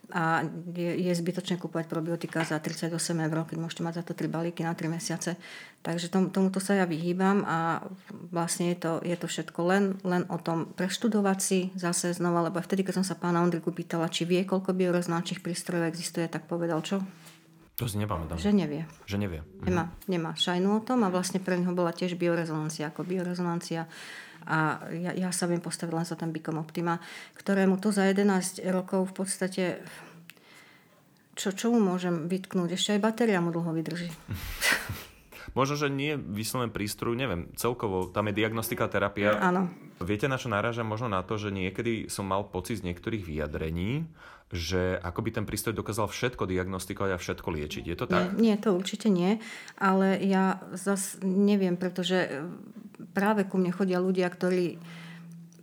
A 0.10 0.42
je, 0.74 0.90
je 1.06 1.14
zbytočné 1.14 1.62
kúpať 1.62 1.86
probiotika 1.86 2.42
za 2.42 2.58
38 2.58 2.94
eur, 2.98 3.38
keď 3.46 3.58
môžete 3.62 3.86
mať 3.86 3.94
za 4.02 4.04
to 4.10 4.14
3 4.18 4.26
balíky 4.26 4.66
na 4.66 4.74
3 4.74 4.90
mesiace. 4.90 5.38
Takže 5.86 6.10
tom, 6.10 6.34
tomuto 6.34 6.58
sa 6.58 6.76
ja 6.76 6.90
vyhýbam 6.90 7.46
a 7.46 7.86
vlastne 8.34 8.74
je 8.74 8.78
to, 8.82 8.92
je 9.06 9.16
to 9.16 9.28
všetko 9.30 9.60
len, 9.70 9.84
len 10.04 10.26
o 10.28 10.38
tom 10.42 10.70
preštudovať 10.74 11.38
si 11.40 11.60
zase 11.78 12.12
znova, 12.18 12.50
lebo 12.50 12.60
vtedy, 12.60 12.82
keď 12.82 13.02
som 13.02 13.06
sa 13.06 13.16
pána 13.16 13.40
Ondriku 13.40 13.70
pýtala, 13.70 14.12
či 14.12 14.26
vie, 14.26 14.42
koľko 14.44 14.76
bioreznáčich 14.76 15.46
prístrojov 15.46 15.88
existuje, 15.88 16.26
tak 16.28 16.50
povedal 16.50 16.82
čo? 16.82 17.00
To 17.80 17.88
si 17.88 17.96
nepamätám. 17.96 18.36
Že 18.36 18.52
nevie. 18.52 18.84
Že 19.08 19.18
nevie. 19.24 19.40
Nemá, 19.64 19.88
mhm. 19.88 20.12
nemá 20.12 20.32
šajnu 20.36 20.68
o 20.68 20.82
tom 20.84 21.08
a 21.08 21.14
vlastne 21.14 21.40
pre 21.40 21.56
neho 21.56 21.72
bola 21.72 21.96
tiež 21.96 22.20
biorezonancia 22.20 22.92
ako 22.92 23.08
biorezonancia 23.08 23.88
a 24.46 24.84
ja, 24.94 25.12
ja 25.16 25.30
sa 25.34 25.50
viem 25.50 25.60
postaviť 25.60 25.94
len 25.96 26.08
za 26.08 26.16
ten 26.16 26.32
Bicom 26.32 26.60
Optima, 26.62 27.02
ktorému 27.36 27.82
to 27.82 27.92
za 27.92 28.08
11 28.08 28.64
rokov 28.70 29.10
v 29.10 29.14
podstate 29.14 29.64
čo, 31.40 31.56
čo 31.56 31.72
mu 31.72 31.80
môžem 31.80 32.28
vytknúť? 32.28 32.76
Ešte 32.76 33.00
aj 33.00 33.04
batéria 33.04 33.40
mu 33.40 33.56
dlho 33.56 33.72
vydrží. 33.72 34.12
Možno, 35.58 35.80
že 35.80 35.88
nie 35.88 36.20
vyslovený 36.20 36.70
prístroj, 36.70 37.16
neviem, 37.16 37.50
celkovo 37.56 38.12
tam 38.12 38.28
je 38.30 38.38
diagnostika, 38.38 38.92
terapia. 38.92 39.40
Áno. 39.40 39.72
Viete, 40.04 40.30
na 40.30 40.38
čo 40.38 40.52
náražam? 40.52 40.86
Možno 40.86 41.10
na 41.10 41.24
to, 41.26 41.40
že 41.40 41.50
niekedy 41.50 42.12
som 42.12 42.28
mal 42.28 42.46
pocit 42.46 42.84
z 42.84 42.92
niektorých 42.92 43.24
vyjadrení, 43.26 44.06
že 44.52 45.00
ako 45.00 45.20
by 45.26 45.30
ten 45.42 45.46
prístroj 45.46 45.78
dokázal 45.78 46.12
všetko 46.12 46.44
diagnostikovať 46.50 47.12
a 47.16 47.22
všetko 47.22 47.48
liečiť. 47.50 47.84
Je 47.88 47.98
to 47.98 48.06
tak? 48.06 48.36
Nie, 48.36 48.54
nie 48.54 48.56
to 48.60 48.76
určite 48.76 49.08
nie, 49.10 49.42
ale 49.80 50.20
ja 50.22 50.62
zase 50.76 51.22
neviem, 51.24 51.78
pretože 51.80 52.46
práve 53.14 53.46
ku 53.46 53.60
mne 53.60 53.74
chodia 53.74 54.02
ľudia, 54.02 54.30
ktorí 54.30 54.80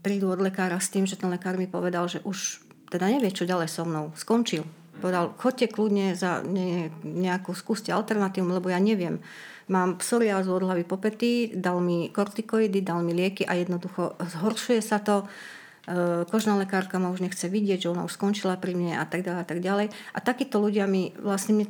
prídu 0.00 0.31
od 0.31 0.41
lekára 0.41 0.79
s 0.79 0.93
tým, 0.93 1.05
že 1.05 1.19
ten 1.19 1.31
lekár 1.31 1.59
mi 1.59 1.67
povedal, 1.67 2.07
že 2.07 2.23
už 2.23 2.62
teda 2.91 3.11
nevie, 3.11 3.35
čo 3.35 3.49
ďalej 3.49 3.69
so 3.71 3.83
mnou. 3.83 4.15
Skončil. 4.15 4.62
Povedal, 4.97 5.35
chodte 5.37 5.67
kľudne 5.69 6.17
za 6.17 6.41
ne, 6.47 6.88
nejakú, 7.03 7.53
skúste 7.53 7.93
alternatívum, 7.93 8.55
lebo 8.55 8.73
ja 8.73 8.81
neviem. 8.81 9.21
Mám 9.67 9.99
psoriázu 9.99 10.55
od 10.55 10.62
hlavy 10.62 10.87
po 10.87 10.97
pety, 10.97 11.59
dal 11.59 11.83
mi 11.83 12.09
kortikoidy, 12.15 12.81
dal 12.87 13.03
mi 13.03 13.12
lieky 13.12 13.43
a 13.45 13.59
jednoducho 13.59 14.15
zhoršuje 14.15 14.81
sa 14.81 15.03
to 15.03 15.26
E, 15.87 16.26
kožná 16.26 16.59
lekárka 16.59 16.99
ma 16.99 17.15
už 17.15 17.23
nechce 17.23 17.47
vidieť, 17.47 17.87
že 17.87 17.91
ona 17.95 18.03
už 18.03 18.19
skončila 18.19 18.59
pri 18.59 18.75
mne 18.75 18.99
a 18.99 19.07
tak 19.07 19.23
ďalej 19.23 19.40
a 19.40 19.47
tak 19.47 19.61
ďalej. 19.62 19.87
A 19.94 20.18
takíto 20.18 20.59
ľudia 20.59 20.90
mi 20.90 21.14
vlastne 21.23 21.62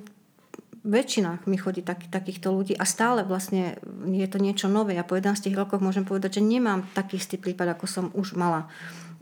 väčšina 0.87 1.43
mi 1.51 1.59
chodí 1.59 1.83
tak, 1.83 2.07
takýchto 2.07 2.55
ľudí 2.55 2.79
a 2.79 2.87
stále 2.87 3.27
vlastne 3.27 3.77
je 4.07 4.27
to 4.31 4.39
niečo 4.39 4.71
nové. 4.71 4.95
Ja 4.95 5.03
po 5.03 5.19
11 5.19 5.51
rokoch 5.59 5.83
môžem 5.83 6.07
povedať, 6.07 6.39
že 6.39 6.47
nemám 6.47 6.87
taký 6.95 7.19
istý 7.19 7.37
prípad, 7.37 7.75
ako 7.75 7.85
som 7.91 8.07
už 8.15 8.39
mala. 8.39 8.71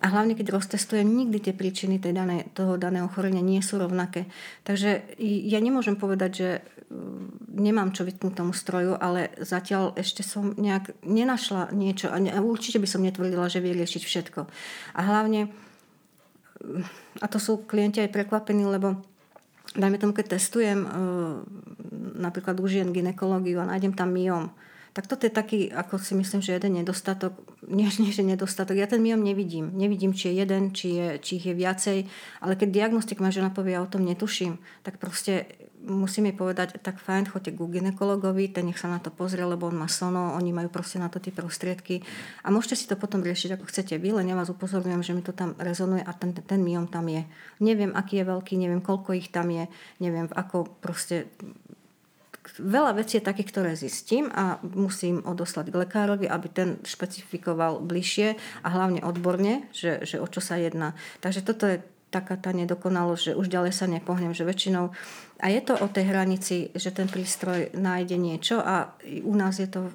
A 0.05 0.13
hlavne, 0.13 0.37
keď 0.37 0.53
roztestujem, 0.53 1.09
nikdy 1.09 1.41
tie 1.41 1.55
príčiny 1.57 1.97
tej 1.97 2.13
dané, 2.13 2.53
toho 2.53 2.77
daného 2.77 3.09
ochorenia 3.09 3.41
nie 3.41 3.65
sú 3.65 3.81
rovnaké. 3.81 4.29
Takže 4.69 5.17
ja 5.49 5.59
nemôžem 5.65 5.97
povedať, 5.97 6.31
že 6.37 6.49
mm, 6.93 7.57
nemám 7.57 7.97
čo 7.97 8.05
vytknúť 8.05 8.37
tomu 8.37 8.53
stroju, 8.53 9.01
ale 9.01 9.33
zatiaľ 9.41 9.97
ešte 9.97 10.21
som 10.21 10.53
nejak 10.61 11.01
nenašla 11.09 11.73
niečo 11.73 12.13
a 12.13 12.21
určite 12.45 12.83
by 12.83 12.89
som 12.91 13.01
netvrdila, 13.01 13.49
že 13.49 13.65
vie 13.65 13.73
riešiť 13.73 14.03
všetko. 14.05 14.41
A 14.93 15.01
hlavne, 15.01 15.49
mm, 16.61 16.85
a 17.25 17.27
to 17.31 17.41
sú 17.41 17.65
klienti 17.65 18.05
aj 18.05 18.13
prekvapení, 18.13 18.69
lebo 18.69 19.01
dajme 19.75 19.99
tomu, 19.99 20.13
keď 20.15 20.39
testujem 20.39 20.87
mm, 20.87 21.35
napríklad 22.23 22.59
u 22.63 22.67
žien 22.67 22.95
ginekológiu 22.95 23.61
a 23.61 23.69
nájdem 23.69 23.93
tam 23.93 24.15
myom, 24.15 24.55
tak 24.95 25.11
toto 25.11 25.27
je 25.27 25.35
taký, 25.35 25.75
ako 25.75 25.99
si 25.99 26.15
myslím, 26.15 26.39
že 26.39 26.55
jeden 26.55 26.79
nedostatok, 26.79 27.35
nie, 27.67 27.91
nie 27.99 28.15
že 28.15 28.23
nedostatok, 28.23 28.79
ja 28.79 28.87
ten 28.87 29.03
myom 29.03 29.19
nevidím. 29.19 29.75
Nevidím, 29.75 30.15
či 30.15 30.31
je 30.31 30.35
jeden, 30.47 30.71
či, 30.71 30.95
je, 30.95 31.09
či 31.19 31.43
ich 31.43 31.47
je 31.51 31.55
viacej, 31.59 31.99
ale 32.39 32.55
keď 32.55 32.69
diagnostik 32.71 33.19
má 33.19 33.35
žena 33.35 33.51
povie, 33.51 33.75
ja 33.75 33.83
o 33.83 33.91
tom 33.91 34.07
netuším, 34.07 34.63
tak 34.87 35.03
proste 35.03 35.51
musím 35.85 36.33
jej 36.33 36.37
povedať, 36.37 36.81
tak 36.81 36.97
fajn, 36.99 37.29
choďte 37.29 37.55
ku 37.55 37.69
ginekologovi, 37.69 38.51
ten 38.51 38.67
nech 38.67 38.81
sa 38.81 38.89
na 38.89 38.99
to 38.99 39.13
pozrie, 39.13 39.45
lebo 39.45 39.69
on 39.69 39.77
má 39.77 39.89
sono, 39.89 40.33
oni 40.35 40.51
majú 40.51 40.73
proste 40.73 40.97
na 40.97 41.13
to 41.13 41.21
tie 41.21 41.31
prostriedky 41.31 42.01
a 42.43 42.49
môžete 42.49 42.75
si 42.75 42.87
to 42.89 42.97
potom 42.97 43.21
riešiť, 43.21 43.55
ako 43.55 43.69
chcete 43.69 43.95
vy, 44.01 44.17
len 44.17 44.33
ja 44.33 44.37
vás 44.37 44.49
upozorňujem, 44.51 45.03
že 45.05 45.13
mi 45.13 45.23
to 45.23 45.37
tam 45.37 45.53
rezonuje 45.61 46.03
a 46.03 46.13
ten, 46.17 46.33
ten 46.33 46.61
myom 46.65 46.89
tam 46.89 47.07
je. 47.07 47.23
Neviem, 47.61 47.93
aký 47.93 48.25
je 48.25 48.29
veľký, 48.29 48.55
neviem, 48.57 48.81
koľko 48.81 49.15
ich 49.15 49.29
tam 49.29 49.53
je, 49.53 49.69
neviem, 50.01 50.27
ako 50.33 50.67
proste 50.81 51.29
veľa 52.61 53.01
vecí 53.01 53.17
je 53.19 53.25
takých, 53.25 53.51
ktoré 53.51 53.71
zistím 53.73 54.29
a 54.29 54.61
musím 54.63 55.25
odoslať 55.25 55.73
k 55.73 55.81
lekárovi, 55.81 56.27
aby 56.29 56.49
ten 56.53 56.69
špecifikoval 56.85 57.81
bližšie 57.81 58.37
a 58.63 58.69
hlavne 58.69 59.01
odborne, 59.01 59.65
že, 59.73 60.05
že 60.05 60.21
o 60.21 60.27
čo 60.29 60.45
sa 60.45 60.61
jedná. 60.61 60.93
Takže 61.25 61.41
toto 61.41 61.65
je 61.65 61.81
taká 62.15 62.39
tá 62.39 62.55
nedokonalosť, 62.55 63.23
že 63.27 63.33
už 63.35 63.51
ďalej 63.51 63.73
sa 63.75 63.91
nepohnem, 63.91 64.31
že 64.31 64.47
väčšinou 64.47 64.95
a 65.43 65.47
je 65.51 65.61
to 65.67 65.75
o 65.75 65.91
tej 65.91 66.15
hranici, 66.15 66.71
že 66.71 66.95
ten 66.95 67.11
prístroj 67.11 67.75
nájde 67.75 68.15
niečo 68.15 68.63
a 68.63 68.95
u 69.27 69.35
nás 69.35 69.59
je 69.59 69.67
to 69.67 69.91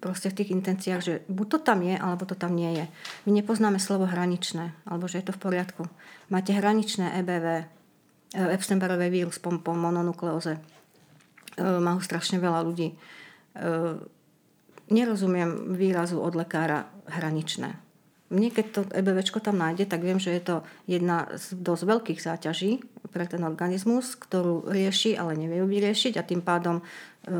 proste 0.00 0.32
v 0.32 0.36
tých 0.40 0.50
intenciách, 0.56 1.00
že 1.04 1.14
buď 1.28 1.46
to 1.52 1.58
tam 1.60 1.84
je, 1.84 1.94
alebo 2.00 2.24
to 2.24 2.32
tam 2.32 2.56
nie 2.56 2.72
je. 2.72 2.84
My 3.28 3.36
nepoznáme 3.36 3.76
slovo 3.76 4.08
hraničné, 4.08 4.72
alebo 4.88 5.04
že 5.04 5.20
je 5.20 5.28
to 5.28 5.36
v 5.36 5.42
poriadku. 5.44 5.84
Máte 6.32 6.56
hraničné 6.56 7.20
EBV, 7.20 7.46
e, 7.52 7.64
Epstein-Barrové 8.56 9.12
vírus 9.12 9.36
po, 9.36 9.52
mononukleóze 9.52 10.56
E, 11.58 11.80
má 11.82 11.98
ho 11.98 12.02
strašne 12.02 12.38
veľa 12.38 12.60
ľudí. 12.62 12.94
E, 12.94 12.96
nerozumiem 14.94 15.74
výrazu 15.74 16.22
od 16.22 16.38
lekára 16.38 16.86
hraničné. 17.10 17.87
Mne, 18.28 18.52
keď 18.52 18.66
to 18.68 18.80
EBVčko 18.92 19.40
tam 19.40 19.56
nájde, 19.56 19.88
tak 19.88 20.04
viem, 20.04 20.20
že 20.20 20.36
je 20.36 20.42
to 20.44 20.56
jedna 20.84 21.32
z 21.32 21.56
dosť 21.56 21.82
veľkých 21.88 22.20
záťaží 22.20 22.84
pre 23.08 23.24
ten 23.24 23.40
organizmus, 23.40 24.20
ktorú 24.20 24.68
rieši, 24.68 25.16
ale 25.16 25.32
nevie 25.32 25.64
ju 25.64 25.66
vyriešiť 25.66 26.20
a 26.20 26.28
tým 26.28 26.44
pádom 26.44 26.84
e, 26.84 26.84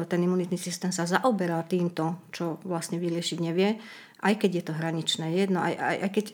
ten 0.08 0.20
imunitný 0.24 0.56
systém 0.56 0.88
sa 0.88 1.04
zaoberá 1.04 1.60
týmto, 1.68 2.24
čo 2.32 2.56
vlastne 2.64 2.96
vyriešiť 2.96 3.38
nevie, 3.44 3.76
aj 4.24 4.34
keď 4.40 4.50
je 4.50 4.64
to 4.64 4.72
hraničné. 4.72 5.26
Jedno, 5.36 5.60
aj, 5.60 5.74
aj, 5.76 5.96
aj 6.08 6.10
keď 6.10 6.26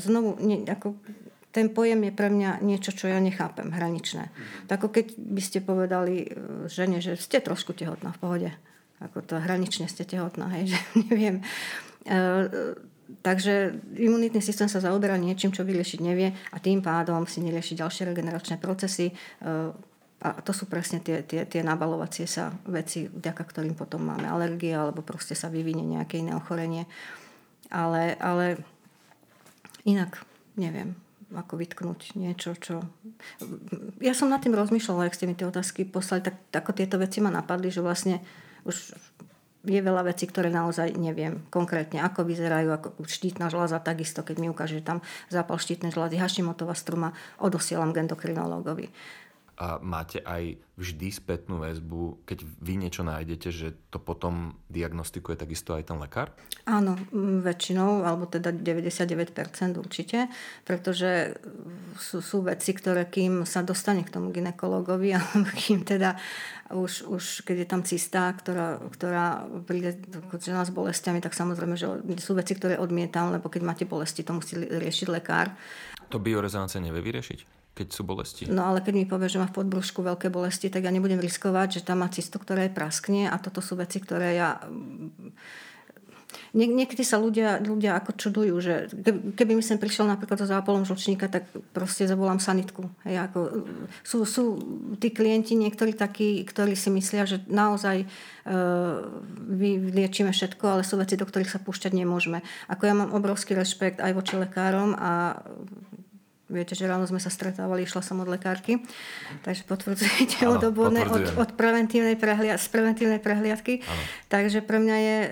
znovu, 0.00 0.40
ne, 0.40 0.64
ako 0.64 0.96
ten 1.54 1.68
pojem 1.68 2.08
je 2.08 2.12
pre 2.16 2.32
mňa 2.32 2.64
niečo, 2.64 2.90
čo 2.90 3.06
ja 3.06 3.20
nechápem, 3.20 3.68
hraničné. 3.68 4.24
Mm-hmm. 4.26 4.66
Tak 4.66 4.80
ako 4.80 4.88
keď 4.90 5.06
by 5.12 5.42
ste 5.44 5.58
povedali 5.60 6.14
e, 6.24 6.28
žene, 6.72 7.04
že 7.04 7.20
ste 7.20 7.44
trošku 7.44 7.76
tehotná 7.76 8.16
v 8.16 8.20
pohode. 8.20 8.50
Ako 9.04 9.20
to 9.20 9.36
hranične 9.36 9.92
ste 9.92 10.08
tehotná, 10.08 10.48
hej, 10.56 10.64
že 10.72 10.80
neviem. 11.04 11.44
Takže 13.04 13.76
imunitný 14.00 14.40
systém 14.40 14.68
sa 14.68 14.80
zaoberá 14.80 15.20
niečím, 15.20 15.52
čo 15.52 15.64
vyriešiť 15.64 16.00
nevie 16.00 16.32
a 16.32 16.56
tým 16.56 16.80
pádom 16.80 17.28
si 17.28 17.44
nerieši 17.44 17.76
ďalšie 17.76 18.08
regeneračné 18.08 18.56
procesy. 18.56 19.12
E, 19.12 19.14
a 20.24 20.40
to 20.40 20.56
sú 20.56 20.64
presne 20.64 21.04
tie, 21.04 21.20
tie, 21.20 21.44
tie 21.44 21.60
nabalovacie 21.60 22.24
sa 22.24 22.48
veci, 22.64 23.04
vďaka 23.04 23.44
ktorým 23.44 23.76
potom 23.76 24.08
máme 24.08 24.24
alergie 24.24 24.72
alebo 24.72 25.04
proste 25.04 25.36
sa 25.36 25.52
vyvinie 25.52 25.84
nejaké 25.84 26.24
iné 26.24 26.32
ochorenie. 26.32 26.88
Ale, 27.68 28.16
ale 28.16 28.56
inak 29.84 30.24
neviem, 30.56 30.96
ako 31.36 31.60
vytknúť 31.60 32.16
niečo, 32.16 32.56
čo... 32.56 32.80
Ja 34.00 34.16
som 34.16 34.32
nad 34.32 34.40
tým 34.40 34.56
rozmýšľala, 34.56 35.12
ak 35.12 35.16
ste 35.16 35.28
mi 35.28 35.36
tie 35.36 35.44
otázky 35.44 35.84
poslali, 35.84 36.24
tak 36.24 36.40
ako 36.56 36.72
tieto 36.72 36.96
veci 36.96 37.20
ma 37.20 37.28
napadli, 37.28 37.68
že 37.68 37.84
vlastne 37.84 38.24
už 38.64 38.96
je 39.64 39.80
veľa 39.80 40.04
vecí, 40.04 40.28
ktoré 40.28 40.52
naozaj 40.52 40.94
neviem 41.00 41.40
konkrétne, 41.48 42.04
ako 42.04 42.28
vyzerajú, 42.28 42.68
ako 42.68 42.88
štítna 43.08 43.48
žľaza, 43.48 43.80
takisto, 43.80 44.20
keď 44.20 44.36
mi 44.38 44.52
ukáže, 44.52 44.78
že 44.78 44.84
tam 44.84 44.98
zápal 45.32 45.56
štítnej 45.56 45.90
žľazy, 45.90 46.20
Hašimotová 46.20 46.76
struma, 46.76 47.16
odosielam 47.40 47.96
k 47.96 48.04
endokrinológovi 48.04 48.92
a 49.54 49.78
máte 49.78 50.18
aj 50.22 50.58
vždy 50.74 51.08
spätnú 51.14 51.62
väzbu, 51.62 52.26
keď 52.26 52.42
vy 52.42 52.74
niečo 52.74 53.06
nájdete, 53.06 53.48
že 53.54 53.78
to 53.94 54.02
potom 54.02 54.58
diagnostikuje 54.66 55.38
takisto 55.38 55.78
aj 55.78 55.86
ten 55.86 55.98
lekár? 56.02 56.34
Áno, 56.66 56.98
väčšinou, 57.14 58.02
alebo 58.02 58.26
teda 58.26 58.50
99% 58.50 59.30
určite, 59.78 60.26
pretože 60.66 61.38
sú, 61.94 62.18
sú 62.18 62.42
veci, 62.42 62.74
ktoré 62.74 63.06
kým 63.06 63.46
sa 63.46 63.62
dostane 63.62 64.02
k 64.02 64.10
tomu 64.10 64.34
ginekologovi, 64.34 65.14
alebo 65.18 65.46
kým 65.54 65.86
teda 65.86 66.18
už, 66.74 67.06
už 67.06 67.24
keď 67.46 67.56
je 67.62 67.68
tam 67.70 67.82
cystá, 67.86 68.34
ktorá, 68.34 68.82
ktorá 68.90 69.46
príde 69.62 69.94
žena 70.42 70.66
s 70.66 70.74
bolestiami, 70.74 71.22
tak 71.22 71.38
samozrejme, 71.38 71.78
že 71.78 71.86
sú 72.18 72.34
veci, 72.34 72.58
ktoré 72.58 72.82
odmietam, 72.82 73.30
lebo 73.30 73.46
keď 73.46 73.62
máte 73.62 73.84
bolesti, 73.86 74.26
to 74.26 74.34
musí 74.34 74.58
riešiť 74.58 75.06
lekár. 75.06 75.54
To 76.10 76.18
biorezonancia 76.18 76.82
nevie 76.82 76.98
vyriešiť? 76.98 77.53
Keď 77.74 77.86
sú 77.90 78.06
bolesti. 78.06 78.46
No 78.46 78.70
ale 78.70 78.78
keď 78.80 78.94
mi 78.94 79.04
povie, 79.04 79.26
že 79.26 79.42
má 79.42 79.50
v 79.50 79.58
podbrúšku 79.58 79.98
veľké 80.00 80.30
bolesti, 80.30 80.70
tak 80.70 80.86
ja 80.86 80.94
nebudem 80.94 81.18
riskovať, 81.18 81.82
že 81.82 81.84
tam 81.86 82.06
má 82.06 82.08
cystu, 82.08 82.38
ktorá 82.38 82.64
je 82.64 82.72
praskne 82.72 83.26
a 83.26 83.36
toto 83.42 83.58
sú 83.58 83.74
veci, 83.74 83.98
ktoré 83.98 84.38
ja... 84.38 84.62
Nie, 86.54 86.66
niekedy 86.70 87.02
sa 87.02 87.18
ľudia, 87.18 87.62
ľudia 87.62 87.98
ako 87.98 88.14
čudujú, 88.14 88.54
že 88.62 88.74
keby 89.34 89.58
mi 89.58 89.62
sem 89.62 89.78
prišiel 89.78 90.06
napríklad 90.06 90.38
so 90.38 90.46
zápolom 90.46 90.86
žlčníka, 90.86 91.30
tak 91.30 91.50
proste 91.74 92.06
zavolám 92.06 92.38
sanitku. 92.38 92.90
Hej, 93.06 93.26
ako, 93.30 93.38
sú, 94.06 94.18
sú 94.22 94.44
tí 94.98 95.10
klienti 95.14 95.58
niektorí 95.58 95.94
takí, 95.94 96.42
ktorí 96.46 96.78
si 96.78 96.90
myslia, 96.94 97.26
že 97.26 97.42
naozaj 97.46 98.06
uh, 98.06 99.02
vyliečíme 99.50 100.30
všetko, 100.30 100.64
ale 100.78 100.82
sú 100.86 100.98
veci, 100.98 101.18
do 101.18 101.26
ktorých 101.26 101.50
sa 101.50 101.62
púšťať 101.62 101.90
nemôžeme. 101.94 102.42
Ako 102.70 102.82
ja 102.86 102.94
mám 102.98 103.14
obrovský 103.14 103.54
rešpekt 103.54 103.98
aj 104.02 104.14
voči 104.14 104.34
lekárom 104.38 104.94
a 104.94 105.38
Viete, 106.44 106.76
že 106.76 106.84
ráno 106.84 107.08
sme 107.08 107.16
sa 107.16 107.32
stretávali, 107.32 107.88
išla 107.88 108.04
som 108.04 108.20
od 108.20 108.28
lekárky, 108.28 108.84
takže 109.40 109.64
potvrdzujete 109.64 110.44
od 110.44 110.60
odbornej, 110.60 111.08
od, 111.08 111.24
od 111.40 111.50
preventívnej 111.56 112.20
prehliad, 112.20 112.60
z 112.60 112.68
preventívnej 112.68 113.16
prehliadky. 113.16 113.80
Ano. 113.80 114.02
Takže 114.28 114.60
pre 114.60 114.76
mňa 114.76 114.96
je 115.00 115.16
e, 115.24 115.28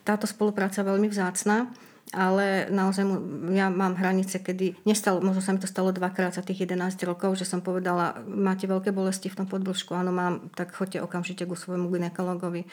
táto 0.00 0.24
spolupráca 0.24 0.80
veľmi 0.80 1.12
vzácná 1.12 1.68
ale 2.14 2.70
naozaj 2.70 3.02
ja 3.50 3.66
mám 3.66 3.98
hranice, 3.98 4.38
kedy 4.38 4.86
nestalo, 4.86 5.18
možno 5.18 5.42
sa 5.42 5.50
mi 5.50 5.58
to 5.58 5.66
stalo 5.66 5.90
dvakrát 5.90 6.30
za 6.30 6.42
tých 6.46 6.70
11 6.70 6.94
rokov, 7.02 7.34
že 7.34 7.42
som 7.42 7.58
povedala, 7.58 8.22
máte 8.30 8.70
veľké 8.70 8.94
bolesti 8.94 9.26
v 9.26 9.42
tom 9.42 9.46
podbrúšku, 9.50 9.90
áno 9.90 10.14
mám, 10.14 10.46
tak 10.54 10.70
choďte 10.70 11.02
okamžite 11.02 11.42
ku 11.50 11.58
svojmu 11.58 11.90
ginekologovi. 11.90 12.62
E, 12.62 12.68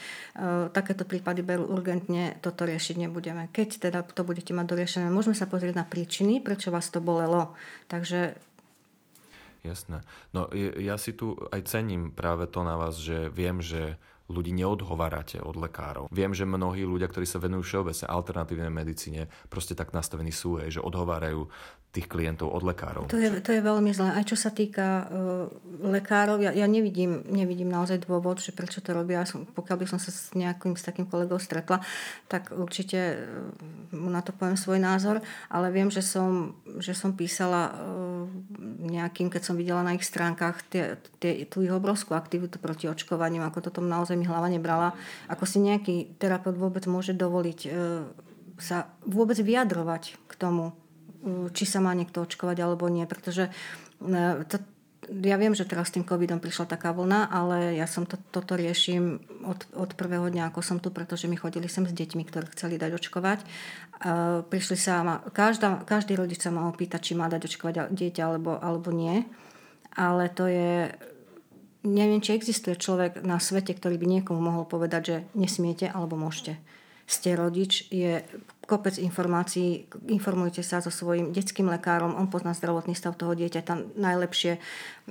takéto 0.70 1.02
prípady 1.10 1.42
berú 1.42 1.66
urgentne, 1.66 2.38
toto 2.46 2.70
riešiť 2.70 3.10
nebudeme. 3.10 3.50
Keď 3.50 3.90
teda 3.90 4.06
to 4.06 4.22
budete 4.22 4.54
mať 4.54 4.66
doriešené, 4.70 5.10
môžeme 5.10 5.34
sa 5.34 5.50
pozrieť 5.50 5.82
na 5.82 5.86
príčiny, 5.88 6.38
prečo 6.38 6.70
vás 6.70 6.94
to 6.94 7.02
bolelo. 7.02 7.58
Takže 7.90 8.38
Jasné. 9.64 10.04
No 10.36 10.52
ja 10.76 11.00
si 11.00 11.16
tu 11.16 11.40
aj 11.56 11.72
cením 11.72 12.12
práve 12.12 12.52
to 12.52 12.68
na 12.68 12.76
vás, 12.76 13.00
že 13.00 13.32
viem, 13.32 13.64
že 13.64 13.96
ľudí 14.32 14.56
neodhovárate 14.56 15.44
od 15.44 15.60
lekárov. 15.60 16.06
Viem, 16.14 16.32
že 16.32 16.48
mnohí 16.48 16.88
ľudia, 16.88 17.12
ktorí 17.12 17.28
sa 17.28 17.44
venujú 17.44 17.64
všeobecne 17.64 18.08
alternatívnej 18.08 18.72
medicíne, 18.72 19.28
proste 19.52 19.76
tak 19.76 19.92
nastavení 19.92 20.32
sú, 20.32 20.62
hej, 20.64 20.80
že 20.80 20.86
odhovárajú 20.86 21.52
tých 21.94 22.10
klientov 22.10 22.50
od 22.50 22.66
lekárov. 22.66 23.06
To 23.14 23.22
je, 23.22 23.30
to 23.46 23.54
je 23.54 23.62
veľmi 23.62 23.94
zlé. 23.94 24.18
Aj 24.18 24.26
čo 24.26 24.34
sa 24.34 24.50
týka 24.50 25.06
uh, 25.06 25.46
lekárov, 25.86 26.42
ja, 26.42 26.50
ja 26.50 26.66
nevidím, 26.66 27.22
nevidím 27.30 27.70
naozaj 27.70 28.10
dôvod, 28.10 28.42
že 28.42 28.50
prečo 28.50 28.82
to 28.82 28.98
robia. 28.98 29.22
Som, 29.30 29.46
pokiaľ 29.46 29.78
by 29.78 29.86
som 29.86 30.02
sa 30.02 30.10
s 30.10 30.34
nejakým 30.34 30.74
s 30.74 30.90
takým 30.90 31.06
kolegou 31.06 31.38
stretla, 31.38 31.86
tak 32.26 32.50
určite 32.50 33.22
uh, 33.94 34.10
na 34.10 34.26
to 34.26 34.34
poviem 34.34 34.58
svoj 34.58 34.82
názor, 34.82 35.22
ale 35.54 35.70
viem, 35.70 35.94
že 35.94 36.02
som, 36.02 36.58
že 36.82 36.98
som 36.98 37.14
písala 37.14 37.70
uh, 37.70 38.26
nejakým, 38.90 39.30
keď 39.30 39.42
som 39.46 39.54
videla 39.54 39.86
na 39.86 39.94
ich 39.94 40.02
stránkach 40.02 40.66
tie, 40.74 40.98
tie, 41.22 41.46
tú 41.46 41.62
ich 41.62 41.70
obrovskú 41.70 42.18
aktivitu 42.18 42.58
proti 42.58 42.90
očkovaniu, 42.90 43.46
ako 43.46 43.70
to 43.70 43.70
tom 43.70 43.86
naozaj 43.86 44.18
mi 44.18 44.26
hlava 44.26 44.50
nebrala. 44.50 44.98
Ako 45.30 45.46
si 45.46 45.62
nejaký 45.62 46.18
terapeut 46.18 46.58
vôbec 46.58 46.90
môže 46.90 47.14
dovoliť 47.14 47.60
uh, 47.70 48.02
sa 48.58 48.90
vôbec 49.06 49.38
vyjadrovať 49.38 50.18
k 50.26 50.34
tomu, 50.42 50.74
či 51.56 51.64
sa 51.64 51.80
má 51.80 51.96
niekto 51.96 52.24
očkovať 52.24 52.58
alebo 52.60 52.92
nie, 52.92 53.08
pretože 53.08 53.48
e, 53.48 54.44
to, 54.48 54.60
ja 55.12 55.36
viem, 55.36 55.52
že 55.52 55.68
teraz 55.68 55.92
s 55.92 55.96
tým 56.00 56.08
covidom 56.08 56.40
prišla 56.40 56.68
taká 56.68 56.96
vlna, 56.96 57.28
ale 57.28 57.76
ja 57.76 57.88
som 57.88 58.08
to, 58.08 58.16
toto 58.32 58.56
riešim 58.56 59.20
od, 59.44 59.60
od 59.76 59.92
prvého 60.00 60.32
dňa, 60.32 60.52
ako 60.52 60.62
som 60.64 60.78
tu, 60.80 60.92
pretože 60.92 61.28
mi 61.28 61.36
chodili 61.36 61.68
sem 61.68 61.84
s 61.84 61.92
deťmi, 61.92 62.24
ktorí 62.24 62.48
chceli 62.56 62.80
dať 62.80 62.92
očkovať. 62.96 63.40
Uh, 63.44 64.44
prišli 64.48 64.78
sa, 64.80 65.04
ma, 65.04 65.16
každá, 65.32 65.84
každý 65.84 66.16
rodič 66.16 66.44
sa 66.44 66.52
ma 66.52 66.72
opýta, 66.72 67.04
či 67.04 67.16
má 67.20 67.28
dať 67.28 67.52
očkovať 67.52 67.92
dieťa 67.92 68.24
alebo, 68.24 68.56
alebo 68.60 68.96
nie. 68.96 69.28
Ale 69.94 70.32
to 70.32 70.48
je, 70.48 70.90
neviem, 71.84 72.24
či 72.24 72.36
existuje 72.36 72.80
človek 72.80 73.22
na 73.22 73.38
svete, 73.44 73.76
ktorý 73.76 74.00
by 74.00 74.08
niekomu 74.20 74.40
mohol 74.40 74.64
povedať, 74.64 75.02
že 75.04 75.18
nesmiete 75.36 75.92
alebo 75.92 76.16
môžete 76.16 76.56
ste 77.08 77.36
rodič, 77.36 77.88
je 77.92 78.24
kopec 78.64 78.96
informácií, 78.96 79.86
informujte 80.08 80.64
sa 80.64 80.80
so 80.80 80.88
svojím 80.88 81.36
detským 81.36 81.68
lekárom, 81.68 82.16
on 82.16 82.32
pozná 82.32 82.56
zdravotný 82.56 82.96
stav 82.96 83.20
toho 83.20 83.36
dieťa, 83.36 83.62
tam 83.68 83.92
najlepšie 84.00 84.58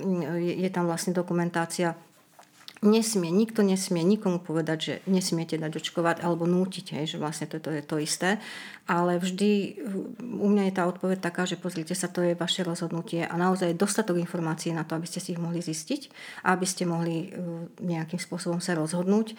mm, 0.01 0.41
je 0.65 0.69
tam 0.73 0.89
vlastne 0.89 1.13
dokumentácia. 1.13 1.93
Nesmie, 2.83 3.31
nikto 3.31 3.63
nesmie 3.63 4.03
nikomu 4.03 4.43
povedať, 4.43 4.79
že 4.83 4.95
nesmiete 5.07 5.55
dať 5.55 5.79
očkovať 5.79 6.27
alebo 6.27 6.51
nútiť, 6.51 7.07
že 7.07 7.15
vlastne 7.15 7.47
to, 7.47 7.63
to 7.63 7.71
je 7.71 7.83
to 7.87 8.03
isté. 8.03 8.43
Ale 8.91 9.23
vždy 9.23 9.79
u 10.19 10.51
mňa 10.51 10.67
je 10.67 10.75
tá 10.75 10.91
odpoveď 10.91 11.23
taká, 11.23 11.47
že 11.47 11.55
pozrite 11.55 11.95
sa, 11.95 12.11
to 12.11 12.27
je 12.27 12.35
vaše 12.35 12.67
rozhodnutie 12.67 13.23
a 13.23 13.39
naozaj 13.39 13.71
je 13.71 13.79
dostatok 13.79 14.19
informácií 14.19 14.75
na 14.75 14.83
to, 14.83 14.99
aby 14.99 15.07
ste 15.07 15.23
si 15.23 15.31
ich 15.31 15.39
mohli 15.39 15.63
zistiť 15.63 16.11
aby 16.43 16.67
ste 16.67 16.83
mohli 16.83 17.31
uh, 17.31 17.71
nejakým 17.79 18.19
spôsobom 18.19 18.59
sa 18.59 18.75
rozhodnúť. 18.75 19.39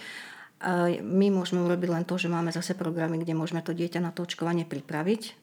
My 1.03 1.27
môžeme 1.27 1.59
urobiť 1.59 1.89
len 1.91 2.03
to, 2.07 2.15
že 2.15 2.31
máme 2.31 2.55
zase 2.55 2.71
programy, 2.73 3.19
kde 3.19 3.35
môžeme 3.35 3.59
to 3.59 3.75
dieťa 3.75 3.99
na 3.99 4.15
to 4.15 4.23
očkovanie 4.23 4.63
pripraviť. 4.63 5.35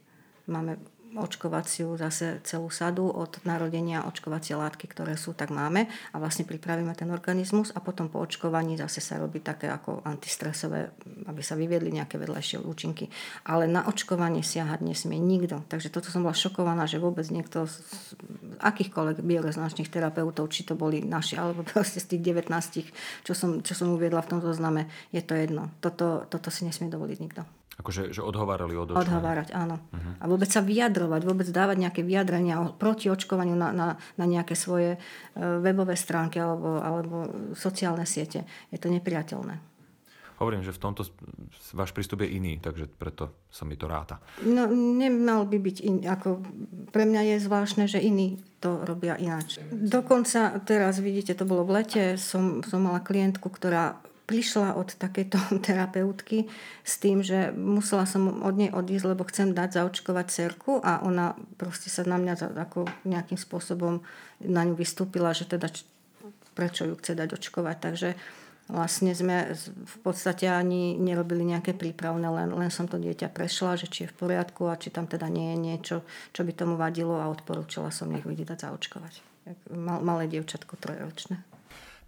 Máme 0.49 0.81
očkovaciu 1.17 1.99
zase 1.99 2.39
celú 2.47 2.71
sadu 2.71 3.11
od 3.11 3.43
narodenia 3.43 4.07
očkovacie 4.07 4.55
látky, 4.55 4.87
ktoré 4.87 5.19
sú, 5.19 5.35
tak 5.35 5.51
máme 5.51 5.91
a 6.15 6.17
vlastne 6.23 6.47
pripravíme 6.47 6.95
ten 6.95 7.11
organizmus 7.11 7.75
a 7.75 7.83
potom 7.83 8.07
po 8.07 8.23
očkovaní 8.23 8.79
zase 8.79 9.03
sa 9.03 9.19
robí 9.19 9.43
také 9.43 9.67
ako 9.67 10.07
antistresové, 10.07 10.95
aby 11.27 11.43
sa 11.43 11.59
vyviedli 11.59 11.91
nejaké 11.91 12.15
vedľajšie 12.15 12.63
účinky. 12.63 13.11
Ale 13.47 13.67
na 13.67 13.87
očkovanie 13.91 14.47
siahať 14.47 14.87
nesmie 14.87 15.19
nikto. 15.19 15.67
Takže 15.67 15.91
toto 15.91 16.15
som 16.15 16.23
bola 16.23 16.37
šokovaná, 16.37 16.87
že 16.87 17.03
vôbec 17.03 17.27
niekto 17.33 17.67
z 17.67 17.79
akýchkoľvek 18.63 19.25
biorezonančných 19.25 19.91
terapeutov, 19.91 20.47
či 20.53 20.63
to 20.63 20.79
boli 20.79 21.03
naši, 21.03 21.35
alebo 21.35 21.67
proste 21.67 21.99
z 21.99 22.17
tých 22.17 22.23
19, 22.47 23.27
čo 23.27 23.33
som, 23.35 23.65
čo 23.65 23.75
som 23.75 23.91
uviedla 23.91 24.23
v 24.23 24.31
tom 24.37 24.41
zozname, 24.41 24.87
je 25.11 25.23
to 25.25 25.35
jedno. 25.35 25.75
Toto, 25.83 26.29
toto 26.31 26.49
si 26.55 26.63
nesmie 26.63 26.87
dovoliť 26.87 27.19
nikto. 27.19 27.60
Akože 27.81 28.13
že 28.13 28.21
odhovárali 28.21 28.77
od 28.77 28.93
očkovania. 28.93 29.09
Odhovárať, 29.09 29.49
áno. 29.57 29.81
Uh-huh. 29.81 30.21
A 30.21 30.25
vôbec 30.29 30.53
sa 30.53 30.61
vyjadrovať, 30.61 31.21
vôbec 31.25 31.49
dávať 31.49 31.77
nejaké 31.81 32.05
vyjadrenia 32.05 32.61
proti 32.77 33.09
očkovaniu 33.09 33.57
na, 33.57 33.73
na, 33.73 33.89
na 33.97 34.25
nejaké 34.29 34.53
svoje 34.53 34.95
e, 34.95 34.99
webové 35.41 35.97
stránky 35.97 36.37
alebo, 36.37 36.77
alebo 36.77 37.17
sociálne 37.57 38.05
siete. 38.05 38.45
Je 38.69 38.77
to 38.77 38.93
nepriateľné. 38.93 39.71
Hovorím, 40.41 40.65
že 40.65 40.73
v 40.73 40.81
tomto 40.81 41.05
váš 41.77 41.93
prístup 41.93 42.25
je 42.25 42.33
iný, 42.33 42.57
takže 42.57 42.89
preto 42.89 43.45
sa 43.53 43.69
mi 43.69 43.77
to 43.77 43.85
ráta. 43.85 44.25
No, 44.41 44.73
nemal 44.73 45.45
by 45.45 45.61
byť 45.61 45.77
iný. 45.85 46.09
Ako, 46.09 46.41
pre 46.89 47.05
mňa 47.05 47.37
je 47.37 47.45
zvláštne, 47.45 47.85
že 47.85 48.01
iní 48.01 48.41
to 48.57 48.81
robia 48.89 49.21
ináč. 49.21 49.61
Dokonca 49.69 50.57
teraz, 50.65 50.97
vidíte, 51.01 51.37
to 51.37 51.45
bolo 51.45 51.69
v 51.69 51.85
lete, 51.85 52.05
som, 52.17 52.65
som 52.65 52.81
mala 52.81 53.05
klientku, 53.05 53.53
ktorá 53.53 54.01
prišla 54.31 54.79
od 54.79 54.95
takejto 54.95 55.39
terapeutky 55.67 56.47
s 56.87 57.03
tým, 57.03 57.27
že 57.27 57.51
musela 57.51 58.07
som 58.07 58.47
od 58.47 58.55
nej 58.55 58.71
odísť, 58.71 59.05
lebo 59.11 59.27
chcem 59.27 59.51
dať 59.51 59.83
zaočkovať 59.83 60.27
cerku 60.31 60.79
a 60.79 61.03
ona 61.03 61.35
proste 61.59 61.91
sa 61.91 62.07
na 62.07 62.15
mňa 62.15 62.55
ako 62.55 62.87
nejakým 63.03 63.37
spôsobom 63.37 63.99
na 64.47 64.63
ňu 64.63 64.79
vystúpila, 64.79 65.35
že 65.35 65.51
teda 65.51 65.67
prečo 66.55 66.87
ju 66.87 66.95
chce 66.95 67.19
dať 67.19 67.35
očkovať. 67.35 67.77
Takže 67.83 68.09
vlastne 68.71 69.11
sme 69.19 69.51
v 69.67 69.97
podstate 70.07 70.47
ani 70.47 70.95
nerobili 70.95 71.43
nejaké 71.43 71.75
prípravné, 71.75 72.31
len, 72.31 72.55
len 72.55 72.71
som 72.71 72.87
to 72.87 73.03
dieťa 73.03 73.35
prešla, 73.35 73.75
že 73.75 73.91
či 73.91 74.07
je 74.07 74.11
v 74.15 74.19
poriadku 74.19 74.71
a 74.71 74.79
či 74.79 74.95
tam 74.95 75.11
teda 75.11 75.27
nie 75.27 75.55
je 75.55 75.59
niečo, 75.59 75.97
čo 76.31 76.47
by 76.47 76.55
tomu 76.55 76.79
vadilo 76.79 77.19
a 77.19 77.27
odporúčala 77.27 77.91
som 77.91 78.07
nech 78.07 78.23
vidieť 78.23 78.55
dať 78.55 78.59
zaočkovať. 78.71 79.15
Malé 79.75 80.31
dievčatko 80.31 80.79
trojročné. 80.79 81.50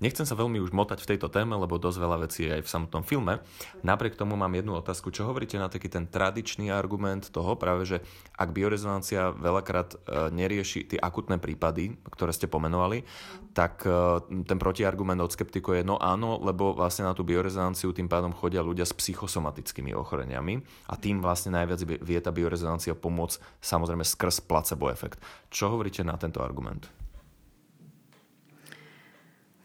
Nechcem 0.02 0.26
sa 0.26 0.34
veľmi 0.34 0.58
už 0.58 0.74
motať 0.74 0.98
v 0.98 1.14
tejto 1.14 1.30
téme, 1.30 1.54
lebo 1.54 1.78
dosť 1.78 1.98
veľa 2.02 2.26
vecí 2.26 2.42
je 2.42 2.58
aj 2.58 2.66
v 2.66 2.72
samotnom 2.74 3.06
filme. 3.06 3.38
Napriek 3.86 4.18
tomu 4.18 4.34
mám 4.34 4.50
jednu 4.50 4.74
otázku. 4.74 5.14
Čo 5.14 5.30
hovoríte 5.30 5.62
na 5.62 5.70
taký 5.70 5.86
ten 5.86 6.10
tradičný 6.10 6.74
argument 6.74 7.30
toho, 7.30 7.54
práve 7.54 7.86
že 7.86 8.02
ak 8.34 8.50
biorezonancia 8.50 9.30
veľakrát 9.30 9.94
e, 9.94 9.96
nerieši 10.34 10.90
tie 10.90 10.98
akutné 10.98 11.38
prípady, 11.38 11.94
ktoré 12.18 12.34
ste 12.34 12.50
pomenovali, 12.50 13.06
tak 13.54 13.86
e, 13.86 14.18
ten 14.42 14.58
protiargument 14.58 15.22
od 15.22 15.30
skeptikov 15.30 15.78
je 15.78 15.86
no 15.86 16.02
áno, 16.02 16.42
lebo 16.42 16.74
vlastne 16.74 17.06
na 17.06 17.14
tú 17.14 17.22
biorezonanciu 17.22 17.94
tým 17.94 18.10
pádom 18.10 18.34
chodia 18.34 18.58
ľudia 18.58 18.82
s 18.82 18.98
psychosomatickými 18.98 19.94
ochoreniami 19.94 20.58
a 20.90 20.98
tým 20.98 21.22
vlastne 21.22 21.54
najviac 21.54 21.78
vie 22.02 22.18
tá 22.18 22.34
biorezonancia 22.34 22.98
pomôcť 22.98 23.38
samozrejme 23.62 24.02
skrz 24.02 24.50
placebo 24.50 24.90
efekt. 24.90 25.22
Čo 25.46 25.78
hovoríte 25.78 26.02
na 26.02 26.18
tento 26.18 26.42
argument? 26.42 27.01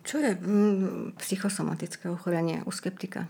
Čo 0.07 0.23
je 0.23 0.31
mm, 0.39 1.19
psychosomatické 1.19 2.07
ochorenie 2.07 2.63
u 2.63 2.71
skeptika? 2.71 3.27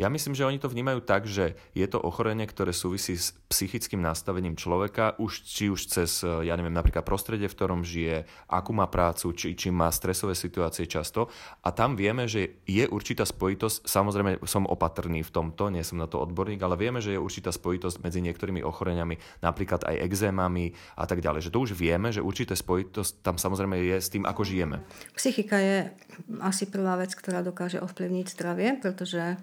Ja 0.00 0.08
myslím, 0.08 0.32
že 0.32 0.48
oni 0.48 0.56
to 0.56 0.72
vnímajú 0.72 1.04
tak, 1.04 1.28
že 1.28 1.60
je 1.76 1.84
to 1.84 2.00
ochorenie, 2.00 2.48
ktoré 2.48 2.72
súvisí 2.72 3.20
s 3.20 3.36
psychickým 3.52 4.00
nastavením 4.00 4.56
človeka, 4.56 5.20
už, 5.20 5.44
či 5.44 5.68
už 5.68 5.92
cez, 5.92 6.24
e, 6.24 6.48
ja 6.48 6.56
neviem, 6.56 6.72
napríklad 6.72 7.04
prostredie, 7.04 7.52
v 7.52 7.56
ktorom 7.60 7.84
žije, 7.84 8.24
akú 8.48 8.72
má 8.72 8.88
prácu, 8.88 9.36
či, 9.36 9.52
či 9.52 9.68
má 9.68 9.92
stresové 9.92 10.32
situácie 10.32 10.88
často. 10.88 11.28
A 11.60 11.76
tam 11.76 12.00
vieme, 12.00 12.24
že 12.24 12.64
je 12.64 12.88
určitá 12.88 13.28
spojitosť, 13.28 13.84
samozrejme 13.84 14.40
som 14.48 14.64
opatrný 14.64 15.20
v 15.20 15.28
tomto, 15.28 15.68
nie 15.68 15.84
som 15.84 16.00
na 16.00 16.08
to 16.08 16.16
odborník, 16.24 16.64
ale 16.64 16.80
vieme, 16.80 17.04
že 17.04 17.12
je 17.12 17.20
určitá 17.20 17.52
spojitosť 17.52 18.00
medzi 18.00 18.24
niektorými 18.24 18.64
ochoreniami, 18.64 19.20
napríklad 19.44 19.84
aj 19.84 20.00
exémami 20.00 20.72
a 20.96 21.04
tak 21.04 21.20
ďalej. 21.20 21.44
Že 21.44 21.52
to 21.52 21.58
už 21.60 21.70
vieme, 21.76 22.08
že 22.08 22.24
určité 22.24 22.56
spojitosť 22.56 23.20
tam 23.20 23.36
samozrejme 23.36 23.76
je 23.76 23.96
s 24.00 24.08
tým, 24.08 24.24
ako 24.24 24.48
žijeme. 24.48 24.80
Psychika 25.12 25.60
je 25.60 25.92
asi 26.40 26.64
prvá 26.64 26.96
vec, 26.96 27.12
ktorá 27.12 27.44
dokáže 27.44 27.84
ovplyvniť 27.84 28.26
zdravie, 28.32 28.80
pretože 28.80 29.36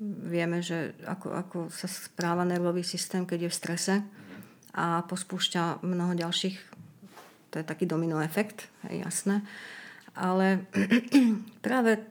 vieme, 0.00 0.60
že 0.60 0.92
ako, 1.08 1.28
ako 1.32 1.58
sa 1.72 1.88
správa 1.88 2.44
nervový 2.44 2.84
systém, 2.84 3.24
keď 3.24 3.48
je 3.48 3.50
v 3.52 3.58
strese 3.58 3.94
a 4.76 5.00
pospúšťa 5.08 5.80
mnoho 5.80 6.12
ďalších, 6.12 6.56
to 7.48 7.54
je 7.56 7.64
taký 7.64 7.88
domino 7.88 8.20
efekt, 8.20 8.68
je 8.84 9.00
jasné. 9.00 9.40
Ale 10.12 10.68
práve 11.66 12.04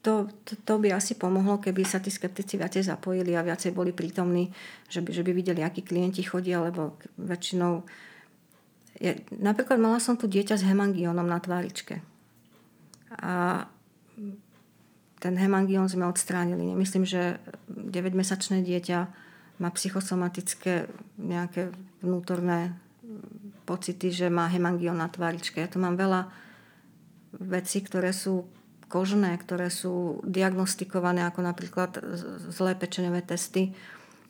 to, 0.00 0.32
to, 0.48 0.56
to 0.64 0.74
by 0.80 0.96
asi 0.96 1.12
pomohlo, 1.12 1.60
keby 1.60 1.84
sa 1.84 2.00
tí 2.00 2.08
skeptici 2.08 2.56
viacej 2.56 2.88
zapojili 2.88 3.36
a 3.36 3.44
viacej 3.44 3.76
boli 3.76 3.92
prítomní, 3.92 4.48
že 4.88 5.04
by, 5.04 5.12
že 5.12 5.20
by 5.20 5.32
videli, 5.36 5.60
akí 5.60 5.84
klienti 5.84 6.24
chodia, 6.24 6.64
lebo 6.64 6.96
väčšinou... 7.20 7.84
Je, 8.96 9.16
napríklad 9.36 9.76
mala 9.76 10.00
som 10.00 10.16
tu 10.16 10.24
dieťa 10.24 10.56
s 10.56 10.64
hemangiónom 10.64 11.28
na 11.28 11.36
tváričke. 11.36 12.00
A 13.20 13.64
ten 15.20 15.36
hemangión 15.36 15.86
sme 15.86 16.08
odstránili. 16.08 16.64
Nemyslím, 16.64 17.04
že 17.04 17.36
9-mesačné 17.68 18.64
dieťa 18.64 18.98
má 19.60 19.68
psychosomatické 19.68 20.88
nejaké 21.20 21.68
vnútorné 22.00 22.72
pocity, 23.68 24.08
že 24.08 24.26
má 24.32 24.48
hemangión 24.48 24.96
na 24.96 25.12
tváričke. 25.12 25.60
Ja 25.60 25.68
tu 25.68 25.76
mám 25.76 26.00
veľa 26.00 26.32
vecí, 27.36 27.84
ktoré 27.84 28.16
sú 28.16 28.48
kožné, 28.90 29.36
ktoré 29.38 29.70
sú 29.70 30.18
diagnostikované 30.26 31.22
ako 31.28 31.46
napríklad 31.46 32.00
zlé 32.50 32.74
pečeňové 32.74 33.22
testy. 33.22 33.76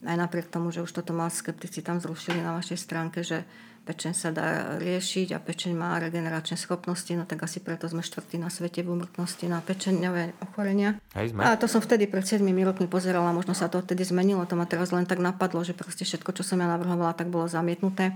Aj 0.05 0.18
napriek 0.18 0.53
tomu, 0.53 0.74
že 0.74 0.85
už 0.85 0.92
toto 0.92 1.16
mal 1.16 1.31
skeptici 1.33 1.81
tam 1.81 2.03
zrušili 2.03 2.42
na 2.42 2.59
vašej 2.59 2.76
stránke, 2.76 3.24
že 3.24 3.46
pečeň 3.84 4.12
sa 4.12 4.28
dá 4.30 4.76
riešiť 4.78 5.34
a 5.34 5.38
pečeň 5.40 5.72
má 5.74 5.96
regeneračné 5.98 6.54
schopnosti, 6.60 7.10
no 7.16 7.24
tak 7.24 7.42
asi 7.42 7.58
preto 7.58 7.88
sme 7.88 8.04
štvrtí 8.04 8.36
na 8.36 8.52
svete 8.52 8.84
v 8.84 8.92
umrtnosti 8.92 9.44
na 9.48 9.64
pečeňové 9.64 10.38
ochorenia. 10.44 11.00
Hej, 11.16 11.32
sme. 11.32 11.42
A 11.42 11.56
to 11.56 11.66
som 11.66 11.80
vtedy 11.80 12.06
pred 12.06 12.22
7 12.22 12.44
rokmi 12.44 12.86
pozerala, 12.86 13.32
možno 13.32 13.56
sa 13.56 13.72
to 13.72 13.82
vtedy 13.82 14.04
zmenilo, 14.04 14.44
to 14.46 14.54
ma 14.54 14.68
teraz 14.68 14.92
len 14.92 15.08
tak 15.08 15.18
napadlo, 15.18 15.64
že 15.64 15.72
proste 15.72 16.04
všetko, 16.04 16.36
čo 16.36 16.42
som 16.44 16.60
ja 16.60 16.68
navrhovala, 16.68 17.16
tak 17.16 17.32
bolo 17.32 17.48
zamietnuté. 17.48 18.14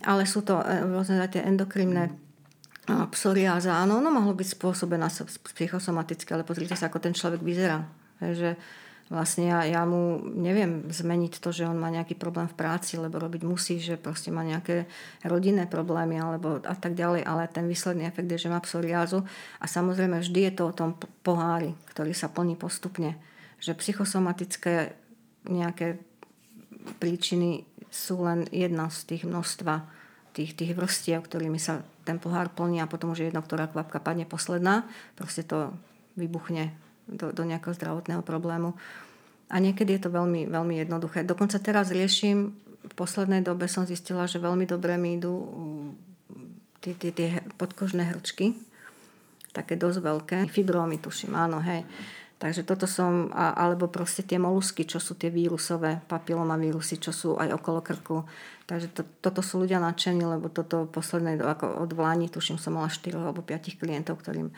Ale 0.00 0.24
sú 0.24 0.40
to 0.40 0.64
e, 0.64 0.88
rôzne 0.88 1.20
tie 1.28 1.44
endokrinné 1.44 2.16
psoriáza, 2.90 3.78
áno, 3.78 4.02
ono 4.02 4.10
mohlo 4.10 4.34
byť 4.34 4.48
spôsobená 4.56 5.06
psychosomaticky, 5.54 6.26
ale 6.34 6.42
pozrite 6.42 6.74
sa, 6.74 6.90
ako 6.90 6.98
ten 6.98 7.14
človek 7.14 7.38
vyzerá. 7.38 7.86
Že 8.18 8.58
vlastne 9.10 9.50
ja, 9.50 9.66
ja 9.66 9.82
mu 9.82 10.22
neviem 10.22 10.86
zmeniť 10.86 11.42
to, 11.42 11.50
že 11.50 11.66
on 11.66 11.74
má 11.74 11.90
nejaký 11.90 12.14
problém 12.14 12.46
v 12.46 12.54
práci, 12.54 12.94
lebo 12.94 13.18
robiť 13.18 13.42
musí, 13.42 13.82
že 13.82 13.98
proste 13.98 14.30
má 14.30 14.46
nejaké 14.46 14.86
rodinné 15.26 15.66
problémy 15.66 16.22
alebo 16.22 16.62
a 16.62 16.76
tak 16.78 16.94
ďalej, 16.94 17.26
ale 17.26 17.50
ten 17.50 17.66
výsledný 17.66 18.06
efekt 18.06 18.30
je, 18.30 18.46
že 18.46 18.52
má 18.54 18.62
psoriázu 18.62 19.26
a 19.58 19.66
samozrejme 19.66 20.22
vždy 20.22 20.40
je 20.46 20.52
to 20.54 20.62
o 20.70 20.76
tom 20.76 20.94
pohári, 21.26 21.74
ktorý 21.90 22.14
sa 22.14 22.30
plní 22.30 22.54
postupne. 22.54 23.18
Že 23.58 23.76
psychosomatické 23.76 24.94
nejaké 25.50 25.98
príčiny 27.02 27.66
sú 27.90 28.22
len 28.22 28.46
jedna 28.54 28.88
z 28.94 29.10
tých 29.10 29.26
množstva 29.26 30.00
tých, 30.30 30.54
tých 30.54 30.72
vrstiev, 30.78 31.26
ktorými 31.26 31.58
sa 31.58 31.82
ten 32.06 32.22
pohár 32.22 32.54
plní 32.54 32.78
a 32.78 32.86
potom 32.86 33.10
už 33.10 33.26
jedna, 33.26 33.42
ktorá 33.42 33.66
kvapka 33.66 33.98
padne 33.98 34.24
posledná, 34.24 34.86
proste 35.18 35.42
to 35.42 35.74
vybuchne 36.14 36.70
do, 37.10 37.34
do 37.34 37.42
nejakého 37.42 37.74
zdravotného 37.74 38.22
problému. 38.22 38.78
A 39.50 39.58
niekedy 39.58 39.98
je 39.98 40.06
to 40.06 40.10
veľmi, 40.14 40.46
veľmi 40.46 40.78
jednoduché. 40.78 41.26
Dokonca 41.26 41.58
teraz 41.58 41.90
riešim, 41.90 42.54
v 42.80 42.94
poslednej 42.96 43.44
dobe 43.44 43.68
som 43.68 43.84
zistila, 43.84 44.24
že 44.24 44.40
veľmi 44.40 44.64
dobre 44.64 44.96
mi 44.96 45.18
idú 45.18 45.34
mm, 45.36 45.88
tie, 46.80 46.94
tie, 46.96 47.10
tie 47.12 47.28
podkožné 47.58 48.08
hrčky, 48.14 48.56
také 49.50 49.74
dosť 49.74 49.98
veľké. 50.00 50.36
Fibromy 50.48 51.02
tuším, 51.02 51.34
áno, 51.34 51.58
hej. 51.60 51.84
Takže 52.40 52.64
toto 52.64 52.88
som, 52.88 53.28
alebo 53.36 53.84
proste 53.92 54.24
tie 54.24 54.40
molusky, 54.40 54.88
čo 54.88 54.96
sú 54.96 55.12
tie 55.12 55.28
vírusové 55.28 56.00
papilomavírusy, 56.08 56.96
čo 56.96 57.12
sú 57.12 57.36
aj 57.36 57.52
okolo 57.52 57.84
krku. 57.84 58.24
Takže 58.64 58.96
to, 58.96 59.04
toto 59.20 59.44
sú 59.44 59.60
ľudia 59.60 59.76
nadšení, 59.76 60.24
lebo 60.24 60.48
toto 60.48 60.88
posledné, 60.88 61.36
ako 61.36 61.84
od 61.84 61.92
vláni, 61.92 62.32
tuším, 62.32 62.56
som 62.56 62.80
mala 62.80 62.88
4 62.88 63.12
alebo 63.12 63.44
5 63.44 63.76
klientov, 63.76 64.24
ktorým, 64.24 64.48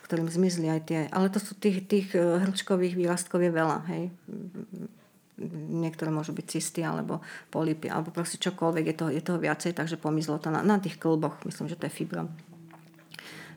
ktorým 0.00 0.28
zmizli 0.30 0.72
aj 0.72 0.80
tie. 0.88 1.00
Ale 1.12 1.28
to 1.28 1.42
sú 1.42 1.58
tých, 1.58 1.84
tých 1.84 2.16
e, 2.16 2.40
hrčkových 2.40 2.96
výrastkov 2.96 3.44
je 3.44 3.52
veľa, 3.52 3.78
hej. 3.92 4.08
Niektoré 5.72 6.08
môžu 6.14 6.32
byť 6.32 6.46
cysty 6.46 6.80
alebo 6.86 7.20
polipy, 7.50 7.90
alebo 7.90 8.14
proste 8.14 8.38
čokoľvek, 8.38 8.84
je 8.88 8.96
toho, 8.96 9.10
je 9.10 9.22
toho 9.24 9.38
viacej, 9.42 9.74
takže 9.74 9.98
pomizlo 9.98 10.38
to 10.38 10.48
na, 10.48 10.62
na 10.62 10.78
tých 10.78 10.96
klboch. 10.96 11.42
Myslím, 11.44 11.66
že 11.68 11.76
to 11.76 11.88
je 11.90 11.92
fibrom. 11.92 12.30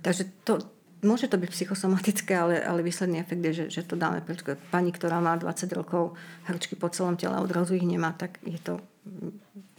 Takže 0.01 0.23
to, 0.43 0.59
Môže 1.05 1.29
to 1.29 1.37
byť 1.37 1.51
psychosomatické, 1.53 2.33
ale, 2.33 2.57
ale 2.65 2.81
výsledný 2.81 3.21
efekt 3.21 3.45
je, 3.45 3.53
že, 3.53 3.65
že 3.69 3.81
to 3.85 3.93
dáme 3.93 4.25
preč. 4.25 4.41
Pani, 4.73 4.89
ktorá 4.89 5.21
má 5.21 5.37
20 5.37 5.69
rokov 5.77 6.17
hrčky 6.49 6.73
po 6.73 6.89
celom 6.89 7.13
tele 7.13 7.37
a 7.37 7.45
odrazu 7.45 7.77
ich 7.77 7.85
nemá, 7.85 8.09
tak 8.17 8.41
je 8.41 8.57
to 8.57 8.81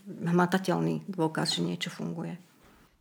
hmatateľný 0.06 1.02
dôkaz, 1.10 1.58
že 1.58 1.66
niečo 1.66 1.90
funguje. 1.90 2.38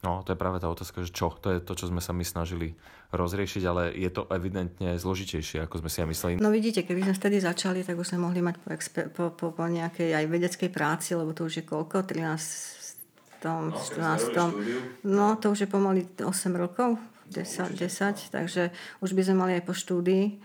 No, 0.02 0.26
to 0.26 0.34
je 0.34 0.42
práve 0.42 0.58
tá 0.58 0.70
otázka, 0.70 1.06
že 1.06 1.14
čo? 1.14 1.34
To 1.38 1.54
je 1.54 1.62
to, 1.62 1.74
čo 1.78 1.90
sme 1.90 2.02
sa 2.02 2.18
my 2.18 2.26
snažili 2.26 2.74
rozriešiť, 3.16 3.64
ale 3.66 3.92
je 3.96 4.12
to 4.12 4.28
evidentne 4.32 5.00
zložitejšie, 5.00 5.64
ako 5.64 5.84
sme 5.84 5.90
si 5.90 5.98
ja 6.00 6.06
mysleli. 6.06 6.32
No 6.38 6.52
vidíte, 6.52 6.84
keby 6.84 7.08
sme 7.08 7.16
vtedy 7.16 7.38
začali, 7.42 7.82
tak 7.82 7.96
už 7.96 8.16
sme 8.16 8.28
mohli 8.28 8.44
mať 8.44 8.56
po, 8.60 8.68
exper- 8.72 9.10
po, 9.12 9.32
po, 9.32 9.56
po 9.56 9.64
nejakej 9.66 10.12
aj 10.14 10.26
vedeckej 10.28 10.70
práci, 10.70 11.16
lebo 11.16 11.32
to 11.32 11.48
už 11.48 11.60
je 11.60 11.66
koľko? 11.66 12.04
13, 12.04 13.42
tom, 13.46 13.72
no, 13.72 13.78
14. 13.78 15.06
No, 15.06 15.38
to 15.38 15.54
už 15.54 15.66
je 15.66 15.70
pomaly 15.70 16.02
8 16.18 16.26
rokov. 16.58 16.98
10, 17.26 17.74
10, 17.74 18.30
takže 18.30 18.70
už 19.02 19.18
by 19.18 19.22
sme 19.26 19.36
mali 19.42 19.52
aj 19.58 19.66
po 19.66 19.74
štúdii 19.74 20.38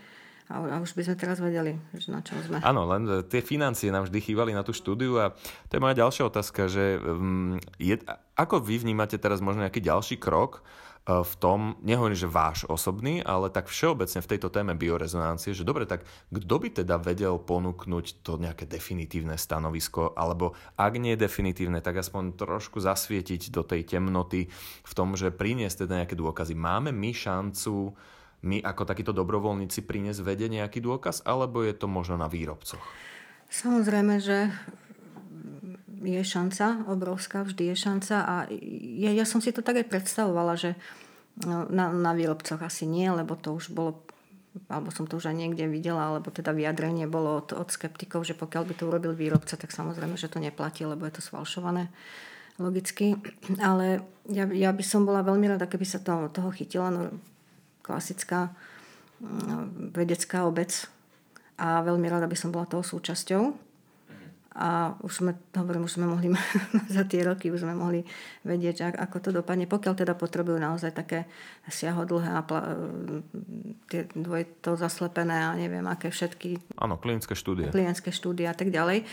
a, 0.51 0.81
už 0.83 0.97
by 0.97 1.07
sme 1.07 1.15
teraz 1.15 1.37
vedeli, 1.39 1.79
že 1.95 2.11
na 2.11 2.19
čom 2.19 2.41
sme. 2.43 2.59
Áno, 2.59 2.83
len 2.89 3.07
e, 3.07 3.23
tie 3.23 3.39
financie 3.39 3.87
nám 3.93 4.09
vždy 4.09 4.19
chýbali 4.19 4.51
na 4.51 4.65
tú 4.65 4.75
štúdiu 4.75 5.15
a 5.21 5.31
to 5.69 5.77
je 5.77 5.83
moja 5.83 5.95
ďalšia 5.95 6.27
otázka, 6.27 6.67
že 6.67 6.99
um, 6.99 7.55
je, 7.79 7.95
ako 8.35 8.59
vy 8.59 8.83
vnímate 8.83 9.15
teraz 9.15 9.39
možno 9.39 9.63
nejaký 9.63 9.79
ďalší 9.79 10.19
krok, 10.19 10.65
v 11.01 11.33
tom, 11.41 11.81
nehovorím, 11.81 12.13
že 12.13 12.29
váš 12.29 12.69
osobný, 12.69 13.25
ale 13.25 13.49
tak 13.49 13.65
všeobecne 13.65 14.21
v 14.21 14.29
tejto 14.29 14.53
téme 14.53 14.77
biorezonancie, 14.77 15.57
že 15.57 15.65
dobre, 15.65 15.89
tak 15.89 16.05
kto 16.29 16.55
by 16.61 16.69
teda 16.77 17.01
vedel 17.01 17.41
ponúknuť 17.41 18.21
to 18.21 18.37
nejaké 18.37 18.69
definitívne 18.69 19.33
stanovisko, 19.33 20.13
alebo 20.13 20.53
ak 20.77 20.93
nie 21.01 21.17
definitívne, 21.17 21.81
tak 21.81 22.05
aspoň 22.05 22.37
trošku 22.37 22.77
zasvietiť 22.77 23.49
do 23.49 23.65
tej 23.65 23.97
temnoty 23.97 24.53
v 24.85 24.93
tom, 24.93 25.17
že 25.17 25.33
priniesť 25.33 25.89
teda 25.89 26.05
nejaké 26.05 26.13
dôkazy. 26.13 26.53
Máme 26.53 26.93
my 26.93 27.11
šancu 27.11 27.97
my 28.41 28.57
ako 28.65 28.89
takíto 28.89 29.13
dobrovoľníci 29.13 29.85
priniesť 29.85 30.25
vede 30.25 30.49
nejaký 30.49 30.81
dôkaz, 30.81 31.21
alebo 31.29 31.61
je 31.61 31.77
to 31.77 31.85
možno 31.85 32.17
na 32.17 32.25
výrobcoch? 32.25 32.81
Samozrejme, 33.53 34.17
že 34.17 34.49
je 36.01 36.21
šanca, 36.25 36.89
obrovská, 36.89 37.45
vždy 37.45 37.71
je 37.71 37.75
šanca 37.77 38.15
a 38.25 38.35
ja, 38.97 39.11
ja 39.13 39.25
som 39.25 39.39
si 39.39 39.53
to 39.53 39.61
tak 39.61 39.81
aj 39.81 39.87
predstavovala, 39.87 40.57
že 40.57 40.73
no, 41.45 41.69
na, 41.69 41.93
na 41.93 42.11
výrobcoch 42.17 42.59
asi 42.61 42.89
nie, 42.89 43.07
lebo 43.07 43.37
to 43.37 43.53
už 43.53 43.69
bolo 43.71 44.01
alebo 44.67 44.91
som 44.91 45.07
to 45.07 45.15
už 45.15 45.31
aj 45.31 45.35
niekde 45.39 45.63
videla, 45.71 46.11
alebo 46.11 46.27
teda 46.27 46.51
vyjadrenie 46.51 47.07
bolo 47.07 47.39
od, 47.39 47.55
od 47.55 47.71
skeptikov, 47.71 48.27
že 48.27 48.35
pokiaľ 48.35 48.63
by 48.67 48.73
to 48.75 48.83
urobil 48.83 49.15
výrobca, 49.15 49.55
tak 49.55 49.71
samozrejme, 49.71 50.19
že 50.19 50.27
to 50.27 50.43
neplatí, 50.43 50.83
lebo 50.83 51.07
je 51.07 51.15
to 51.15 51.23
sfalšované 51.23 51.87
logicky. 52.59 53.15
Ale 53.63 54.03
ja, 54.27 54.43
ja 54.51 54.75
by 54.75 54.83
som 54.83 55.07
bola 55.07 55.23
veľmi 55.23 55.55
rada, 55.55 55.71
keby 55.71 55.87
sa 55.87 56.03
to, 56.03 56.27
toho 56.35 56.51
chytila. 56.51 56.91
No, 56.91 57.15
klasická 57.79 58.51
mm, 59.23 59.95
vedecká 59.95 60.43
obec 60.43 60.85
a 61.55 61.79
veľmi 61.81 62.07
rada 62.11 62.27
by 62.27 62.37
som 62.37 62.51
bola 62.51 62.67
toho 62.67 62.83
súčasťou. 62.83 63.70
A 64.51 64.99
už 64.99 65.23
sme, 65.23 65.31
hovorím, 65.55 65.87
už 65.87 65.95
sme 65.95 66.11
mohli 66.11 66.27
za 66.95 67.07
tie 67.07 67.23
roky, 67.23 67.47
už 67.47 67.63
sme 67.63 67.71
mohli 67.71 68.03
vedieť, 68.43 68.91
ako 68.99 69.17
to 69.23 69.29
dopadne. 69.31 69.63
Pokiaľ 69.63 69.93
teda 69.95 70.13
potrebujú 70.19 70.59
naozaj 70.59 70.91
také 70.91 71.23
siahodlhé 71.71 72.35
a 72.35 72.41
pla, 72.43 72.75
tie 73.87 74.11
to 74.59 74.75
zaslepené 74.75 75.39
a 75.47 75.55
neviem, 75.55 75.87
aké 75.87 76.11
všetky... 76.11 76.75
Áno, 76.75 76.99
klinické 76.99 77.31
štúdie. 77.31 77.71
Klinické 77.71 78.11
štúdie 78.11 78.43
a 78.43 78.55
tak 78.55 78.75
ďalej. 78.75 79.07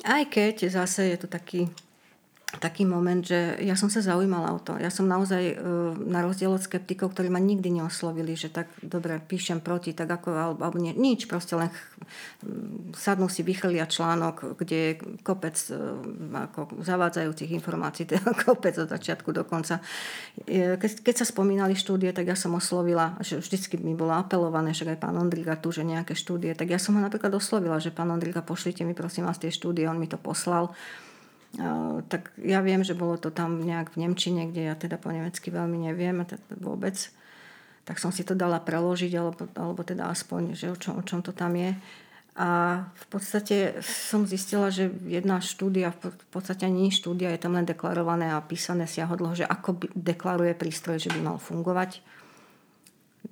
Aj 0.00 0.22
keď 0.24 0.72
zase 0.72 1.12
je 1.12 1.16
to 1.20 1.28
taký 1.28 1.68
taký 2.58 2.82
moment, 2.82 3.22
že 3.22 3.54
ja 3.62 3.78
som 3.78 3.86
sa 3.86 4.02
zaujímala 4.02 4.50
o 4.50 4.58
to. 4.58 4.74
Ja 4.74 4.90
som 4.90 5.06
naozaj 5.06 5.42
e, 5.46 5.56
na 6.10 6.18
rozdiel 6.18 6.50
od 6.50 6.58
skeptikov, 6.58 7.14
ktorí 7.14 7.30
ma 7.30 7.38
nikdy 7.38 7.70
neoslovili, 7.70 8.34
že 8.34 8.50
tak 8.50 8.66
dobre, 8.82 9.22
píšem 9.22 9.62
proti, 9.62 9.94
tak 9.94 10.10
ako, 10.10 10.28
alebo, 10.34 10.60
alebo 10.66 10.78
nie, 10.82 10.90
nič, 10.90 11.30
proste 11.30 11.54
len 11.54 11.70
sadnú 12.98 13.30
si, 13.30 13.46
vychrlia 13.46 13.86
článok, 13.86 14.58
kde 14.58 14.76
je 14.82 14.92
kopec 15.22 15.54
e, 15.70 15.78
ako 16.34 16.82
zavádzajúcich 16.82 17.54
informácií, 17.54 18.08
teda 18.10 18.34
kopec 18.34 18.74
od 18.82 18.90
začiatku 18.90 19.30
do 19.30 19.46
konca. 19.46 19.78
E, 20.42 20.74
keď, 20.74 21.06
keď 21.06 21.14
sa 21.22 21.26
spomínali 21.30 21.78
štúdie, 21.78 22.10
tak 22.10 22.26
ja 22.26 22.34
som 22.34 22.50
oslovila, 22.58 23.14
že 23.22 23.38
vždycky 23.38 23.78
mi 23.78 23.94
bolo 23.94 24.10
apelované, 24.18 24.74
že 24.74 24.90
aj 24.90 24.98
pán 24.98 25.14
Ondriga 25.14 25.54
tu, 25.54 25.70
že 25.70 25.86
nejaké 25.86 26.18
štúdie, 26.18 26.58
tak 26.58 26.74
ja 26.74 26.82
som 26.82 26.98
ho 26.98 27.00
napríklad 27.04 27.30
oslovila, 27.30 27.78
že 27.78 27.94
pán 27.94 28.10
Ondriga, 28.10 28.42
pošlite 28.42 28.82
mi 28.82 28.98
prosím 28.98 29.30
vás 29.30 29.38
tie 29.38 29.54
štúdie, 29.54 29.86
on 29.86 30.02
mi 30.02 30.10
to 30.10 30.18
poslal 30.18 30.74
tak 32.06 32.30
ja 32.38 32.62
viem, 32.62 32.86
že 32.86 32.94
bolo 32.94 33.18
to 33.18 33.34
tam 33.34 33.66
nejak 33.66 33.98
v 33.98 34.06
Nemčine, 34.06 34.46
kde 34.46 34.70
ja 34.70 34.74
teda 34.78 34.96
po 35.02 35.10
nemecky 35.10 35.50
veľmi 35.50 35.90
neviem 35.90 36.22
vôbec. 36.62 36.94
Tak 37.82 37.98
som 37.98 38.14
si 38.14 38.22
to 38.22 38.38
dala 38.38 38.62
preložiť, 38.62 39.12
alebo, 39.18 39.50
alebo 39.58 39.82
teda 39.82 40.14
aspoň, 40.14 40.54
že 40.54 40.70
o 40.70 40.76
čom, 40.78 41.00
o 41.00 41.02
čom 41.02 41.26
to 41.26 41.34
tam 41.34 41.58
je. 41.58 41.74
A 42.38 42.48
v 42.94 43.06
podstate 43.10 43.82
som 43.82 44.22
zistila, 44.22 44.70
že 44.70 44.94
jedna 45.10 45.42
štúdia, 45.42 45.90
v 45.90 46.26
podstate 46.30 46.70
ani 46.70 46.94
štúdia, 46.94 47.34
je 47.34 47.42
tam 47.42 47.58
len 47.58 47.66
deklarované 47.66 48.30
a 48.30 48.38
písané 48.38 48.86
siahodlo, 48.86 49.34
že 49.34 49.42
ako 49.42 49.82
deklaruje 49.98 50.54
prístroj, 50.54 51.02
že 51.02 51.10
by 51.10 51.20
mal 51.20 51.38
fungovať. 51.42 51.98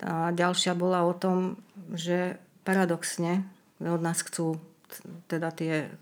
A 0.02 0.34
ďalšia 0.34 0.74
bola 0.74 1.06
o 1.06 1.14
tom, 1.14 1.62
že 1.94 2.42
paradoxne 2.66 3.46
od 3.78 4.02
nás 4.02 4.20
chcú 4.26 4.58
teda 5.28 5.52
tie 5.52 5.92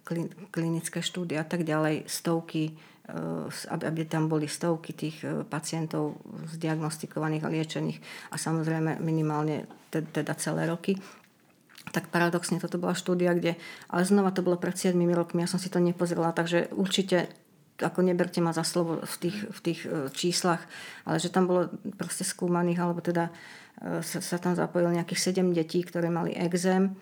klinické 0.55 1.03
štúdie 1.03 1.37
a 1.37 1.47
tak 1.47 1.67
ďalej, 1.67 2.07
stovky, 2.07 2.75
eh, 3.11 3.83
aby 3.83 4.07
tam 4.07 4.31
boli 4.31 4.47
stovky 4.47 4.95
tých 4.95 5.27
eh, 5.27 5.43
pacientov 5.43 6.23
zdiagnostikovaných 6.55 7.43
a 7.45 7.53
liečených 7.53 7.99
a 8.31 8.37
samozrejme 8.39 9.03
minimálne 9.03 9.67
teda 9.91 10.35
celé 10.39 10.71
roky. 10.71 10.99
Tak 11.95 12.11
paradoxne 12.11 12.59
toto 12.59 12.83
bola 12.83 12.99
štúdia, 12.99 13.31
kde, 13.35 13.55
ale 13.87 14.03
znova 14.03 14.35
to 14.35 14.43
bolo 14.43 14.59
pred 14.59 14.75
7 14.75 14.99
rokmi, 15.15 15.47
ja 15.47 15.51
som 15.51 15.63
si 15.63 15.71
to 15.71 15.79
nepozrela, 15.79 16.35
takže 16.35 16.71
určite 16.75 17.31
ako 17.77 18.01
neberte 18.01 18.41
ma 18.41 18.57
za 18.57 18.65
slovo 18.65 19.05
v 19.05 19.17
tých, 19.21 19.39
v 19.53 19.59
tých 19.63 19.81
eh, 19.87 20.11
číslach, 20.15 20.63
ale 21.07 21.19
že 21.19 21.31
tam 21.31 21.51
bolo 21.51 21.71
proste 21.99 22.23
skúmaných, 22.23 22.79
alebo 22.81 23.03
teda 23.03 23.31
sa, 23.77 24.25
sa 24.25 24.41
tam 24.41 24.57
zapojilo 24.57 24.89
nejakých 24.89 25.37
7 25.37 25.53
detí, 25.53 25.85
ktoré 25.85 26.09
mali 26.09 26.33
exém 26.33 26.97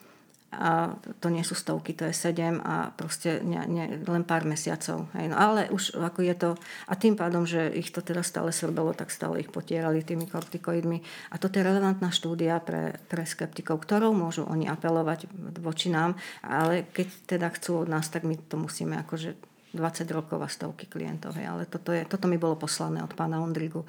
a 0.54 0.94
to 1.18 1.28
nie 1.28 1.42
sú 1.42 1.58
stovky, 1.58 1.92
to 1.92 2.06
je 2.06 2.14
sedem 2.14 2.62
a 2.62 2.94
proste 2.94 3.42
ne, 3.42 3.66
ne, 3.66 3.84
len 3.98 4.22
pár 4.22 4.46
mesiacov. 4.46 5.10
Hej. 5.18 5.34
No, 5.34 5.36
ale 5.36 5.68
už 5.68 5.98
ako 5.98 6.20
je 6.22 6.34
to, 6.34 6.50
a 6.88 6.94
tým 6.94 7.18
pádom, 7.18 7.44
že 7.44 7.74
ich 7.74 7.90
to 7.90 8.00
teda 8.00 8.22
stále 8.22 8.54
svrbelo, 8.54 8.94
tak 8.94 9.10
stále 9.10 9.42
ich 9.42 9.50
potierali 9.50 10.06
tými 10.06 10.30
kortikoidmi. 10.30 11.02
A 11.30 11.38
toto 11.42 11.58
je 11.58 11.66
relevantná 11.66 12.14
štúdia 12.14 12.62
pre, 12.62 12.96
pre 13.10 13.26
skeptikov, 13.26 13.82
ktorou 13.82 14.14
môžu 14.14 14.46
oni 14.46 14.70
apelovať 14.70 15.26
voči 15.58 15.90
nám, 15.90 16.14
ale 16.40 16.86
keď 16.94 17.36
teda 17.36 17.48
chcú 17.58 17.84
od 17.84 17.88
nás, 17.90 18.06
tak 18.08 18.22
my 18.22 18.38
to 18.48 18.54
musíme 18.54 18.94
akože 19.02 19.54
20 19.74 20.06
rokov 20.14 20.38
a 20.38 20.48
stovky 20.48 20.86
klientov. 20.86 21.34
Hej. 21.34 21.46
Ale 21.50 21.62
toto, 21.66 21.90
je, 21.90 22.06
toto 22.06 22.30
mi 22.30 22.38
bolo 22.38 22.54
poslané 22.54 23.02
od 23.02 23.10
pána 23.12 23.42
Ondrigu. 23.42 23.82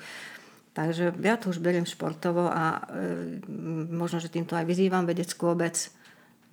Takže 0.76 1.16
ja 1.24 1.40
to 1.40 1.56
už 1.56 1.64
beriem 1.64 1.88
športovo 1.88 2.52
a 2.52 2.84
e, 2.92 3.40
možno, 3.96 4.20
že 4.20 4.28
týmto 4.28 4.60
aj 4.60 4.68
vyzývam 4.68 5.08
vedeckú 5.08 5.56
obec, 5.56 5.88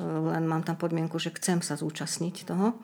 len 0.00 0.44
mám 0.48 0.62
tam 0.62 0.76
podmienku, 0.76 1.18
že 1.20 1.34
chcem 1.36 1.60
sa 1.60 1.76
zúčastniť 1.76 2.48
toho, 2.48 2.78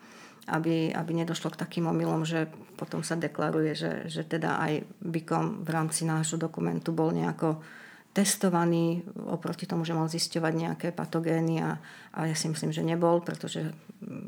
aby, 0.49 0.93
aby 0.93 1.11
nedošlo 1.13 1.53
k 1.53 1.61
takým 1.61 1.85
omylom, 1.89 2.25
že 2.25 2.49
potom 2.77 3.05
sa 3.05 3.19
deklaruje, 3.19 3.77
že, 3.77 3.91
že 4.09 4.25
teda 4.25 4.57
aj 4.57 4.73
BIKOM 5.03 5.65
v 5.65 5.69
rámci 5.69 6.05
nášho 6.09 6.41
dokumentu 6.41 6.89
bol 6.89 7.13
nejako 7.13 7.61
testovaný 8.09 9.05
oproti 9.29 9.69
tomu, 9.69 9.85
že 9.85 9.93
mal 9.93 10.09
zisťovať 10.09 10.53
nejaké 10.57 10.87
patogény 10.89 11.61
a, 11.61 11.77
a 12.17 12.19
ja 12.25 12.33
si 12.33 12.49
myslím, 12.49 12.73
že 12.73 12.81
nebol, 12.81 13.21
pretože 13.21 13.69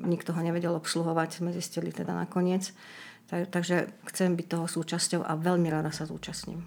nikto 0.06 0.38
ho 0.38 0.42
nevedel 0.46 0.78
obsluhovať, 0.78 1.42
sme 1.42 1.50
zistili 1.56 1.90
teda 1.90 2.14
nakoniec. 2.14 2.70
Tak, 3.26 3.50
takže 3.50 3.90
chcem 4.12 4.38
byť 4.38 4.48
toho 4.48 4.66
súčasťou 4.70 5.26
a 5.26 5.34
veľmi 5.40 5.72
rada 5.72 5.90
sa 5.90 6.06
zúčastním. 6.06 6.62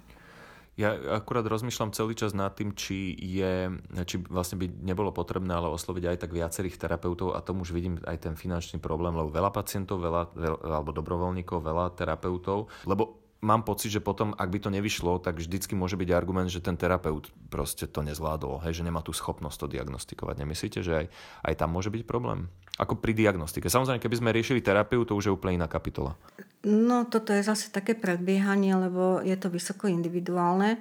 Ja 0.75 0.99
akurát 1.23 1.47
rozmýšľam 1.47 1.95
celý 1.95 2.19
čas 2.19 2.35
nad 2.35 2.51
tým, 2.51 2.75
či, 2.75 3.15
je, 3.15 3.71
či 4.11 4.17
vlastne 4.27 4.59
by 4.59 4.67
nebolo 4.83 5.15
potrebné 5.15 5.55
ale 5.55 5.71
osloviť 5.71 6.05
aj 6.11 6.21
tak 6.27 6.35
viacerých 6.35 6.79
terapeutov 6.83 7.39
a 7.39 7.47
tomu 7.47 7.63
už 7.63 7.71
vidím 7.71 8.03
aj 8.03 8.27
ten 8.27 8.35
finančný 8.35 8.83
problém, 8.83 9.15
lebo 9.15 9.31
veľa 9.31 9.55
pacientov, 9.55 10.03
veľa, 10.03 10.35
veľa 10.35 10.59
alebo 10.67 10.91
dobrovoľníkov, 10.91 11.63
veľa 11.63 11.95
terapeutov, 11.95 12.67
lebo 12.91 13.24
mám 13.45 13.63
pocit, 13.63 13.93
že 13.93 14.01
potom, 14.01 14.33
ak 14.33 14.49
by 14.49 14.59
to 14.65 14.73
nevyšlo, 14.73 15.21
tak 15.21 15.37
vždycky 15.37 15.77
môže 15.77 16.01
byť 16.01 16.09
argument, 16.17 16.49
že 16.49 16.65
ten 16.65 16.81
terapeut 16.81 17.29
proste 17.53 17.85
to 17.85 18.01
nezvládol, 18.01 18.65
hej, 18.65 18.81
že 18.81 18.87
nemá 18.89 19.05
tú 19.05 19.13
schopnosť 19.13 19.57
to 19.61 19.67
diagnostikovať. 19.77 20.41
Nemyslíte, 20.41 20.81
že 20.81 21.05
aj, 21.05 21.07
aj 21.45 21.55
tam 21.61 21.77
môže 21.77 21.93
byť 21.93 22.03
problém? 22.09 22.49
Ako 22.81 22.99
pri 22.99 23.13
diagnostike. 23.15 23.71
Samozrejme, 23.71 24.03
keby 24.03 24.17
sme 24.19 24.35
riešili 24.35 24.65
terapiu, 24.65 25.05
to 25.07 25.15
už 25.15 25.31
je 25.31 25.35
úplne 25.37 25.63
iná 25.63 25.69
kapitola. 25.69 26.17
No, 26.65 27.05
toto 27.05 27.31
je 27.37 27.45
zase 27.45 27.69
také 27.69 27.93
predbiehanie, 27.93 28.75
lebo 28.75 29.21
je 29.21 29.37
to 29.37 29.53
vysoko 29.53 29.87
individuálne. 29.87 30.81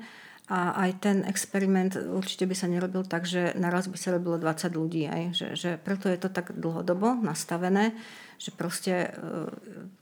A 0.51 0.75
aj 0.75 0.91
ten 0.99 1.17
experiment 1.23 1.95
určite 1.95 2.43
by 2.43 2.55
sa 2.55 2.67
nerobil 2.67 3.07
tak, 3.07 3.23
že 3.23 3.55
naraz 3.55 3.87
by 3.87 3.95
sa 3.95 4.11
robilo 4.11 4.35
20 4.35 4.75
ľudí. 4.75 5.07
Aj. 5.07 5.31
Že, 5.31 5.47
že 5.55 5.69
preto 5.79 6.11
je 6.11 6.19
to 6.19 6.27
tak 6.27 6.51
dlhodobo 6.51 7.15
nastavené, 7.23 7.95
že 8.43 8.51
proste 8.51 9.07
e, 9.07 9.09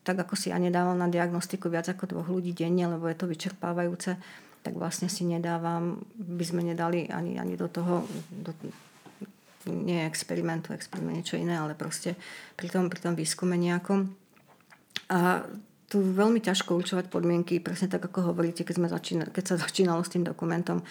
tak 0.01 0.25
ako 0.25 0.33
si 0.33 0.49
ja 0.49 0.57
nedávam 0.57 0.97
na 0.97 1.05
diagnostiku 1.05 1.69
viac 1.69 1.85
ako 1.93 2.09
dvoch 2.09 2.29
ľudí 2.33 2.57
denne, 2.57 2.89
lebo 2.89 3.05
je 3.05 3.13
to 3.13 3.29
vyčerpávajúce, 3.29 4.17
tak 4.65 4.73
vlastne 4.73 5.13
si 5.13 5.29
nedávam, 5.29 6.01
by 6.17 6.41
sme 6.41 6.65
nedali 6.65 7.05
ani, 7.05 7.37
ani 7.37 7.53
do 7.53 7.69
toho, 7.69 8.01
do, 8.33 8.49
nie 9.69 10.01
experimentu, 10.09 10.73
experiment 10.73 11.21
niečo 11.21 11.37
iné, 11.37 11.53
ale 11.53 11.77
proste 11.77 12.17
pri 12.57 12.73
tom, 12.73 12.89
pri 12.89 12.97
tom 12.97 13.13
výskume 13.13 13.53
nejakom. 13.61 14.09
A 15.13 15.45
tu 15.85 16.01
veľmi 16.01 16.41
ťažko 16.41 16.81
určovať 16.81 17.13
podmienky, 17.13 17.61
presne 17.61 17.93
tak 17.93 18.01
ako 18.01 18.33
hovoríte, 18.33 18.65
keď, 18.65 18.75
sme 18.79 18.87
začínali, 18.89 19.29
keď 19.29 19.53
sa 19.53 19.55
začínalo 19.69 20.01
s 20.01 20.09
tým 20.09 20.25
dokumentom. 20.25 20.81
E, 20.81 20.85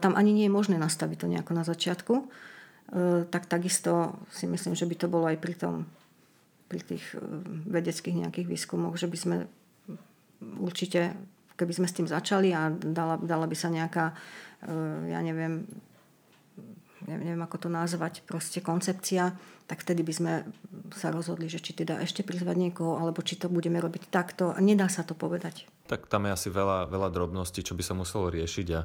tam 0.00 0.16
ani 0.16 0.32
nie 0.32 0.48
je 0.48 0.56
možné 0.56 0.80
nastaviť 0.80 1.16
to 1.20 1.26
nejako 1.28 1.52
na 1.52 1.68
začiatku. 1.68 2.14
E, 2.16 2.24
tak 3.28 3.44
takisto 3.44 4.16
si 4.32 4.48
myslím, 4.48 4.72
že 4.72 4.88
by 4.88 4.94
to 4.96 5.12
bolo 5.12 5.28
aj 5.28 5.36
pri, 5.36 5.54
tom, 5.58 5.84
pri 6.68 6.80
tých 6.84 7.04
e, 7.16 7.20
vedeckých 7.66 8.20
nejakých 8.24 8.46
výskumoch, 8.46 9.00
že 9.00 9.08
by 9.08 9.18
sme 9.18 9.36
určite, 10.62 11.16
keby 11.58 11.72
sme 11.74 11.88
s 11.90 11.96
tým 11.96 12.06
začali 12.06 12.54
a 12.54 12.70
dala, 12.70 13.18
dala 13.18 13.50
by 13.50 13.56
sa 13.58 13.74
nejaká, 13.74 14.14
ja 15.10 15.18
neviem, 15.18 15.66
neviem 17.08 17.40
ako 17.40 17.64
to 17.64 17.68
nazvať, 17.72 18.20
proste 18.28 18.60
koncepcia, 18.60 19.32
tak 19.64 19.84
vtedy 19.84 20.04
by 20.04 20.12
sme 20.12 20.32
sa 20.92 21.08
rozhodli, 21.08 21.48
že 21.48 21.60
či 21.60 21.72
teda 21.72 22.00
ešte 22.04 22.24
prizvať 22.24 22.56
niekoho, 22.56 23.00
alebo 23.00 23.24
či 23.24 23.40
to 23.40 23.48
budeme 23.48 23.80
robiť 23.80 24.12
takto. 24.12 24.52
Nedá 24.60 24.88
sa 24.92 25.04
to 25.04 25.16
povedať. 25.16 25.64
Tak 25.88 26.08
tam 26.08 26.28
je 26.28 26.36
asi 26.36 26.48
veľa, 26.52 26.88
veľa 26.88 27.08
drobností, 27.12 27.64
čo 27.64 27.72
by 27.72 27.82
sa 27.84 27.96
muselo 27.96 28.28
riešiť. 28.28 28.66
A... 28.76 28.80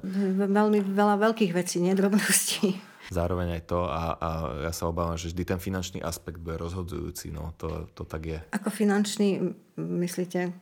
Veľmi 0.47 0.79
veľa 0.83 1.19
veľkých 1.19 1.51
vecí, 1.51 1.83
nie 1.83 1.95
drobností. 1.95 2.79
Zároveň 3.11 3.59
aj 3.59 3.63
to 3.67 3.83
a, 3.83 4.15
a 4.15 4.29
ja 4.63 4.71
sa 4.71 4.87
obávam, 4.87 5.19
že 5.19 5.31
vždy 5.31 5.43
ten 5.43 5.59
finančný 5.59 5.99
aspekt 5.99 6.39
bude 6.39 6.55
rozhodzujúci. 6.55 7.35
No, 7.35 7.51
to, 7.59 7.91
to 7.91 8.07
tak 8.07 8.23
je. 8.23 8.39
Ako 8.55 8.71
finančný, 8.71 9.51
myslíte? 9.75 10.55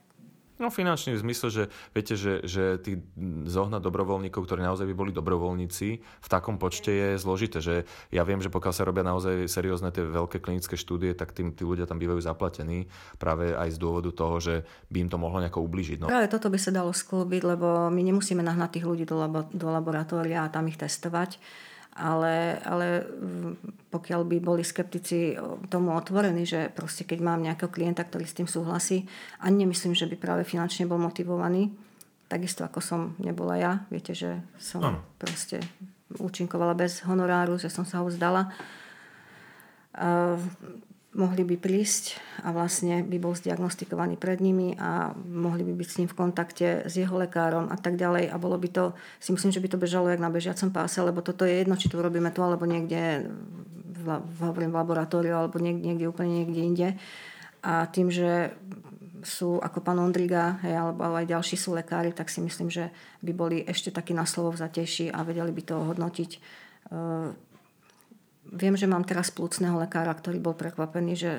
No 0.62 0.70
finančný 0.70 1.18
v 1.18 1.22
zmysle, 1.26 1.48
že 1.50 1.64
viete, 1.90 2.14
že, 2.14 2.46
že 2.46 2.78
tých 2.78 3.02
zohnať 3.50 3.82
dobrovoľníkov, 3.82 4.46
ktorí 4.46 4.62
naozaj 4.62 4.86
by 4.86 4.94
boli 4.94 5.10
dobrovoľníci, 5.10 5.88
v 5.98 6.28
takom 6.30 6.62
počte 6.62 6.94
je 6.94 7.18
zložité. 7.18 7.58
Že 7.58 7.82
ja 8.14 8.22
viem, 8.22 8.38
že 8.38 8.46
pokiaľ 8.46 8.70
sa 8.70 8.86
robia 8.86 9.02
naozaj 9.02 9.50
seriózne 9.50 9.90
tie 9.90 10.06
veľké 10.06 10.38
klinické 10.38 10.78
štúdie, 10.78 11.18
tak 11.18 11.34
tým, 11.34 11.50
tí 11.50 11.66
ľudia 11.66 11.90
tam 11.90 11.98
bývajú 11.98 12.22
zaplatení 12.22 12.86
práve 13.18 13.50
aj 13.58 13.74
z 13.74 13.78
dôvodu 13.82 14.14
toho, 14.14 14.38
že 14.38 14.54
by 14.86 15.02
im 15.02 15.10
to 15.10 15.18
mohlo 15.18 15.42
nejako 15.42 15.66
ubližiť. 15.66 15.98
No. 15.98 16.06
Práve 16.06 16.30
toto 16.30 16.46
by 16.46 16.58
sa 16.62 16.70
dalo 16.70 16.94
sklúbiť, 16.94 17.42
lebo 17.42 17.90
my 17.90 18.02
nemusíme 18.06 18.46
nahnať 18.46 18.78
tých 18.78 18.86
ľudí 18.86 19.02
do, 19.02 19.18
labo, 19.18 19.50
do 19.50 19.66
laboratória 19.66 20.46
a 20.46 20.52
tam 20.52 20.70
ich 20.70 20.78
testovať 20.78 21.42
ale, 21.92 22.56
ale 22.64 23.04
pokiaľ 23.92 24.24
by 24.24 24.36
boli 24.40 24.64
skeptici 24.64 25.36
tomu 25.68 25.92
otvorení, 25.92 26.48
že 26.48 26.72
proste 26.72 27.04
keď 27.04 27.18
mám 27.20 27.44
nejakého 27.44 27.68
klienta, 27.68 28.04
ktorý 28.04 28.24
s 28.24 28.36
tým 28.36 28.48
súhlasí, 28.48 29.04
ani 29.44 29.68
nemyslím, 29.68 29.92
že 29.92 30.08
by 30.08 30.16
práve 30.16 30.42
finančne 30.48 30.88
bol 30.88 30.96
motivovaný, 30.96 31.68
takisto 32.32 32.64
ako 32.64 32.80
som 32.80 33.00
nebola 33.20 33.60
ja. 33.60 33.72
Viete, 33.92 34.16
že 34.16 34.40
som 34.56 34.80
ano. 34.80 35.04
proste 35.20 35.60
účinkovala 36.16 36.72
bez 36.72 37.04
honoráru, 37.04 37.60
že 37.60 37.68
som 37.68 37.84
sa 37.84 38.00
ho 38.00 38.08
vzdala. 38.08 38.48
Mohli 41.12 41.44
by 41.44 41.56
prísť 41.60 42.16
a 42.40 42.56
vlastne 42.56 43.04
by 43.04 43.20
bol 43.20 43.36
zdiagnostikovaný 43.36 44.16
pred 44.16 44.40
nimi 44.40 44.72
a 44.80 45.12
mohli 45.12 45.60
by 45.60 45.76
byť 45.76 45.88
s 45.92 45.98
ním 46.00 46.08
v 46.08 46.16
kontakte 46.16 46.68
s 46.88 46.96
jeho 46.96 47.12
lekárom 47.20 47.68
a 47.68 47.76
tak 47.76 48.00
ďalej 48.00 48.32
a 48.32 48.36
bolo 48.40 48.56
by 48.56 48.68
to, 48.72 48.84
si 49.20 49.28
myslím, 49.36 49.52
že 49.52 49.60
by 49.60 49.68
to 49.68 49.82
bežalo 49.82 50.08
jak 50.08 50.24
na 50.24 50.32
bežiacom 50.32 50.72
páse, 50.72 50.96
lebo 51.04 51.20
toto 51.20 51.44
je 51.44 51.60
jedno, 51.60 51.76
či 51.76 51.92
to 51.92 52.00
robíme 52.00 52.32
tu 52.32 52.40
alebo 52.40 52.64
niekde 52.64 53.28
v, 53.92 54.06
v 54.24 54.72
laboratóriu 54.72 55.36
alebo 55.36 55.60
niekde, 55.60 55.84
niekde 55.84 56.08
úplne 56.08 56.32
niekde 56.32 56.60
inde. 56.64 56.88
A 57.60 57.84
tým, 57.92 58.08
že 58.08 58.56
sú 59.22 59.62
ako 59.62 59.84
pán 59.84 60.00
Ondriga 60.02 60.58
hej, 60.66 60.74
alebo 60.74 61.12
aj 61.14 61.30
ďalší 61.30 61.60
sú 61.60 61.76
lekári, 61.76 62.10
tak 62.16 62.32
si 62.32 62.42
myslím, 62.42 62.72
že 62.72 62.90
by 63.22 63.32
boli 63.36 63.62
ešte 63.62 63.94
takí 63.94 64.16
na 64.16 64.26
slovo 64.26 64.50
vzatejší 64.56 65.14
a 65.14 65.22
vedeli 65.22 65.52
by 65.54 65.62
to 65.62 65.76
hodnotiť. 65.78 66.30
Viem, 68.50 68.74
že 68.74 68.90
mám 68.90 69.06
teraz 69.06 69.30
plúcneho 69.30 69.78
lekára, 69.78 70.10
ktorý 70.10 70.42
bol 70.42 70.58
prekvapený, 70.58 71.14
že 71.14 71.32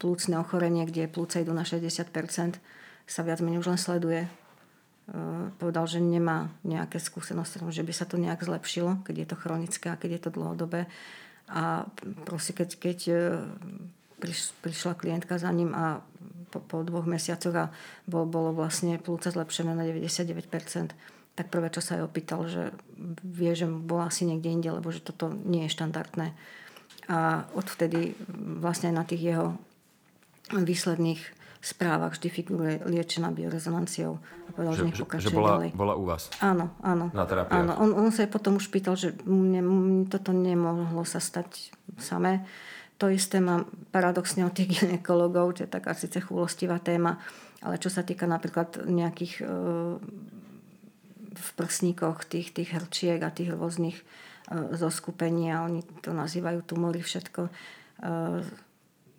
plúcne 0.00 0.36
ochorenie, 0.40 0.84
kde 0.88 1.08
plúce 1.08 1.40
idú 1.40 1.52
na 1.52 1.64
60%, 1.64 2.08
sa 3.06 3.20
viac 3.22 3.40
menej 3.40 3.60
už 3.60 3.70
len 3.72 3.80
sleduje. 3.80 4.22
E, 4.26 4.30
povedal, 5.56 5.86
že 5.86 6.02
nemá 6.02 6.50
nejaké 6.66 6.98
skúsenosti, 6.98 7.62
že 7.62 7.86
by 7.86 7.92
sa 7.94 8.04
to 8.04 8.18
nejak 8.18 8.42
zlepšilo, 8.42 9.04
keď 9.06 9.14
je 9.24 9.26
to 9.28 9.36
chronické 9.38 9.86
a 9.92 10.00
keď 10.00 10.10
je 10.18 10.20
to 10.26 10.30
dlhodobé. 10.34 10.90
A 11.46 11.86
proste 12.26 12.52
keď, 12.52 12.68
keď 12.76 12.98
e, 13.08 13.16
priš, 14.18 14.52
prišla 14.60 14.98
klientka 14.98 15.38
za 15.38 15.48
ním 15.54 15.72
a 15.72 16.02
po, 16.50 16.58
po 16.58 16.82
dvoch 16.82 17.06
mesiacoch 17.06 17.54
a 17.54 17.66
bol, 18.08 18.26
bolo 18.26 18.50
vlastne 18.52 18.98
plúca 18.98 19.30
zlepšené 19.30 19.72
na 19.72 19.86
99%, 19.86 20.92
tak 21.36 21.52
prvé, 21.52 21.68
čo 21.68 21.84
sa 21.84 22.00
jej 22.00 22.04
opýtal, 22.04 22.48
že 22.48 22.72
vie, 23.20 23.52
že 23.52 23.68
bola 23.68 24.08
asi 24.08 24.24
niekde 24.24 24.48
inde, 24.48 24.72
lebo 24.72 24.88
že 24.88 25.04
toto 25.04 25.28
nie 25.28 25.68
je 25.68 25.74
štandardné. 25.76 26.32
A 27.12 27.44
odvtedy 27.52 28.16
vlastne 28.58 28.90
na 28.90 29.04
tých 29.04 29.36
jeho 29.36 29.54
výsledných 30.50 31.20
správach 31.60 32.14
vždy 32.14 32.28
figuruje 32.30 32.74
liečená 32.88 33.34
biorezonanciou. 33.34 34.16
A 34.22 34.48
povedal, 34.54 34.72
že, 34.78 35.02
že, 35.02 35.28
že 35.28 35.34
bola, 35.34 35.58
ďalej. 35.58 35.70
bola 35.74 35.94
u 35.98 36.04
vás? 36.06 36.30
Áno, 36.38 36.72
áno. 36.80 37.10
Na 37.10 37.26
terapiách? 37.26 37.52
Áno, 37.52 37.72
on, 37.82 37.90
on 38.06 38.10
sa 38.14 38.24
potom 38.30 38.56
už 38.56 38.70
pýtal, 38.70 38.94
že 38.94 39.12
mne, 39.26 40.06
toto 40.06 40.30
nemohlo 40.30 41.02
sa 41.02 41.18
stať 41.18 41.74
samé. 41.98 42.46
To 43.02 43.12
isté 43.12 43.42
mám 43.44 43.68
paradoxne 43.92 44.46
od 44.46 44.54
tých 44.56 44.80
ginekologov, 44.80 45.58
čo 45.58 45.68
je 45.68 45.74
taká 45.74 45.92
síce 45.92 46.16
chulostivá 46.22 46.80
téma, 46.80 47.20
ale 47.60 47.76
čo 47.82 47.90
sa 47.90 48.06
týka 48.06 48.24
napríklad 48.30 48.86
nejakých 48.88 49.42
e, 49.42 49.46
v 51.36 51.48
prsníkoch 51.54 52.24
tých, 52.24 52.50
tých 52.56 52.72
hrčiek 52.72 53.20
a 53.20 53.30
tých 53.30 53.52
rôznych 53.52 53.96
uh, 53.96 54.72
zoskupení 54.72 55.52
a 55.52 55.62
oni 55.68 55.84
to 56.00 56.16
nazývajú 56.16 56.64
tumory 56.64 57.04
všetko. 57.04 57.52
Uh, 58.02 58.40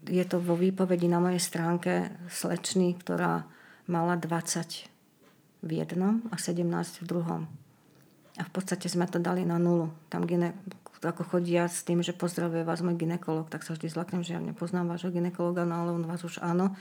je 0.08 0.24
to 0.26 0.38
vo 0.40 0.56
výpovedi 0.56 1.06
na 1.10 1.20
mojej 1.20 1.42
stránke 1.42 2.14
slečny, 2.30 2.96
ktorá 2.98 3.44
mala 3.88 4.16
20 4.20 4.88
v 5.64 5.72
jednom 5.72 6.22
a 6.30 6.36
17 6.38 7.02
v 7.02 7.06
druhom. 7.06 7.42
A 8.38 8.46
v 8.46 8.52
podstate 8.54 8.86
sme 8.86 9.10
to 9.10 9.18
dali 9.18 9.42
na 9.44 9.58
nulu. 9.58 9.90
Tam 10.14 10.30
gine, 10.30 10.54
ako 11.02 11.26
chodia 11.26 11.66
s 11.66 11.82
tým, 11.82 12.06
že 12.06 12.14
pozdravuje 12.14 12.62
vás 12.62 12.86
môj 12.86 13.02
ginekolog, 13.02 13.50
tak 13.50 13.66
sa 13.66 13.74
vždy 13.74 13.90
zlaknem, 13.90 14.22
že 14.22 14.38
ja 14.38 14.42
nepoznám 14.42 14.94
vášho 14.94 15.10
ginekologa, 15.10 15.66
no 15.66 15.82
ale 15.82 15.90
on 15.98 16.06
vás 16.06 16.22
už 16.22 16.38
áno 16.46 16.78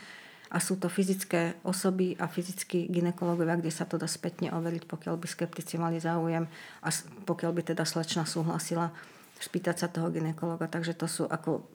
a 0.50 0.62
sú 0.62 0.78
to 0.78 0.86
fyzické 0.86 1.58
osoby 1.66 2.14
a 2.22 2.30
fyzickí 2.30 2.86
ginekologovia, 2.86 3.58
kde 3.58 3.72
sa 3.74 3.82
to 3.82 3.98
dá 3.98 4.06
spätne 4.06 4.54
overiť, 4.54 4.86
pokiaľ 4.86 5.14
by 5.18 5.26
skeptici 5.26 5.74
mali 5.74 5.98
záujem 5.98 6.46
a 6.82 6.88
pokiaľ 7.26 7.50
by 7.50 7.62
teda 7.74 7.82
slečna 7.82 8.22
súhlasila 8.22 8.94
spýtať 9.42 9.76
sa 9.76 9.88
toho 9.90 10.08
ginekologa. 10.14 10.70
Takže 10.70 10.94
to 10.94 11.10
sú 11.10 11.24
ako... 11.26 11.66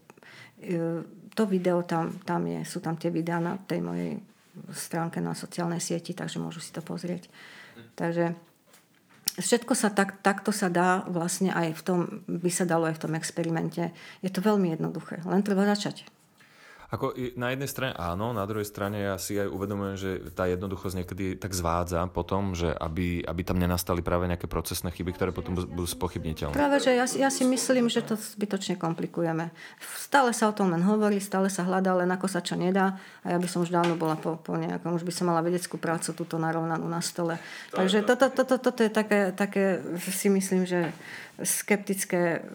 E, 0.63 1.03
to 1.31 1.47
video 1.47 1.79
tam, 1.87 2.11
tam 2.27 2.43
je, 2.43 2.59
sú 2.67 2.83
tam 2.83 2.99
tie 2.99 3.07
videá 3.07 3.39
na 3.39 3.55
tej 3.55 3.79
mojej 3.79 4.19
stránke 4.75 5.23
na 5.23 5.31
sociálnej 5.31 5.79
sieti, 5.79 6.11
takže 6.11 6.43
môžu 6.43 6.59
si 6.59 6.75
to 6.75 6.83
pozrieť. 6.83 7.31
Takže 7.95 8.35
všetko 9.39 9.73
sa 9.75 9.95
tak, 9.95 10.19
takto 10.19 10.51
sa 10.51 10.67
dá 10.67 11.07
vlastne 11.07 11.55
aj 11.55 11.79
v 11.79 11.81
tom, 11.81 11.99
by 12.27 12.51
sa 12.51 12.67
dalo 12.67 12.91
aj 12.91 12.99
v 12.99 13.03
tom 13.07 13.13
experimente. 13.15 13.95
Je 14.19 14.27
to 14.27 14.43
veľmi 14.43 14.75
jednoduché, 14.75 15.23
len 15.23 15.39
treba 15.39 15.63
začať. 15.63 16.03
Ako 16.91 17.15
na 17.39 17.55
jednej 17.55 17.71
strane 17.71 17.95
áno, 17.95 18.35
na 18.35 18.43
druhej 18.43 18.67
strane 18.67 18.99
ja 18.99 19.15
si 19.15 19.39
aj 19.39 19.47
uvedomujem, 19.47 19.95
že 19.95 20.09
tá 20.35 20.43
jednoduchosť 20.43 20.95
niekedy 20.99 21.39
tak 21.39 21.55
zvádza 21.55 22.03
potom, 22.11 22.51
že 22.51 22.67
aby, 22.67 23.23
aby 23.23 23.41
tam 23.47 23.55
nenastali 23.55 24.03
práve 24.03 24.27
nejaké 24.27 24.51
procesné 24.51 24.91
chyby, 24.91 25.15
ktoré 25.15 25.31
potom 25.31 25.55
budú 25.55 25.87
spochybniteľné. 25.87 26.51
Práve, 26.51 26.83
že 26.83 26.91
ja, 26.91 27.07
ja 27.07 27.29
si 27.31 27.47
myslím, 27.47 27.87
že 27.87 28.03
to 28.03 28.19
zbytočne 28.19 28.75
komplikujeme. 28.75 29.55
Stále 29.95 30.35
sa 30.35 30.51
o 30.51 30.53
tom 30.53 30.67
len 30.75 30.83
hovorí, 30.83 31.23
stále 31.23 31.47
sa 31.47 31.63
hľadá, 31.63 31.95
len 31.95 32.11
ako 32.11 32.27
sa 32.27 32.43
čo 32.43 32.59
nedá. 32.59 32.99
A 33.23 33.31
ja 33.31 33.37
by 33.39 33.47
som 33.47 33.63
už 33.63 33.71
dávno 33.71 33.95
bola 33.95 34.19
po, 34.19 34.35
po 34.35 34.59
nejakom, 34.59 34.91
už 34.91 35.07
by 35.07 35.15
som 35.15 35.31
mala 35.31 35.39
vedeckú 35.39 35.79
prácu 35.79 36.11
túto 36.11 36.35
narovnanú 36.35 36.91
na 36.91 36.99
stole. 36.99 37.39
Takže 37.71 38.03
toto, 38.03 38.27
toto, 38.27 38.59
toto 38.59 38.83
je 38.83 38.91
také, 38.91 39.31
také, 39.31 39.79
si 40.11 40.27
myslím, 40.27 40.67
že 40.67 40.91
skeptické, 41.43 42.45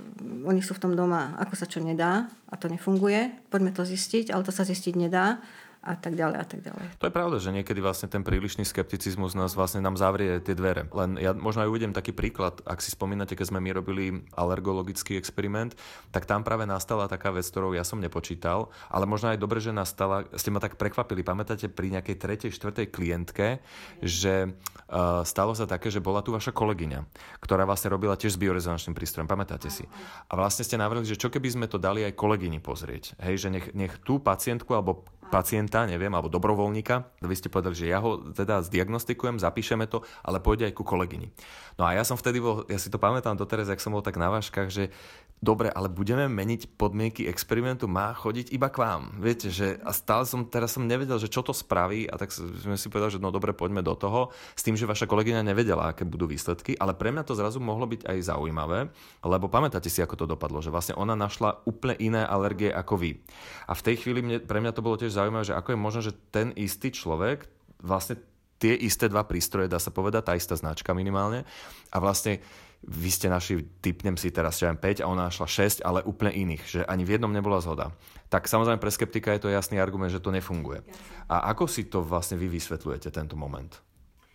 oni 0.46 0.62
sú 0.62 0.74
v 0.74 0.82
tom 0.82 0.92
doma, 0.94 1.36
ako 1.38 1.54
sa 1.58 1.66
čo 1.66 1.82
nedá 1.82 2.30
a 2.48 2.54
to 2.54 2.70
nefunguje, 2.70 3.50
poďme 3.50 3.74
to 3.74 3.82
zistiť, 3.82 4.30
ale 4.30 4.46
to 4.46 4.52
sa 4.54 4.66
zistiť 4.66 4.94
nedá 4.96 5.42
a 5.86 5.94
tak 5.94 6.18
ďalej 6.18 6.36
a 6.42 6.44
tak 6.44 6.60
ďalej. 6.66 6.84
To 6.98 7.06
je 7.06 7.14
pravda, 7.14 7.36
že 7.38 7.54
niekedy 7.54 7.78
vlastne 7.78 8.10
ten 8.10 8.26
prílišný 8.26 8.66
skepticizmus 8.66 9.38
nás 9.38 9.54
vlastne 9.54 9.78
nám 9.78 9.94
zavrie 9.94 10.42
tie 10.42 10.58
dvere. 10.58 10.90
Len 10.90 11.22
ja 11.22 11.30
možno 11.30 11.62
aj 11.62 11.70
uvedem 11.70 11.94
taký 11.94 12.10
príklad, 12.10 12.58
ak 12.66 12.82
si 12.82 12.90
spomínate, 12.90 13.38
keď 13.38 13.54
sme 13.54 13.62
my 13.62 13.70
robili 13.70 14.26
alergologický 14.34 15.14
experiment, 15.14 15.78
tak 16.10 16.26
tam 16.26 16.42
práve 16.42 16.66
nastala 16.66 17.06
taká 17.06 17.30
vec, 17.30 17.46
ktorou 17.46 17.70
ja 17.70 17.86
som 17.86 18.02
nepočítal, 18.02 18.74
ale 18.90 19.06
možno 19.06 19.30
aj 19.30 19.38
dobre, 19.38 19.62
že 19.62 19.70
nastala, 19.70 20.26
ste 20.34 20.50
ma 20.50 20.58
tak 20.58 20.74
prekvapili, 20.74 21.22
pamätáte 21.22 21.70
pri 21.70 21.94
nejakej 21.94 22.16
tretej, 22.18 22.50
štvrtej 22.50 22.90
klientke, 22.90 23.62
že 24.02 24.50
uh, 24.90 25.22
stalo 25.22 25.54
sa 25.54 25.70
také, 25.70 25.94
že 25.94 26.02
bola 26.02 26.18
tu 26.26 26.34
vaša 26.34 26.50
kolegyňa, 26.50 27.06
ktorá 27.38 27.62
vlastne 27.62 27.94
robila 27.94 28.18
tiež 28.18 28.34
s 28.34 28.42
biorezonančným 28.42 28.98
prístrojom, 28.98 29.30
pamätáte 29.30 29.70
si? 29.70 29.86
A 30.26 30.34
vlastne 30.34 30.66
ste 30.66 30.74
navrhli, 30.74 31.06
že 31.06 31.20
čo 31.20 31.30
keby 31.30 31.48
sme 31.54 31.66
to 31.70 31.78
dali 31.78 32.02
aj 32.02 32.18
kolegyni 32.18 32.58
pozrieť, 32.58 33.14
hej, 33.22 33.46
že 33.46 33.48
nech, 33.54 33.70
nech 33.70 33.94
tú 34.02 34.18
pacientku 34.18 34.74
alebo 34.74 35.06
pacienta, 35.28 35.84
neviem, 35.84 36.10
alebo 36.14 36.30
dobrovoľníka. 36.30 37.22
Vy 37.22 37.34
ste 37.36 37.52
povedali, 37.52 37.74
že 37.74 37.90
ja 37.90 37.98
ho 37.98 38.30
teda 38.30 38.62
zdiagnostikujem, 38.62 39.42
zapíšeme 39.42 39.90
to, 39.90 40.06
ale 40.22 40.38
pôjde 40.38 40.70
aj 40.70 40.74
ku 40.74 40.86
kolegyni. 40.86 41.34
No 41.76 41.84
a 41.84 41.92
ja 41.92 42.06
som 42.06 42.16
vtedy 42.16 42.40
bol, 42.40 42.64
ja 42.70 42.78
si 42.80 42.88
to 42.88 42.96
pamätám 42.96 43.36
doteraz, 43.36 43.68
jak 43.68 43.82
som 43.82 43.92
bol 43.92 44.00
tak 44.00 44.16
na 44.16 44.32
váškach, 44.32 44.72
že 44.72 44.94
dobre, 45.40 45.68
ale 45.68 45.92
budeme 45.92 46.26
meniť 46.26 46.80
podmienky 46.80 47.28
experimentu, 47.28 47.84
má 47.84 48.16
chodiť 48.16 48.50
iba 48.56 48.72
k 48.72 48.80
vám. 48.80 49.20
Viete, 49.20 49.52
že 49.52 49.76
a 49.84 49.92
stále 49.92 50.24
som, 50.24 50.48
teraz 50.48 50.74
som 50.74 50.88
nevedel, 50.88 51.20
že 51.20 51.28
čo 51.28 51.44
to 51.44 51.52
spraví 51.52 52.08
a 52.08 52.16
tak 52.16 52.32
sme 52.32 52.74
si 52.80 52.88
povedali, 52.88 53.16
že 53.16 53.22
no 53.22 53.28
dobre, 53.28 53.52
poďme 53.52 53.84
do 53.84 53.92
toho, 53.92 54.32
s 54.56 54.64
tým, 54.64 54.74
že 54.74 54.88
vaša 54.88 55.04
kolegyňa 55.04 55.44
nevedela, 55.44 55.92
aké 55.92 56.08
budú 56.08 56.24
výsledky, 56.24 56.74
ale 56.80 56.96
pre 56.96 57.12
mňa 57.12 57.22
to 57.28 57.36
zrazu 57.36 57.60
mohlo 57.60 57.84
byť 57.84 58.08
aj 58.08 58.18
zaujímavé, 58.32 58.88
lebo 59.22 59.46
pamätáte 59.52 59.92
si, 59.92 60.00
ako 60.00 60.24
to 60.24 60.26
dopadlo, 60.26 60.64
že 60.64 60.72
vlastne 60.72 60.96
ona 60.96 61.12
našla 61.12 61.62
úplne 61.68 61.96
iné 62.00 62.22
alergie 62.24 62.72
ako 62.72 62.96
vy. 62.96 63.20
A 63.68 63.76
v 63.76 63.84
tej 63.84 63.96
chvíli 64.00 64.24
mne, 64.24 64.40
pre 64.40 64.58
mňa 64.64 64.72
to 64.72 64.84
bolo 64.84 64.96
tiež 64.96 65.14
zaujímavé, 65.14 65.44
že 65.44 65.56
ako 65.56 65.76
je 65.76 65.78
možné, 65.78 66.00
že 66.00 66.16
ten 66.32 66.50
istý 66.56 66.88
človek 66.90 67.44
vlastne 67.84 68.16
tie 68.56 68.72
isté 68.72 69.08
dva 69.12 69.24
prístroje, 69.24 69.68
dá 69.68 69.76
sa 69.76 69.92
povedať, 69.92 70.22
tá 70.24 70.32
istá 70.32 70.56
značka 70.56 70.96
minimálne. 70.96 71.44
A 71.92 72.00
vlastne 72.00 72.40
vy 72.84 73.10
ste 73.10 73.32
našli, 73.32 73.64
typnem 73.80 74.18
si 74.20 74.28
teraz, 74.28 74.60
že 74.60 74.68
5 74.68 75.02
a 75.02 75.08
ona 75.08 75.32
našla 75.32 75.46
6, 75.46 75.86
ale 75.86 76.04
úplne 76.04 76.34
iných, 76.34 76.62
že 76.66 76.80
ani 76.84 77.06
v 77.06 77.16
jednom 77.16 77.32
nebola 77.32 77.62
zhoda. 77.62 77.94
Tak 78.28 78.50
samozrejme 78.50 78.82
pre 78.82 78.92
skeptika 78.92 79.32
je 79.34 79.46
to 79.46 79.54
jasný 79.54 79.78
argument, 79.78 80.12
že 80.12 80.22
to 80.22 80.34
nefunguje. 80.34 80.82
A 81.26 81.50
ako 81.54 81.66
si 81.66 81.86
to 81.86 82.02
vlastne 82.02 82.36
vy 82.36 82.46
vysvetľujete, 82.50 83.08
tento 83.14 83.38
moment? 83.38 83.85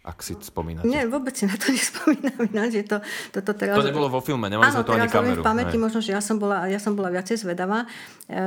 Ak 0.02 0.18
si 0.26 0.34
spomínate. 0.42 0.90
Nie, 0.90 1.06
vôbec 1.06 1.38
si 1.38 1.46
na 1.46 1.54
to 1.54 1.70
nespomínam 1.78 2.42
ináč, 2.50 2.82
že 2.82 2.90
to, 2.90 2.98
toto 3.30 3.54
teraz... 3.54 3.78
To 3.78 3.86
nebolo 3.86 4.10
vo 4.10 4.18
filme, 4.18 4.50
nemali 4.50 4.74
sme 4.74 4.82
to 4.82 4.98
ani 4.98 5.06
kameru. 5.06 5.42
v 5.42 5.46
pamäti 5.46 5.78
Hej. 5.78 5.84
možno, 5.86 6.00
že 6.02 6.18
ja 6.18 6.22
som 6.26 6.42
bola, 6.42 6.66
ja 6.66 6.82
som 6.82 6.98
bola 6.98 7.14
viacej 7.14 7.38
zvedavá. 7.38 7.86
E, 8.26 8.42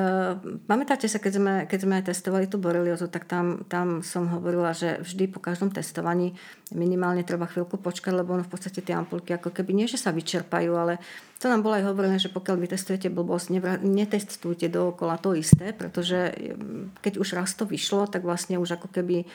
pamätáte 0.66 1.07
sa, 1.07 1.22
keď 1.22 1.32
sme, 1.38 1.55
keď 1.70 1.78
sme 1.86 1.96
testovali 2.02 2.50
tú 2.50 2.59
boreliozu, 2.59 3.07
tak 3.07 3.30
tam, 3.30 3.62
tam 3.70 4.02
som 4.02 4.26
hovorila, 4.34 4.74
že 4.74 4.98
vždy 5.07 5.30
po 5.30 5.38
každom 5.38 5.70
testovaní 5.70 6.34
minimálne 6.74 7.22
treba 7.22 7.46
chvíľku 7.46 7.78
počkať, 7.78 8.11
lebo 8.11 8.34
ono 8.34 8.42
v 8.42 8.50
podstate 8.50 8.82
tie 8.82 8.98
ampulky 8.98 9.38
ako 9.38 9.55
keby 9.55 9.78
nie, 9.78 9.86
že 9.86 9.94
sa 9.94 10.11
vyčerpajú, 10.11 10.74
ale 10.74 10.98
to 11.45 11.53
nám 11.53 11.61
bolo 11.61 11.76
aj 11.76 11.84
hovorené, 11.92 12.16
že 12.16 12.32
pokiaľ 12.32 12.57
vy 12.57 12.72
testujete 12.72 13.12
blbosť, 13.12 13.53
netestujte 13.84 14.72
dookola 14.72 15.20
to 15.20 15.36
isté, 15.36 15.76
pretože 15.76 16.32
mm, 16.32 17.05
keď 17.05 17.20
už 17.20 17.36
raz 17.36 17.53
to 17.53 17.68
vyšlo, 17.68 18.09
tak 18.09 18.24
vlastne 18.24 18.57
už 18.57 18.80
ako 18.80 18.88
keby 18.88 19.16
e, 19.20 19.26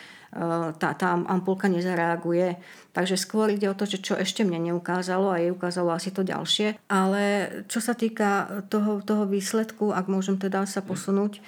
tá, 0.74 0.90
tá 0.98 1.14
ampulka 1.14 1.70
nezareaguje. 1.70 2.58
Takže 2.98 3.14
skôr 3.14 3.54
ide 3.54 3.70
o 3.70 3.78
to, 3.78 3.86
že 3.86 4.02
čo 4.02 4.18
ešte 4.18 4.42
mne 4.42 4.74
neukázalo 4.74 5.30
a 5.30 5.38
jej 5.38 5.54
ukázalo 5.54 5.94
asi 5.94 6.10
to 6.10 6.26
ďalšie. 6.26 6.82
Ale 6.90 7.54
čo 7.70 7.78
sa 7.78 7.94
týka 7.94 8.66
toho, 8.74 9.06
toho 9.06 9.30
výsledku, 9.30 9.94
ak 9.94 10.10
môžem 10.10 10.42
teda 10.42 10.66
sa 10.66 10.82
posunúť, 10.82 11.38
e, 11.38 11.42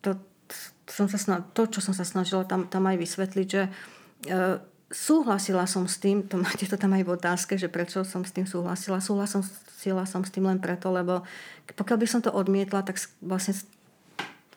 to, 0.00 0.10
som 0.88 1.12
sa 1.12 1.20
snad, 1.20 1.44
to, 1.52 1.68
čo 1.68 1.84
som 1.84 1.92
sa 1.92 2.08
snažila 2.08 2.48
tam, 2.48 2.64
tam 2.64 2.88
aj 2.88 2.96
vysvetliť, 3.04 3.46
že 3.52 3.68
e, 3.68 3.70
súhlasila 4.88 5.68
som 5.68 5.84
s 5.84 6.00
tým, 6.00 6.24
to 6.24 6.40
máte 6.40 6.64
to 6.64 6.80
tam 6.80 6.96
aj 6.96 7.04
v 7.04 7.14
otázke, 7.14 7.54
že 7.60 7.68
prečo 7.68 8.04
som 8.08 8.24
s 8.24 8.32
tým 8.32 8.48
súhlasila. 8.48 9.04
Súhlasila 9.04 10.04
som 10.08 10.22
s 10.24 10.30
tým 10.32 10.48
len 10.48 10.58
preto, 10.58 10.88
lebo 10.88 11.28
pokiaľ 11.68 11.98
by 12.00 12.06
som 12.08 12.20
to 12.24 12.32
odmietla, 12.32 12.80
tak 12.80 12.96
vlastne 13.20 13.52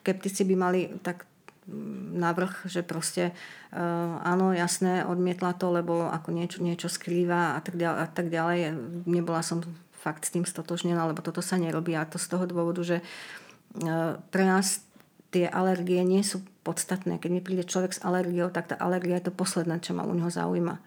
skeptici 0.02 0.48
by 0.48 0.56
mali 0.56 0.82
tak 1.04 1.28
mm, 1.68 2.16
navrh, 2.16 2.64
že 2.66 2.82
proste 2.82 3.36
uh, 3.76 4.24
áno, 4.24 4.56
jasné, 4.56 5.04
odmietla 5.04 5.54
to, 5.60 5.68
lebo 5.70 6.08
ako 6.08 6.32
niečo, 6.32 6.64
niečo 6.64 6.88
skrýva 6.88 7.56
a 7.56 7.60
tak, 7.60 7.76
ďalej, 7.76 8.00
a 8.00 8.08
tak 8.08 8.28
ďalej. 8.32 8.60
Nebola 9.06 9.44
som 9.44 9.62
fakt 10.00 10.26
s 10.26 10.34
tým 10.34 10.48
stotožnená, 10.48 11.06
lebo 11.06 11.22
toto 11.22 11.44
sa 11.44 11.60
nerobí 11.60 11.94
a 11.94 12.08
to 12.08 12.18
z 12.18 12.32
toho 12.32 12.48
dôvodu, 12.48 12.82
že 12.82 12.98
uh, 13.04 14.16
pre 14.32 14.48
nás 14.48 14.82
tie 15.32 15.48
alergie 15.48 16.04
nie 16.04 16.22
sú 16.22 16.44
podstatné. 16.62 17.18
Keď 17.18 17.30
mi 17.32 17.42
príde 17.42 17.66
človek 17.66 17.96
s 17.96 18.04
alergiou, 18.04 18.52
tak 18.52 18.70
tá 18.70 18.76
alergia 18.78 19.18
je 19.18 19.32
to 19.32 19.34
posledné, 19.34 19.80
čo 19.82 19.96
ma 19.96 20.06
u 20.06 20.14
neho 20.14 20.30
zaujíma. 20.30 20.78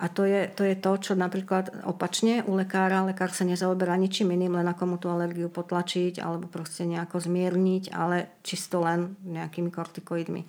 A 0.00 0.08
to 0.08 0.24
je, 0.24 0.48
to 0.56 0.64
je 0.64 0.80
to, 0.80 0.96
čo 0.96 1.12
napríklad 1.12 1.84
opačne 1.84 2.40
u 2.48 2.56
lekára, 2.56 3.04
lekár 3.04 3.36
sa 3.36 3.44
nezaoberá 3.44 4.00
ničím 4.00 4.32
iným, 4.32 4.56
len 4.56 4.64
ako 4.64 4.82
mu 4.88 4.96
tú 4.96 5.12
alergiu 5.12 5.52
potlačiť 5.52 6.24
alebo 6.24 6.48
proste 6.48 6.88
nejako 6.88 7.20
zmierniť, 7.20 7.92
ale 7.92 8.40
čisto 8.40 8.80
len 8.80 9.12
nejakými 9.28 9.68
kortikoidmi. 9.68 10.42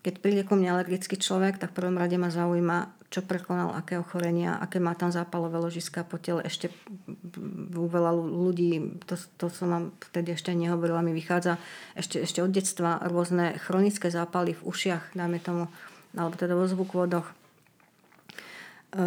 Keď 0.00 0.14
príde 0.24 0.42
ku 0.48 0.56
mne 0.56 0.72
alergický 0.72 1.20
človek, 1.20 1.60
tak 1.60 1.76
v 1.76 1.84
prvom 1.84 2.00
rade 2.00 2.16
ma 2.16 2.32
zaujíma, 2.32 2.88
čo 3.12 3.20
prekonal, 3.20 3.76
aké 3.76 4.00
ochorenia, 4.00 4.56
aké 4.56 4.80
má 4.80 4.96
tam 4.96 5.12
zápalové 5.12 5.60
ložiska 5.60 6.08
po 6.08 6.16
tele. 6.16 6.40
Ešte 6.40 6.72
u 7.76 7.84
veľa 7.84 8.14
ľudí, 8.16 9.02
to, 9.04 9.20
to 9.36 9.52
som 9.52 9.68
vám 9.68 9.84
vtedy 10.08 10.32
ešte 10.32 10.56
nehovorila, 10.56 11.04
mi 11.04 11.12
vychádza 11.12 11.60
ešte, 11.98 12.22
ešte 12.24 12.40
od 12.40 12.48
detstva 12.48 13.02
rôzne 13.04 13.60
chronické 13.60 14.08
zápaly 14.08 14.56
v 14.56 14.64
ušiach, 14.64 15.12
dáme 15.12 15.36
tomu, 15.36 15.68
alebo 16.16 16.38
teda 16.38 16.56
vo 16.56 16.64
zvukvodoch. 16.64 17.28
E, 17.28 19.04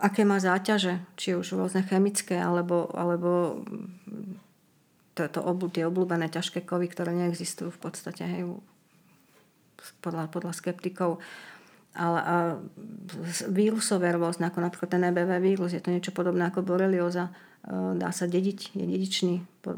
aké 0.00 0.22
má 0.24 0.40
záťaže, 0.40 1.04
či 1.20 1.36
už 1.36 1.58
rôzne 1.58 1.84
chemické, 1.84 2.40
alebo, 2.40 2.88
alebo 2.96 3.60
to, 5.12 5.28
to, 5.28 5.40
tie 5.68 5.84
obľúbené 5.84 6.32
ťažké 6.32 6.64
kovy, 6.64 6.88
ktoré 6.88 7.12
neexistujú 7.12 7.68
v 7.74 7.82
podstate 7.82 8.24
hej, 8.24 8.56
podľa, 10.02 10.30
podľa 10.30 10.52
skeptikov. 10.54 11.18
Ale 11.92 12.18
a 12.24 12.36
vírusové 13.52 14.16
rôzne, 14.16 14.48
ako 14.48 14.64
napríklad 14.64 14.88
ten 14.88 15.04
EBV 15.12 15.30
vírus, 15.44 15.76
je 15.76 15.82
to 15.84 15.92
niečo 15.92 16.16
podobné 16.16 16.48
ako 16.48 16.64
borelioza, 16.64 17.28
e, 17.28 17.32
dá 18.00 18.08
sa 18.08 18.24
dediť, 18.24 18.72
je 18.72 18.84
dedičný 18.88 19.34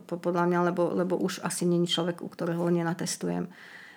podľa 0.06 0.46
mňa, 0.46 0.58
lebo, 0.70 0.94
lebo 0.94 1.18
už 1.18 1.42
asi 1.42 1.66
není 1.66 1.90
človek, 1.90 2.22
u 2.22 2.30
ktorého 2.30 2.62
ho 2.62 2.70
nenatestujem. 2.70 3.50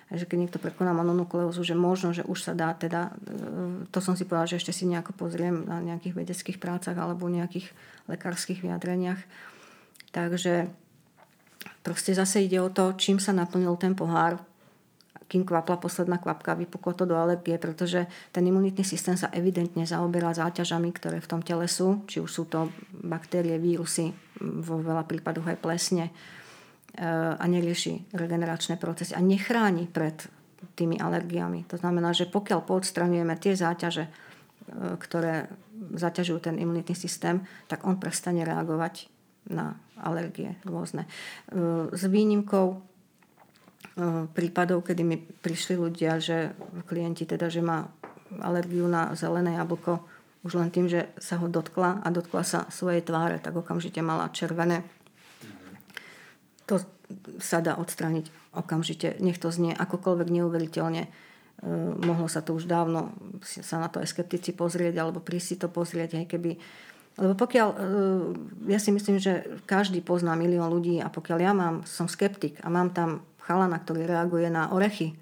Že 0.08 0.24
keď 0.24 0.38
niekto 0.40 0.58
prekoná 0.58 0.90
mononukleózu, 0.96 1.62
že 1.62 1.78
možno, 1.78 2.10
že 2.10 2.26
už 2.26 2.42
sa 2.42 2.58
dá 2.58 2.74
teda, 2.74 3.14
e, 3.22 3.86
to 3.94 4.02
som 4.02 4.18
si 4.18 4.26
povedala, 4.26 4.50
že 4.50 4.58
ešte 4.58 4.74
si 4.74 4.90
nejako 4.90 5.14
pozriem 5.14 5.62
na 5.70 5.78
nejakých 5.78 6.18
vedeckých 6.18 6.58
prácach 6.58 6.98
alebo 6.98 7.30
nejakých 7.30 7.70
lekárskych 8.10 8.66
vyjadreniach. 8.66 9.22
Takže 10.10 10.66
proste 11.86 12.18
zase 12.18 12.42
ide 12.42 12.58
o 12.58 12.66
to, 12.66 12.98
čím 12.98 13.22
sa 13.22 13.30
naplnil 13.30 13.78
ten 13.78 13.94
pohár, 13.94 14.42
kým 15.28 15.44
kvapla 15.44 15.76
posledná 15.76 16.16
kvapka, 16.16 16.56
vypuklo 16.56 16.96
to 16.96 17.04
do 17.04 17.12
alergie, 17.12 17.60
pretože 17.60 18.08
ten 18.32 18.48
imunitný 18.48 18.80
systém 18.80 19.14
sa 19.14 19.28
evidentne 19.36 19.84
zaoberá 19.84 20.32
záťažami, 20.32 20.88
ktoré 20.96 21.20
v 21.20 21.30
tom 21.30 21.44
tele 21.44 21.68
sú, 21.68 22.02
či 22.08 22.24
už 22.24 22.30
sú 22.32 22.44
to 22.48 22.72
baktérie, 23.04 23.60
vírusy, 23.60 24.16
vo 24.40 24.80
veľa 24.80 25.04
prípadoch 25.04 25.52
aj 25.52 25.58
plesne 25.60 26.08
eh, 26.08 27.04
a 27.36 27.44
nerieši 27.44 28.16
regeneračné 28.16 28.80
procesy 28.80 29.12
a 29.12 29.20
nechráni 29.20 29.84
pred 29.84 30.16
tými 30.74 30.98
alergiami. 30.98 31.68
To 31.70 31.76
znamená, 31.76 32.16
že 32.16 32.26
pokiaľ 32.26 32.64
podstraňujeme 32.64 33.34
tie 33.36 33.52
záťaže, 33.52 34.04
eh, 34.08 34.12
ktoré 34.96 35.52
zaťažujú 35.92 36.40
ten 36.40 36.56
imunitný 36.56 36.96
systém, 36.96 37.44
tak 37.68 37.84
on 37.84 38.00
prestane 38.00 38.42
reagovať 38.48 39.12
na 39.52 39.76
alergie 40.00 40.56
rôzne. 40.64 41.04
Eh, 41.04 41.92
s 41.92 42.02
výnimkou 42.08 42.87
prípadov, 44.30 44.86
kedy 44.86 45.02
mi 45.02 45.16
prišli 45.18 45.74
ľudia, 45.74 46.22
že 46.22 46.54
klienti 46.86 47.26
teda, 47.26 47.50
že 47.50 47.64
má 47.64 47.90
alergiu 48.38 48.86
na 48.86 49.16
zelené 49.18 49.58
jablko, 49.58 50.04
už 50.46 50.54
len 50.54 50.70
tým, 50.70 50.86
že 50.86 51.10
sa 51.18 51.40
ho 51.42 51.50
dotkla 51.50 52.04
a 52.04 52.08
dotkla 52.14 52.42
sa 52.46 52.60
svojej 52.70 53.02
tváre, 53.02 53.42
tak 53.42 53.58
okamžite 53.58 53.98
mala 53.98 54.30
červené. 54.30 54.86
To 56.70 56.78
sa 57.42 57.58
dá 57.58 57.74
odstrániť 57.74 58.30
okamžite. 58.54 59.18
Nech 59.18 59.40
to 59.40 59.50
znie 59.50 59.74
akokoľvek 59.74 60.28
neuveriteľne. 60.30 61.02
E, 61.08 61.10
mohlo 62.04 62.28
sa 62.30 62.44
to 62.44 62.54
už 62.54 62.68
dávno 62.68 63.16
sa 63.42 63.82
na 63.82 63.88
to 63.88 63.98
aj 63.98 64.12
skeptici 64.12 64.54
pozrieť 64.54 64.94
alebo 65.00 65.18
prísť 65.18 65.48
si 65.48 65.56
to 65.58 65.68
pozrieť, 65.72 66.22
aj 66.22 66.26
keby 66.28 66.52
lebo 67.18 67.34
pokiaľ, 67.34 67.68
e, 67.74 67.78
ja 68.70 68.78
si 68.78 68.94
myslím, 68.94 69.18
že 69.18 69.58
každý 69.66 69.98
pozná 70.06 70.38
milión 70.38 70.70
ľudí 70.70 71.02
a 71.02 71.10
pokiaľ 71.10 71.38
ja 71.42 71.50
mám, 71.50 71.82
som 71.82 72.06
skeptik 72.06 72.62
a 72.62 72.70
mám 72.70 72.94
tam 72.94 73.26
chalana, 73.48 73.80
ktorý 73.80 74.04
reaguje 74.04 74.52
na 74.52 74.68
orechy. 74.68 75.16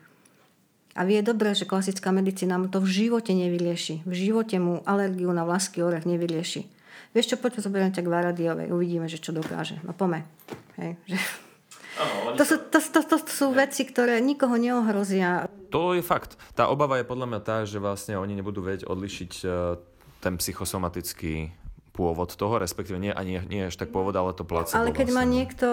A 0.98 1.06
vie 1.06 1.22
dobre, 1.22 1.54
že 1.54 1.68
klasická 1.68 2.10
medicína 2.10 2.58
mu 2.58 2.66
to 2.66 2.82
v 2.82 2.88
živote 2.90 3.30
nevyrieši. 3.30 4.02
V 4.02 4.14
živote 4.16 4.58
mu 4.58 4.82
alergiu 4.82 5.30
na 5.30 5.46
vlasky 5.46 5.84
orech 5.84 6.08
nevyrieši. 6.08 6.66
Vieš 7.14 7.32
čo, 7.32 7.36
poďme 7.38 7.60
zoberiem 7.62 7.92
ťa 7.94 8.02
k 8.02 8.12
Varadiovej. 8.12 8.68
Uvidíme, 8.74 9.06
že 9.06 9.22
čo 9.22 9.30
dokáže. 9.30 9.78
No 9.86 9.94
pome. 9.94 10.26
Hej, 10.80 10.98
že... 11.06 11.16
To 12.36 12.44
sú, 12.44 12.60
to, 12.68 12.76
to, 12.76 13.00
to, 13.08 13.16
to 13.24 13.32
sú 13.32 13.46
veci, 13.56 13.88
ktoré 13.88 14.20
nikoho 14.20 14.60
neohrozia. 14.60 15.48
To 15.72 15.96
je 15.96 16.04
fakt. 16.04 16.36
Tá 16.52 16.68
obava 16.68 17.00
je 17.00 17.08
podľa 17.08 17.24
mňa 17.32 17.40
tá, 17.40 17.56
že 17.64 17.80
vlastne 17.80 18.20
oni 18.20 18.36
nebudú 18.36 18.60
vedieť 18.60 18.84
odlišiť 18.84 19.32
e, 19.40 19.46
ten 20.20 20.36
psychosomatický 20.36 21.48
pôvod 21.96 22.28
toho, 22.28 22.60
respektíve 22.60 23.00
nie, 23.00 23.08
ani 23.08 23.40
nie 23.48 23.72
až 23.72 23.80
tak 23.80 23.88
pôvod, 23.88 24.12
ale 24.12 24.36
to 24.36 24.44
placebo. 24.44 24.84
Ale 24.84 24.92
keď 24.92 25.08
vlastne. 25.08 25.18
má 25.18 25.24
niekto 25.24 25.68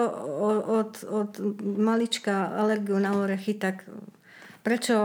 od, 0.80 0.92
od 1.04 1.30
malička 1.60 2.56
alergiu 2.56 2.96
na 2.96 3.12
orechy, 3.12 3.52
tak 3.52 3.84
prečo, 4.64 4.96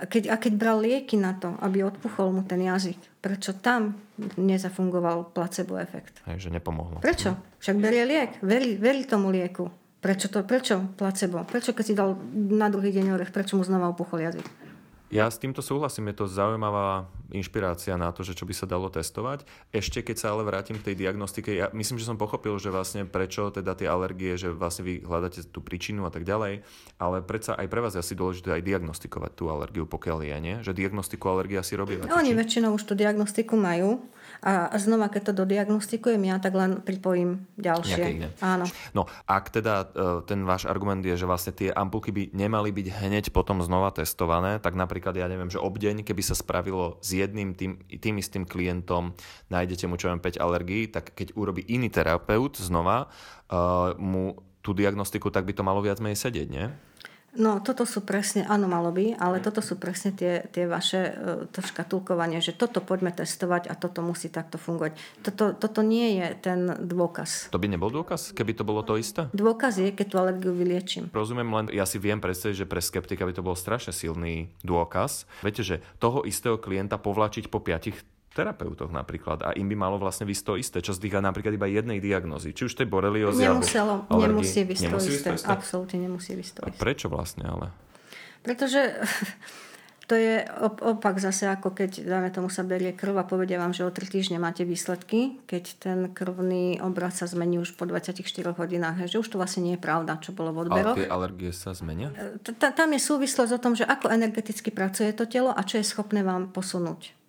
keď, 0.00 0.32
a 0.32 0.36
keď 0.40 0.52
bral 0.56 0.80
lieky 0.80 1.20
na 1.20 1.36
to, 1.36 1.52
aby 1.60 1.84
odpuchol 1.84 2.32
mu 2.32 2.42
ten 2.48 2.64
jazyk, 2.64 3.20
prečo 3.20 3.52
tam 3.60 4.00
nezafungoval 4.40 5.36
placebo 5.36 5.76
efekt? 5.76 6.24
Hej, 6.24 6.48
že 6.48 6.50
nepomohlo. 6.50 7.04
Prečo? 7.04 7.36
Však 7.60 7.76
berie 7.76 8.08
liek, 8.08 8.40
verí, 8.40 8.80
verí 8.80 9.04
tomu 9.04 9.28
lieku. 9.28 9.68
Prečo, 10.00 10.28
to, 10.28 10.44
prečo 10.44 10.84
placebo? 11.00 11.44
Prečo 11.48 11.72
keď 11.72 11.84
si 11.84 11.96
dal 11.96 12.16
na 12.34 12.68
druhý 12.68 12.92
deň 12.92 13.16
orech, 13.16 13.32
prečo 13.32 13.56
mu 13.56 13.64
znova 13.64 13.92
opuchol 13.92 14.20
jazyk? 14.28 14.63
Ja 15.12 15.28
s 15.28 15.36
týmto 15.36 15.60
súhlasím, 15.60 16.10
je 16.10 16.24
to 16.24 16.26
zaujímavá 16.26 17.06
inšpirácia 17.30 17.94
na 17.94 18.08
to, 18.10 18.24
že 18.24 18.34
čo 18.34 18.48
by 18.48 18.54
sa 18.56 18.64
dalo 18.64 18.88
testovať. 18.88 19.44
Ešte 19.70 20.00
keď 20.00 20.16
sa 20.16 20.28
ale 20.32 20.42
vrátim 20.48 20.80
k 20.80 20.90
tej 20.90 21.06
diagnostike, 21.06 21.52
ja 21.52 21.68
myslím, 21.76 22.00
že 22.00 22.08
som 22.08 22.16
pochopil, 22.16 22.56
že 22.56 22.72
vlastne 22.72 23.04
prečo 23.04 23.52
teda 23.52 23.76
tie 23.76 23.86
alergie, 23.86 24.34
že 24.40 24.50
vlastne 24.50 24.88
vy 24.88 24.94
hľadáte 25.04 25.44
tú 25.52 25.60
príčinu 25.60 26.08
a 26.08 26.10
tak 26.10 26.24
ďalej, 26.24 26.64
ale 26.96 27.16
predsa 27.20 27.52
aj 27.52 27.68
pre 27.68 27.84
vás 27.84 27.94
je 27.94 28.02
asi 28.02 28.16
dôležité 28.16 28.56
aj 28.58 28.64
diagnostikovať 28.64 29.32
tú 29.36 29.52
alergiu, 29.52 29.84
pokiaľ 29.84 30.18
je, 30.24 30.36
nie? 30.40 30.56
Že 30.64 30.72
diagnostiku 30.72 31.24
alergia 31.30 31.60
si 31.60 31.76
robí. 31.76 32.00
Oni 32.00 32.32
väčšinou 32.32 32.72
už 32.74 32.82
tú 32.88 32.96
diagnostiku 32.96 33.54
majú 33.60 34.00
a 34.44 34.76
znova, 34.76 35.08
keď 35.08 35.32
to 35.32 35.40
dodiagnostikujem 35.40 36.20
ja, 36.28 36.36
tak 36.36 36.52
len 36.52 36.84
pripojím 36.84 37.48
ďalšie. 37.56 38.36
Áno. 38.44 38.68
No, 38.92 39.08
ak 39.24 39.48
teda 39.48 39.88
e, 39.88 40.20
ten 40.28 40.44
váš 40.44 40.68
argument 40.68 41.00
je, 41.00 41.16
že 41.16 41.24
vlastne 41.24 41.56
tie 41.56 41.72
ampulky 41.72 42.12
by 42.12 42.36
nemali 42.36 42.68
byť 42.68 42.86
hneď 42.92 43.24
potom 43.32 43.64
znova 43.64 43.88
testované, 43.96 44.60
tak 44.60 44.76
napríklad, 44.76 45.16
ja 45.16 45.32
neviem, 45.32 45.48
že 45.48 45.56
obdeň, 45.56 46.04
keby 46.04 46.20
sa 46.20 46.36
spravilo 46.36 47.00
s 47.00 47.16
jedným 47.16 47.56
tým, 47.56 47.80
tým 47.88 48.20
istým 48.20 48.44
klientom, 48.44 49.16
nájdete 49.48 49.88
mu 49.88 49.96
čo 49.96 50.12
len 50.12 50.20
5 50.20 50.36
alergií, 50.36 50.92
tak 50.92 51.16
keď 51.16 51.32
urobí 51.40 51.64
iný 51.64 51.88
terapeut 51.88 52.60
znova, 52.60 53.08
uh, 53.48 53.96
mu 53.96 54.36
tú 54.60 54.76
diagnostiku, 54.76 55.32
tak 55.32 55.48
by 55.48 55.56
to 55.56 55.64
malo 55.64 55.80
viac 55.80 56.04
menej 56.04 56.20
sedieť, 56.20 56.48
nie? 56.52 56.68
No 57.34 57.58
toto 57.58 57.82
sú 57.82 58.06
presne, 58.06 58.46
áno 58.46 58.70
malo 58.70 58.94
by, 58.94 59.18
ale 59.18 59.42
toto 59.42 59.58
sú 59.58 59.74
presne 59.74 60.14
tie, 60.14 60.46
tie 60.54 60.70
vaše 60.70 61.00
e, 61.10 61.12
to 61.50 61.60
škatulkovanie, 61.60 62.38
že 62.38 62.54
toto 62.54 62.78
poďme 62.78 63.10
testovať 63.10 63.66
a 63.66 63.74
toto 63.74 64.06
musí 64.06 64.30
takto 64.30 64.54
fungovať. 64.54 64.94
Toto, 65.26 65.50
toto 65.58 65.80
nie 65.82 66.22
je 66.22 66.26
ten 66.38 66.60
dôkaz. 66.78 67.50
To 67.50 67.58
by 67.58 67.66
nebol 67.66 67.90
dôkaz, 67.90 68.30
keby 68.30 68.54
to 68.54 68.62
bolo 68.62 68.86
to 68.86 68.94
isté? 68.94 69.26
Dôkaz 69.34 69.82
je, 69.82 69.90
keď 69.90 70.06
tú 70.06 70.16
alergiu 70.22 70.54
vyliečím. 70.54 71.10
Rozumiem, 71.10 71.50
len 71.50 71.66
ja 71.74 71.82
si 71.84 71.98
viem 71.98 72.22
predstaviť, 72.22 72.64
že 72.64 72.70
pre 72.70 72.78
skeptika 72.78 73.26
by 73.26 73.34
to 73.34 73.42
bol 73.42 73.58
strašne 73.58 73.90
silný 73.90 74.54
dôkaz. 74.62 75.26
Viete, 75.42 75.66
že 75.66 75.82
toho 75.98 76.22
istého 76.22 76.54
klienta 76.54 77.02
povlačiť 77.02 77.50
po 77.50 77.58
piatich 77.58 77.98
terapeutoch 78.34 78.90
napríklad 78.90 79.46
a 79.46 79.48
im 79.54 79.70
by 79.70 79.76
malo 79.78 79.96
vlastne 79.96 80.26
vysť 80.26 80.42
to 80.42 80.54
isté, 80.58 80.78
čo 80.82 80.90
sa 80.90 81.00
týka 81.00 81.22
napríklad 81.22 81.54
iba 81.54 81.70
jednej 81.70 82.02
diagnozy. 82.02 82.50
Či 82.50 82.66
už 82.66 82.72
tej 82.74 82.90
boreliozy 82.90 83.46
Nemuselo, 83.46 84.10
alebo 84.10 84.26
nemusí 84.26 84.66
vysť 84.66 84.90
to 84.90 84.98
isté. 84.98 85.28
Absolútne 85.46 86.02
nemusí 86.02 86.34
vysť 86.34 86.52
to 86.58 86.60
isté. 86.66 86.74
A 86.74 86.82
prečo 86.82 87.06
vlastne 87.06 87.46
ale? 87.46 87.70
Pretože 88.42 88.98
to 90.10 90.18
je 90.18 90.44
opak 90.82 91.16
zase, 91.22 91.46
ako 91.46 91.72
keď, 91.72 92.04
dáme 92.04 92.28
tomu, 92.34 92.50
sa 92.50 92.66
berie 92.66 92.92
krv 92.92 93.16
a 93.16 93.24
povedia 93.24 93.56
vám, 93.56 93.72
že 93.72 93.86
o 93.86 93.90
3 93.94 94.04
týždne 94.04 94.36
máte 94.42 94.66
výsledky, 94.66 95.40
keď 95.48 95.64
ten 95.80 95.98
krvný 96.12 96.82
obrad 96.84 97.16
sa 97.16 97.24
zmení 97.24 97.62
už 97.62 97.78
po 97.78 97.88
24 97.88 98.20
hodinách, 98.58 99.08
že 99.08 99.16
už 99.16 99.30
to 99.30 99.40
vlastne 99.40 99.64
nie 99.64 99.74
je 99.78 99.82
pravda, 99.82 100.20
čo 100.20 100.36
bolo 100.36 100.52
v 100.52 100.68
odberoch. 100.68 100.98
Ale 100.98 101.06
tie 101.06 101.08
alergie 101.08 101.54
sa 101.54 101.72
zmenia? 101.72 102.12
E, 102.12 102.52
tam 102.52 102.88
je 102.92 103.00
súvislosť 103.00 103.52
o 103.56 103.62
tom, 103.62 103.72
že 103.78 103.88
ako 103.88 104.12
energeticky 104.12 104.68
pracuje 104.68 105.14
to 105.16 105.24
telo 105.24 105.54
a 105.54 105.62
čo 105.64 105.80
je 105.80 105.86
schopné 105.86 106.20
vám 106.20 106.52
posunúť. 106.52 107.23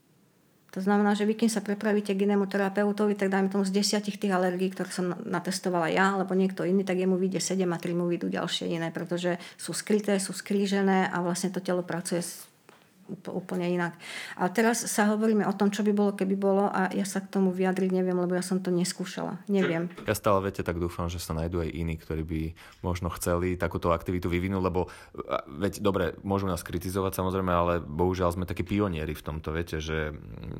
To 0.76 0.84
znamená, 0.84 1.16
že 1.16 1.24
vy, 1.24 1.40
kým 1.40 1.48
sa 1.48 1.64
prepravíte 1.64 2.12
k 2.12 2.28
inému 2.28 2.52
terapeutovi, 2.52 3.16
tak 3.16 3.32
dajme 3.32 3.48
tomu 3.48 3.64
z 3.64 3.80
desiatich 3.80 4.20
tých 4.20 4.36
alergií, 4.36 4.76
ktoré 4.76 4.92
som 4.92 5.16
natestovala 5.24 5.88
ja, 5.88 6.20
alebo 6.20 6.36
niekto 6.36 6.68
iný, 6.68 6.84
tak 6.84 7.00
jemu 7.00 7.16
vyjde 7.16 7.40
7 7.40 7.64
a 7.64 7.80
3 7.80 7.96
mu 7.96 8.12
vyjdú 8.12 8.28
ďalšie 8.28 8.68
iné, 8.68 8.92
pretože 8.92 9.40
sú 9.56 9.72
skryté, 9.72 10.20
sú 10.20 10.36
skrížené 10.36 11.08
a 11.08 11.24
vlastne 11.24 11.48
to 11.48 11.64
telo 11.64 11.80
pracuje 11.80 12.20
úplne 13.30 13.70
inak. 13.70 13.94
A 14.38 14.50
teraz 14.50 14.86
sa 14.90 15.10
hovoríme 15.14 15.46
o 15.46 15.54
tom, 15.54 15.70
čo 15.70 15.86
by 15.86 15.94
bolo, 15.94 16.12
keby 16.18 16.36
bolo 16.38 16.66
a 16.70 16.90
ja 16.90 17.06
sa 17.06 17.22
k 17.22 17.30
tomu 17.30 17.54
vyjadriť 17.54 17.92
neviem, 17.94 18.18
lebo 18.18 18.34
ja 18.34 18.42
som 18.42 18.58
to 18.58 18.74
neskúšala. 18.74 19.46
Neviem. 19.46 19.94
Ja 20.10 20.18
stále, 20.18 20.42
viete, 20.42 20.66
tak 20.66 20.82
dúfam, 20.82 21.06
že 21.06 21.22
sa 21.22 21.38
nájdú 21.38 21.62
aj 21.62 21.70
iní, 21.70 21.96
ktorí 22.02 22.24
by 22.26 22.42
možno 22.82 23.14
chceli 23.14 23.58
takúto 23.62 23.94
aktivitu 23.94 24.26
vyvinúť, 24.26 24.62
lebo 24.62 24.90
veď 25.46 25.86
dobre, 25.86 26.18
môžu 26.26 26.50
nás 26.50 26.66
kritizovať 26.66 27.22
samozrejme, 27.22 27.52
ale 27.54 27.74
bohužiaľ 27.82 28.34
sme 28.34 28.50
takí 28.50 28.66
pionieri 28.66 29.14
v 29.14 29.26
tomto, 29.26 29.54
viete, 29.54 29.78
že 29.78 30.14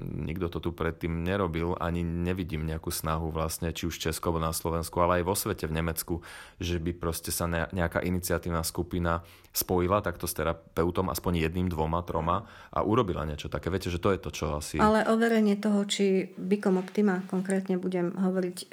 nikto 0.06 0.50
to 0.54 0.62
tu 0.62 0.70
predtým 0.70 1.26
nerobil, 1.26 1.74
ani 1.82 2.06
nevidím 2.06 2.66
nejakú 2.70 2.94
snahu 2.94 3.34
vlastne, 3.34 3.74
či 3.74 3.90
už 3.90 3.98
Česko 3.98 4.30
alebo 4.30 4.46
na 4.46 4.54
Slovensku, 4.54 5.02
ale 5.02 5.22
aj 5.22 5.24
vo 5.26 5.36
svete, 5.36 5.66
v 5.66 5.78
Nemecku, 5.82 6.22
že 6.62 6.78
by 6.78 6.94
proste 6.94 7.34
sa 7.34 7.50
nejaká 7.50 8.06
iniciatívna 8.06 8.62
skupina 8.62 9.26
spojila 9.56 10.04
takto 10.04 10.28
s 10.28 10.36
terapeutom 10.36 11.08
aspoň 11.08 11.48
jedným, 11.48 11.72
dvoma, 11.72 12.04
troma 12.04 12.44
a 12.76 12.84
urobila 12.84 13.24
niečo 13.24 13.48
také. 13.48 13.72
Viete, 13.72 13.88
že 13.88 14.04
to 14.04 14.12
je 14.12 14.20
to, 14.20 14.30
čo 14.36 14.46
asi... 14.60 14.76
Ale 14.84 15.08
overenie 15.08 15.56
toho, 15.56 15.88
či 15.88 16.28
Bicom 16.36 16.76
Optima, 16.76 17.24
konkrétne 17.32 17.80
budem 17.80 18.12
hovoriť, 18.12 18.58
e, 18.60 18.66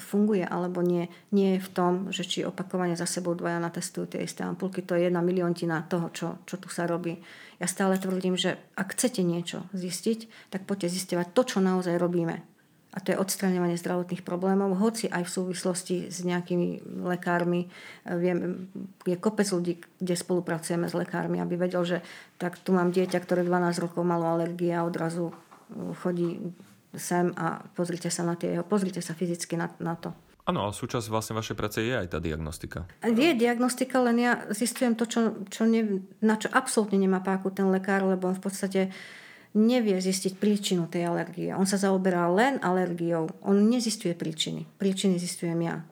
funguje 0.00 0.48
alebo 0.48 0.80
nie, 0.80 1.12
nie 1.36 1.60
je 1.60 1.60
v 1.60 1.70
tom, 1.76 1.92
že 2.08 2.24
či 2.24 2.48
opakovane 2.48 2.96
za 2.96 3.04
sebou 3.04 3.36
dvaja 3.36 3.60
natestujú 3.60 4.16
tie 4.16 4.24
isté 4.24 4.40
ampulky. 4.40 4.80
To 4.88 4.96
je 4.96 5.12
jedna 5.12 5.20
miliontina 5.20 5.84
toho, 5.84 6.08
čo, 6.08 6.40
čo 6.48 6.56
tu 6.56 6.72
sa 6.72 6.88
robí. 6.88 7.20
Ja 7.60 7.68
stále 7.68 8.00
tvrdím, 8.00 8.40
že 8.40 8.56
ak 8.72 8.96
chcete 8.96 9.20
niečo 9.20 9.68
zistiť, 9.76 10.48
tak 10.48 10.64
poďte 10.64 10.96
zistovať 10.96 11.36
to, 11.36 11.42
čo 11.44 11.58
naozaj 11.60 12.00
robíme 12.00 12.51
a 12.92 13.00
to 13.00 13.16
je 13.16 13.20
odstraňovanie 13.20 13.80
zdravotných 13.80 14.20
problémov, 14.20 14.76
hoci 14.76 15.08
aj 15.08 15.24
v 15.24 15.34
súvislosti 15.40 15.96
s 16.12 16.20
nejakými 16.28 17.00
lekármi. 17.08 17.72
Viem, 18.04 18.68
je 19.08 19.16
kopec 19.16 19.48
ľudí, 19.48 19.80
kde 19.96 20.12
spolupracujeme 20.12 20.84
s 20.84 20.92
lekármi, 20.92 21.40
aby 21.40 21.56
vedel, 21.56 21.88
že 21.88 21.98
tak 22.36 22.60
tu 22.60 22.76
mám 22.76 22.92
dieťa, 22.92 23.16
ktoré 23.24 23.48
12 23.48 23.80
rokov 23.80 24.04
malo 24.04 24.28
alergie 24.28 24.76
a 24.76 24.84
odrazu 24.84 25.32
uh, 25.32 25.96
chodí 26.04 26.52
sem 26.92 27.32
a 27.40 27.64
pozrite 27.72 28.12
sa 28.12 28.28
na 28.28 28.36
tie 28.36 28.60
jeho, 28.60 28.64
pozrite 28.68 29.00
sa 29.00 29.16
fyzicky 29.16 29.56
na, 29.56 29.72
na 29.80 29.96
to. 29.96 30.12
Áno, 30.44 30.68
ale 30.68 30.76
súčasť 30.76 31.08
vlastne 31.08 31.38
vašej 31.38 31.56
práce 31.56 31.80
je 31.80 31.94
aj 31.96 32.12
tá 32.12 32.18
diagnostika. 32.20 32.84
Je 33.00 33.32
diagnostika, 33.32 34.04
len 34.04 34.20
ja 34.20 34.44
zistujem 34.52 34.92
to, 34.92 35.08
čo, 35.08 35.48
čo 35.48 35.64
ne, 35.64 36.04
na 36.20 36.36
čo 36.36 36.52
absolútne 36.52 37.00
nemá 37.00 37.24
páku 37.24 37.48
ten 37.48 37.72
lekár, 37.72 38.04
lebo 38.04 38.28
on 38.28 38.36
v 38.36 38.44
podstate 38.44 38.80
uh, 38.90 39.21
nevie 39.52 40.00
zistiť 40.00 40.40
príčinu 40.40 40.88
tej 40.88 41.12
alergie. 41.12 41.52
On 41.52 41.68
sa 41.68 41.76
zaoberá 41.76 42.28
len 42.32 42.56
alergiou. 42.64 43.28
On 43.44 43.56
nezistuje 43.56 44.16
príčiny. 44.16 44.64
Príčiny 44.80 45.20
zistujem 45.20 45.60
ja. 45.60 45.84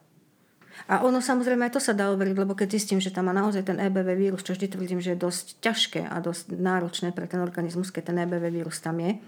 A 0.89 1.05
ono 1.05 1.21
samozrejme 1.21 1.69
aj 1.69 1.77
to 1.77 1.83
sa 1.83 1.93
dá 1.93 2.09
overiť, 2.09 2.37
lebo 2.41 2.57
keď 2.57 2.81
zistím, 2.81 3.05
že 3.05 3.13
tam 3.13 3.29
má 3.29 3.37
naozaj 3.37 3.69
ten 3.69 3.77
EBV 3.77 4.17
vírus, 4.17 4.41
čo 4.41 4.57
vždy 4.57 4.67
tvrdím, 4.73 5.05
že 5.05 5.13
je 5.13 5.23
dosť 5.23 5.47
ťažké 5.61 6.01
a 6.09 6.17
dosť 6.25 6.57
náročné 6.57 7.13
pre 7.13 7.29
ten 7.29 7.45
organizmus, 7.45 7.93
keď 7.93 8.11
ten 8.11 8.19
EBV 8.25 8.49
vírus 8.49 8.81
tam 8.81 8.97
je. 8.97 9.13
E, 9.15 9.19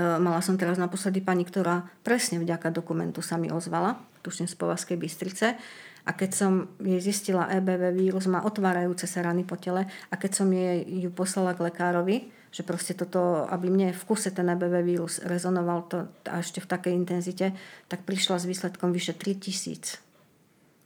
mala 0.00 0.40
som 0.40 0.56
teraz 0.56 0.80
naposledy 0.80 1.20
pani, 1.20 1.44
ktorá 1.44 1.84
presne 2.00 2.40
vďaka 2.40 2.72
dokumentu 2.72 3.20
sa 3.20 3.36
mi 3.36 3.52
ozvala, 3.52 4.00
tuším 4.24 4.48
z 4.48 4.56
Povazkej 4.56 4.96
Bystrice, 4.96 5.60
a 6.04 6.10
keď 6.12 6.30
som 6.36 6.52
jej 6.84 7.00
zistila 7.00 7.48
EBV 7.48 7.96
vírus, 7.96 8.28
má 8.28 8.44
otvárajúce 8.44 9.08
sa 9.08 9.24
rany 9.24 9.40
po 9.40 9.56
tele 9.56 9.88
a 10.12 10.14
keď 10.20 10.30
som 10.36 10.48
jej 10.52 10.84
ju 10.84 11.08
poslala 11.08 11.56
k 11.56 11.64
lekárovi, 11.64 12.28
že 12.54 12.62
proste 12.62 12.94
toto, 12.94 13.50
aby 13.50 13.66
mne 13.66 13.90
v 13.90 14.02
kuse 14.06 14.30
ten 14.30 14.46
EBV 14.46 14.86
vírus 14.86 15.18
rezonoval 15.26 15.90
to, 15.90 16.06
a 16.30 16.38
ešte 16.38 16.62
v 16.62 16.70
takej 16.70 16.92
intenzite, 16.94 17.50
tak 17.90 18.06
prišla 18.06 18.38
s 18.38 18.46
výsledkom 18.46 18.94
vyše 18.94 19.18
3000. 19.18 19.98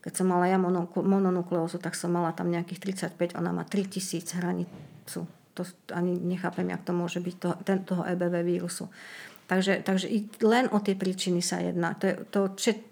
Keď 0.00 0.12
som 0.16 0.32
mala 0.32 0.48
ja 0.48 0.56
mononukleózu, 0.96 1.76
tak 1.76 1.92
som 1.92 2.08
mala 2.08 2.32
tam 2.32 2.48
nejakých 2.48 3.12
35, 3.12 3.36
ona 3.36 3.52
má 3.52 3.68
3000 3.68 4.40
hranicu. 4.40 5.28
To 5.28 5.62
ani 5.92 6.16
nechápem, 6.16 6.72
jak 6.72 6.88
to 6.88 6.96
môže 6.96 7.20
byť 7.20 7.36
to, 7.36 7.48
ten, 7.68 7.84
toho 7.84 8.00
EBV 8.08 8.40
vírusu. 8.48 8.88
Takže, 9.48 9.84
takže 9.84 10.08
len 10.44 10.72
o 10.72 10.78
tie 10.80 10.96
príčiny 10.96 11.44
sa 11.44 11.60
jedná. 11.60 11.92
To, 12.00 12.04
je, 12.04 12.14
to 12.32 12.40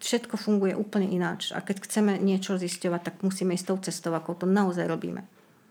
všetko 0.01 0.37
funguje 0.37 0.77
úplne 0.77 1.09
ináč. 1.09 1.53
A 1.57 1.65
keď 1.65 1.85
chceme 1.85 2.21
niečo 2.21 2.61
zisťovať, 2.61 3.01
tak 3.01 3.15
musíme 3.25 3.57
ísť 3.57 3.67
tou 3.73 3.79
cestou, 3.81 4.13
ako 4.13 4.45
to 4.45 4.47
naozaj 4.49 4.85
robíme. 4.85 5.25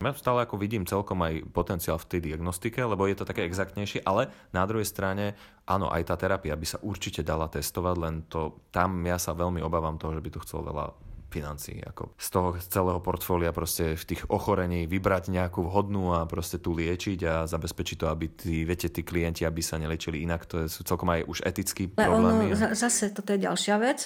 Ja 0.06 0.14
stále 0.14 0.46
ako 0.46 0.62
vidím 0.62 0.86
celkom 0.86 1.26
aj 1.26 1.50
potenciál 1.50 1.98
v 1.98 2.10
tej 2.14 2.20
diagnostike, 2.32 2.78
lebo 2.78 3.10
je 3.10 3.18
to 3.18 3.26
také 3.26 3.42
exaktnejšie, 3.50 4.06
ale 4.06 4.30
na 4.54 4.62
druhej 4.70 4.86
strane, 4.86 5.34
áno, 5.66 5.90
aj 5.90 6.14
tá 6.14 6.16
terapia 6.16 6.54
by 6.54 6.68
sa 6.70 6.78
určite 6.86 7.26
dala 7.26 7.50
testovať, 7.50 7.96
len 7.98 8.16
to 8.30 8.70
tam 8.70 9.02
ja 9.02 9.18
sa 9.18 9.34
veľmi 9.34 9.66
obávam 9.66 9.98
toho, 9.98 10.14
že 10.14 10.22
by 10.22 10.30
to 10.30 10.44
chcelo 10.46 10.70
veľa 10.70 11.15
financií. 11.36 11.84
Ako 11.84 12.16
z 12.16 12.28
toho 12.32 12.50
celého 12.64 13.00
portfólia 13.04 13.52
proste 13.52 14.00
v 14.00 14.04
tých 14.16 14.24
ochorení 14.32 14.88
vybrať 14.88 15.28
nejakú 15.36 15.68
vhodnú 15.68 16.16
a 16.16 16.24
proste 16.24 16.64
tu 16.64 16.72
liečiť 16.72 17.20
a 17.28 17.34
zabezpečiť 17.44 17.98
to, 18.00 18.08
aby 18.08 18.26
tí, 18.32 18.64
viete, 18.64 18.88
tí 18.88 19.04
klienti, 19.04 19.44
aby 19.44 19.60
sa 19.60 19.76
neliečili 19.76 20.24
inak. 20.24 20.48
To 20.48 20.72
sú 20.72 20.88
celkom 20.88 21.12
aj 21.12 21.28
už 21.28 21.44
etický 21.44 21.92
problémy. 21.92 22.56
Ono, 22.56 22.72
zase, 22.72 23.12
toto 23.12 23.36
je 23.36 23.44
ďalšia 23.44 23.76
vec. 23.84 24.00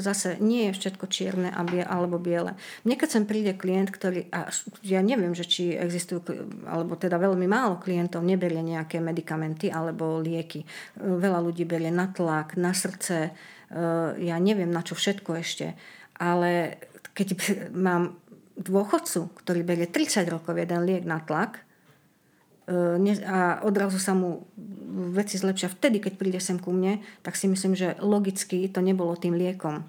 Zase 0.00 0.40
nie 0.40 0.72
je 0.72 0.76
všetko 0.80 1.04
čierne 1.12 1.52
alebo 1.52 2.16
biele. 2.16 2.56
Mne 2.88 2.96
keď 2.96 3.08
sem 3.20 3.24
príde 3.28 3.52
klient, 3.58 3.92
ktorý, 3.92 4.30
a 4.32 4.48
ja 4.80 5.04
neviem, 5.04 5.36
že 5.36 5.44
či 5.44 5.74
existujú, 5.76 6.22
alebo 6.64 6.96
teda 6.96 7.18
veľmi 7.18 7.44
málo 7.50 7.82
klientov 7.82 8.22
neberie 8.22 8.62
nejaké 8.62 9.02
medikamenty 9.02 9.68
alebo 9.68 10.22
lieky. 10.22 10.62
Veľa 10.96 11.42
ľudí 11.42 11.66
berie 11.66 11.90
na 11.90 12.08
tlak, 12.08 12.54
na 12.54 12.70
srdce, 12.70 13.28
e, 13.28 13.30
ja 14.22 14.36
neviem 14.38 14.70
na 14.70 14.86
čo 14.86 14.94
všetko 14.94 15.30
ešte 15.42 15.74
ale 16.22 16.78
keď 17.18 17.34
mám 17.86 18.14
dôchodcu, 18.54 19.32
ktorý 19.42 19.66
berie 19.66 19.90
30 19.90 20.22
rokov 20.30 20.54
jeden 20.54 20.86
liek 20.86 21.02
na 21.02 21.18
tlak 21.18 21.66
e, 22.70 23.10
a 23.26 23.58
odrazu 23.66 23.98
sa 23.98 24.14
mu 24.14 24.46
veci 25.10 25.40
zlepšia 25.40 25.72
vtedy, 25.72 25.98
keď 25.98 26.14
príde 26.20 26.38
sem 26.38 26.60
ku 26.60 26.70
mne, 26.70 27.00
tak 27.24 27.34
si 27.34 27.48
myslím, 27.48 27.72
že 27.74 27.96
logicky 27.98 28.68
to 28.68 28.84
nebolo 28.84 29.16
tým 29.16 29.34
liekom 29.34 29.82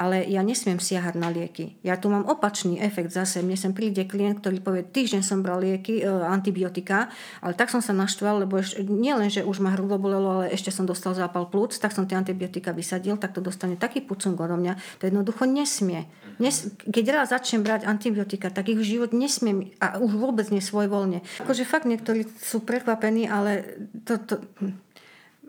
ale 0.00 0.24
ja 0.24 0.40
nesmiem 0.40 0.80
siahať 0.80 1.12
na 1.20 1.28
lieky. 1.28 1.76
Ja 1.84 2.00
tu 2.00 2.08
mám 2.08 2.24
opačný 2.24 2.80
efekt 2.80 3.12
zase. 3.12 3.44
Mne 3.44 3.60
sem 3.60 3.76
príde 3.76 4.08
klient, 4.08 4.40
ktorý 4.40 4.56
povie, 4.64 4.80
týždeň 4.80 5.20
som 5.20 5.44
bral 5.44 5.60
lieky, 5.60 6.00
e, 6.00 6.08
antibiotika, 6.08 7.12
ale 7.44 7.52
tak 7.52 7.68
som 7.68 7.84
sa 7.84 7.92
naštval, 7.92 8.48
lebo 8.48 8.56
ešte, 8.56 8.80
nie 8.88 9.12
len, 9.12 9.28
že 9.28 9.44
už 9.44 9.60
ma 9.60 9.76
hrubo 9.76 10.00
bolelo, 10.00 10.40
ale 10.40 10.56
ešte 10.56 10.72
som 10.72 10.88
dostal 10.88 11.12
zápal 11.12 11.52
plúc, 11.52 11.76
tak 11.76 11.92
som 11.92 12.08
tie 12.08 12.16
antibiotika 12.16 12.72
vysadil, 12.72 13.20
tak 13.20 13.36
to 13.36 13.44
dostane 13.44 13.76
taký 13.76 14.00
pucung 14.00 14.40
odo 14.40 14.56
mňa. 14.56 15.04
To 15.04 15.12
jednoducho 15.12 15.44
nesmie. 15.44 16.08
Nes, 16.40 16.72
keď 16.88 17.20
raz 17.20 17.36
začnem 17.36 17.60
brať 17.60 17.84
antibiotika, 17.84 18.48
tak 18.48 18.72
ich 18.72 18.80
život 18.80 19.12
nesmiem 19.12 19.76
a 19.84 20.00
už 20.00 20.16
vôbec 20.16 20.48
nie 20.48 20.64
voľne. 20.64 21.20
Akože 21.44 21.68
fakt 21.68 21.84
niektorí 21.84 22.24
sú 22.40 22.64
prekvapení, 22.64 23.28
ale 23.28 23.76
to, 24.08 24.16
to, 24.16 24.40
hm. 24.64 24.80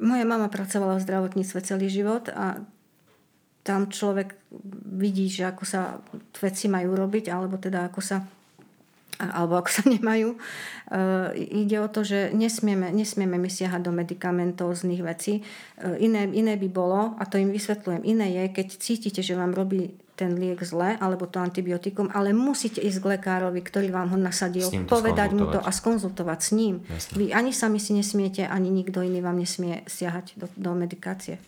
moja 0.03 0.27
mama 0.27 0.51
pracovala 0.51 0.99
v 0.99 1.05
zdravotníctve 1.07 1.59
celý 1.63 1.87
život 1.87 2.27
a 2.35 2.59
tam 3.61 3.93
človek 3.93 4.33
vidí, 4.97 5.29
že 5.29 5.45
ako 5.45 5.63
sa 5.65 6.01
veci 6.41 6.65
majú 6.65 6.97
robiť, 6.97 7.29
alebo 7.29 7.61
teda 7.61 7.89
ako 7.89 8.01
sa 8.01 8.25
alebo 9.21 9.61
ako 9.61 9.69
sa 9.69 9.83
nemajú. 9.93 10.33
Uh, 10.89 11.29
ide 11.37 11.77
o 11.77 11.85
to, 11.85 12.01
že 12.01 12.33
nesmieme, 12.33 12.89
nesmieme 12.89 13.37
my 13.37 13.49
siahať 13.53 13.85
do 13.85 13.93
medicamentóznych 13.93 15.05
vecí. 15.05 15.45
Uh, 15.77 15.93
iné, 16.01 16.25
iné 16.25 16.57
by 16.57 16.69
bolo, 16.73 17.13
a 17.21 17.23
to 17.29 17.37
im 17.37 17.53
vysvetľujem, 17.53 18.01
iné 18.01 18.33
je, 18.41 18.43
keď 18.49 18.67
cítite, 18.81 19.21
že 19.21 19.37
vám 19.37 19.53
robí 19.53 19.93
ten 20.17 20.37
liek 20.37 20.61
zle, 20.61 20.97
alebo 21.01 21.25
to 21.25 21.41
antibiotikum, 21.41 22.09
ale 22.13 22.29
musíte 22.29 22.77
ísť 22.77 22.97
k 23.01 23.09
lekárovi, 23.17 23.61
ktorý 23.65 23.89
vám 23.89 24.13
ho 24.13 24.17
nasadil, 24.21 24.69
povedať 24.85 25.33
mu 25.33 25.49
to 25.49 25.57
a 25.57 25.71
skonzultovať 25.73 26.39
s 26.41 26.49
ním. 26.53 26.75
Jasne. 26.85 27.13
Vy 27.17 27.25
ani 27.33 27.51
sami 27.53 27.81
si 27.81 27.97
nesmiete, 27.97 28.45
ani 28.45 28.69
nikto 28.69 29.01
iný 29.01 29.21
vám 29.25 29.41
nesmie 29.41 29.81
siahať 29.89 30.37
do, 30.37 30.45
do 30.53 30.77
medikácie. 30.77 31.41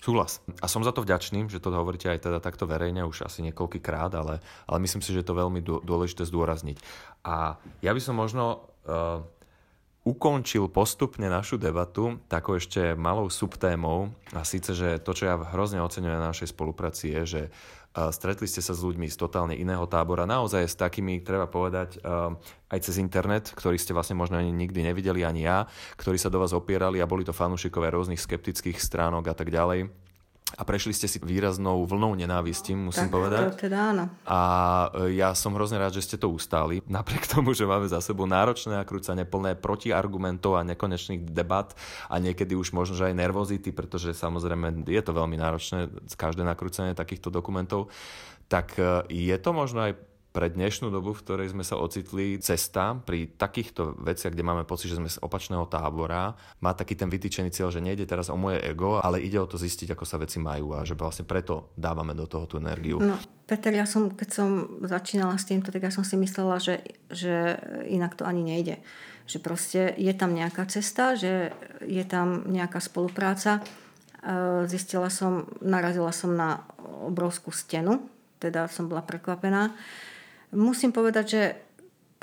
Súhlas. 0.00 0.40
A 0.64 0.66
som 0.66 0.80
za 0.80 0.96
to 0.96 1.04
vďačný, 1.04 1.52
že 1.52 1.60
to 1.60 1.68
hovoríte 1.68 2.08
aj 2.08 2.24
teda 2.24 2.40
takto 2.40 2.64
verejne 2.64 3.04
už 3.04 3.28
asi 3.28 3.44
niekoľkýkrát, 3.44 4.16
ale, 4.16 4.40
ale 4.64 4.78
myslím 4.80 5.04
si, 5.04 5.12
že 5.12 5.20
je 5.20 5.28
to 5.28 5.36
veľmi 5.36 5.60
dôležité 5.60 6.24
zdôrazniť. 6.24 6.80
A 7.28 7.60
ja 7.84 7.92
by 7.92 8.00
som 8.00 8.16
možno 8.16 8.64
uh, 8.88 9.20
ukončil 10.08 10.72
postupne 10.72 11.28
našu 11.28 11.60
debatu 11.60 12.16
takou 12.32 12.56
ešte 12.56 12.96
malou 12.96 13.28
subtémou 13.28 14.08
a 14.32 14.40
síce, 14.48 14.72
že 14.72 14.96
to, 15.04 15.12
čo 15.12 15.28
ja 15.28 15.36
hrozne 15.36 15.84
oceňujem 15.84 16.16
na 16.16 16.32
našej 16.32 16.56
spolupráci 16.56 17.12
je, 17.20 17.22
že 17.28 17.42
stretli 17.90 18.46
ste 18.46 18.62
sa 18.62 18.70
s 18.70 18.86
ľuďmi 18.86 19.10
z 19.10 19.18
totálne 19.18 19.58
iného 19.58 19.82
tábora, 19.90 20.22
naozaj 20.22 20.62
s 20.62 20.78
takými, 20.78 21.26
treba 21.26 21.50
povedať, 21.50 21.98
aj 22.70 22.78
cez 22.86 23.02
internet, 23.02 23.50
ktorí 23.50 23.76
ste 23.76 23.90
vlastne 23.90 24.14
možno 24.14 24.38
ani 24.38 24.54
nikdy 24.54 24.86
nevideli, 24.86 25.26
ani 25.26 25.42
ja, 25.44 25.66
ktorí 25.98 26.14
sa 26.14 26.30
do 26.30 26.38
vás 26.38 26.54
opierali 26.54 27.02
a 27.02 27.10
boli 27.10 27.26
to 27.26 27.34
fanúšikovia 27.34 27.90
rôznych 27.90 28.22
skeptických 28.22 28.78
stránok 28.78 29.30
a 29.30 29.34
tak 29.34 29.50
ďalej 29.50 29.90
a 30.58 30.62
prešli 30.66 30.90
ste 30.90 31.06
si 31.06 31.22
výraznou 31.22 31.86
vlnou 31.86 32.18
nenávisti, 32.18 32.74
musím 32.74 33.06
tak, 33.08 33.14
povedať. 33.14 33.42
To 33.54 33.60
teda 33.70 33.78
áno. 33.94 34.04
A 34.26 34.40
e, 35.06 35.18
ja 35.20 35.30
som 35.36 35.54
hrozne 35.54 35.78
rád, 35.78 35.94
že 35.94 36.04
ste 36.04 36.16
to 36.18 36.30
ustáli, 36.30 36.82
napriek 36.90 37.30
tomu, 37.30 37.54
že 37.54 37.68
máme 37.68 37.86
za 37.86 38.02
sebou 38.02 38.26
náročné 38.26 38.74
nakrúcanie 38.74 39.22
plné 39.22 39.54
protiargumentov 39.54 40.58
a 40.58 40.66
nekonečných 40.66 41.30
debat 41.30 41.70
a 42.10 42.18
niekedy 42.18 42.58
už 42.58 42.74
možno, 42.74 42.98
že 42.98 43.10
aj 43.12 43.18
nervozity, 43.18 43.70
pretože 43.70 44.16
samozrejme 44.16 44.86
je 44.90 45.02
to 45.02 45.12
veľmi 45.14 45.38
náročné, 45.38 45.90
každé 46.18 46.42
nakrúcanie 46.42 46.98
takýchto 46.98 47.30
dokumentov. 47.30 47.88
Tak 48.50 48.74
e, 48.76 49.06
je 49.08 49.36
to 49.38 49.50
možno 49.54 49.86
aj 49.86 50.09
pre 50.30 50.46
dnešnú 50.46 50.94
dobu, 50.94 51.10
v 51.10 51.22
ktorej 51.26 51.50
sme 51.50 51.66
sa 51.66 51.74
ocitli, 51.74 52.38
cesta 52.38 52.94
pri 52.94 53.34
takýchto 53.34 53.98
veciach, 53.98 54.30
kde 54.30 54.46
máme 54.46 54.62
pocit, 54.62 54.94
že 54.94 54.98
sme 55.02 55.10
z 55.10 55.18
opačného 55.18 55.66
tábora, 55.66 56.38
má 56.62 56.70
taký 56.70 56.94
ten 56.94 57.10
vytýčený 57.10 57.50
cieľ, 57.50 57.74
že 57.74 57.82
nejde 57.82 58.06
teraz 58.06 58.30
o 58.30 58.38
moje 58.38 58.62
ego, 58.62 59.02
ale 59.02 59.18
ide 59.18 59.42
o 59.42 59.50
to 59.50 59.58
zistiť, 59.58 59.98
ako 59.98 60.04
sa 60.06 60.22
veci 60.22 60.38
majú 60.38 60.78
a 60.78 60.86
že 60.86 60.94
vlastne 60.94 61.26
preto 61.26 61.74
dávame 61.74 62.14
do 62.14 62.30
toho 62.30 62.46
tú 62.46 62.62
energiu. 62.62 63.02
No, 63.02 63.18
Peter, 63.50 63.74
ja 63.74 63.82
som, 63.90 64.14
keď 64.14 64.28
som 64.30 64.48
začínala 64.86 65.34
s 65.34 65.50
týmto, 65.50 65.74
tak 65.74 65.82
ja 65.82 65.90
som 65.90 66.06
si 66.06 66.14
myslela, 66.14 66.62
že, 66.62 66.86
že 67.10 67.58
inak 67.90 68.14
to 68.14 68.22
ani 68.22 68.46
nejde. 68.46 68.78
Že 69.26 69.38
proste 69.42 69.80
je 69.98 70.14
tam 70.14 70.30
nejaká 70.30 70.62
cesta, 70.70 71.18
že 71.18 71.50
je 71.82 72.04
tam 72.06 72.46
nejaká 72.46 72.78
spolupráca. 72.78 73.58
E, 73.58 73.62
zistila 74.70 75.10
som, 75.10 75.50
narazila 75.58 76.14
som 76.14 76.38
na 76.38 76.62
obrovskú 77.02 77.50
stenu, 77.50 78.06
teda 78.38 78.70
som 78.70 78.86
bola 78.86 79.02
prekvapená 79.02 79.74
musím 80.54 80.90
povedať, 80.92 81.24
že 81.26 81.42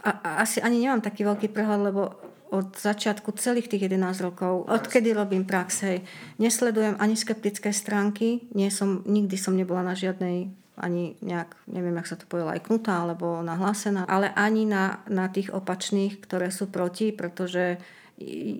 a, 0.03 0.41
asi 0.43 0.61
ani 0.61 0.83
nemám 0.83 1.01
taký 1.01 1.25
veľký 1.25 1.47
prehľad, 1.51 1.81
lebo 1.81 2.03
od 2.47 2.79
začiatku 2.79 3.35
celých 3.35 3.67
tých 3.67 3.91
11 3.91 4.23
rokov, 4.23 4.71
odkedy 4.71 5.11
robím 5.11 5.43
prax, 5.43 5.83
hej, 5.83 5.99
nesledujem 6.39 6.95
ani 6.95 7.19
skeptické 7.19 7.75
stránky, 7.75 8.47
nie 8.55 8.71
som, 8.71 9.03
nikdy 9.03 9.35
som 9.35 9.51
nebola 9.51 9.83
na 9.83 9.99
žiadnej 9.99 10.47
ani 10.77 11.17
nejak, 11.25 11.57
neviem, 11.73 11.97
jak 11.97 12.07
sa 12.13 12.19
to 12.21 12.29
povedala, 12.29 12.53
aj 12.53 12.69
knutá 12.69 13.01
alebo 13.01 13.41
nahlásená, 13.41 14.05
ale 14.05 14.29
ani 14.37 14.69
na, 14.69 15.01
na 15.09 15.25
tých 15.25 15.49
opačných, 15.49 16.21
ktoré 16.21 16.53
sú 16.53 16.69
proti, 16.69 17.09
pretože 17.09 17.81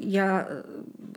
ja, 0.06 0.46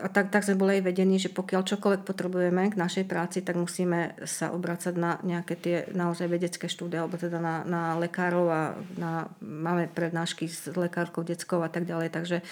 a 0.00 0.08
tak, 0.08 0.32
tak 0.32 0.48
sme 0.48 0.56
boli 0.56 0.80
aj 0.80 0.88
vedení, 0.88 1.20
že 1.20 1.28
pokiaľ 1.28 1.60
čokoľvek 1.60 2.02
potrebujeme 2.08 2.72
k 2.72 2.80
našej 2.80 3.04
práci, 3.04 3.44
tak 3.44 3.60
musíme 3.60 4.16
sa 4.24 4.56
obracať 4.56 4.96
na 4.96 5.20
nejaké 5.20 5.60
tie 5.60 5.76
naozaj 5.92 6.24
vedecké 6.24 6.64
štúdie, 6.64 6.96
alebo 6.96 7.20
teda 7.20 7.36
na, 7.36 7.60
na 7.68 7.82
lekárov 8.00 8.46
a 8.48 8.62
na, 8.96 9.28
máme 9.44 9.92
prednášky 9.92 10.48
s 10.48 10.72
lekárkou 10.72 11.20
detskou 11.20 11.60
a 11.60 11.68
tak 11.68 11.84
ďalej. 11.84 12.08
Takže 12.16 12.36
e, 12.40 12.44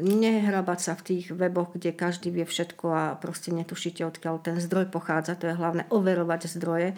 nehrabať 0.00 0.78
sa 0.80 0.92
v 0.96 1.04
tých 1.04 1.24
weboch, 1.28 1.76
kde 1.76 1.92
každý 1.92 2.32
vie 2.32 2.48
všetko 2.48 2.86
a 2.88 3.04
proste 3.20 3.52
netušíte, 3.52 4.00
odkiaľ 4.08 4.40
ten 4.40 4.56
zdroj 4.56 4.88
pochádza. 4.88 5.36
To 5.36 5.52
je 5.52 5.60
hlavné 5.60 5.84
overovať 5.92 6.48
zdroje. 6.56 6.96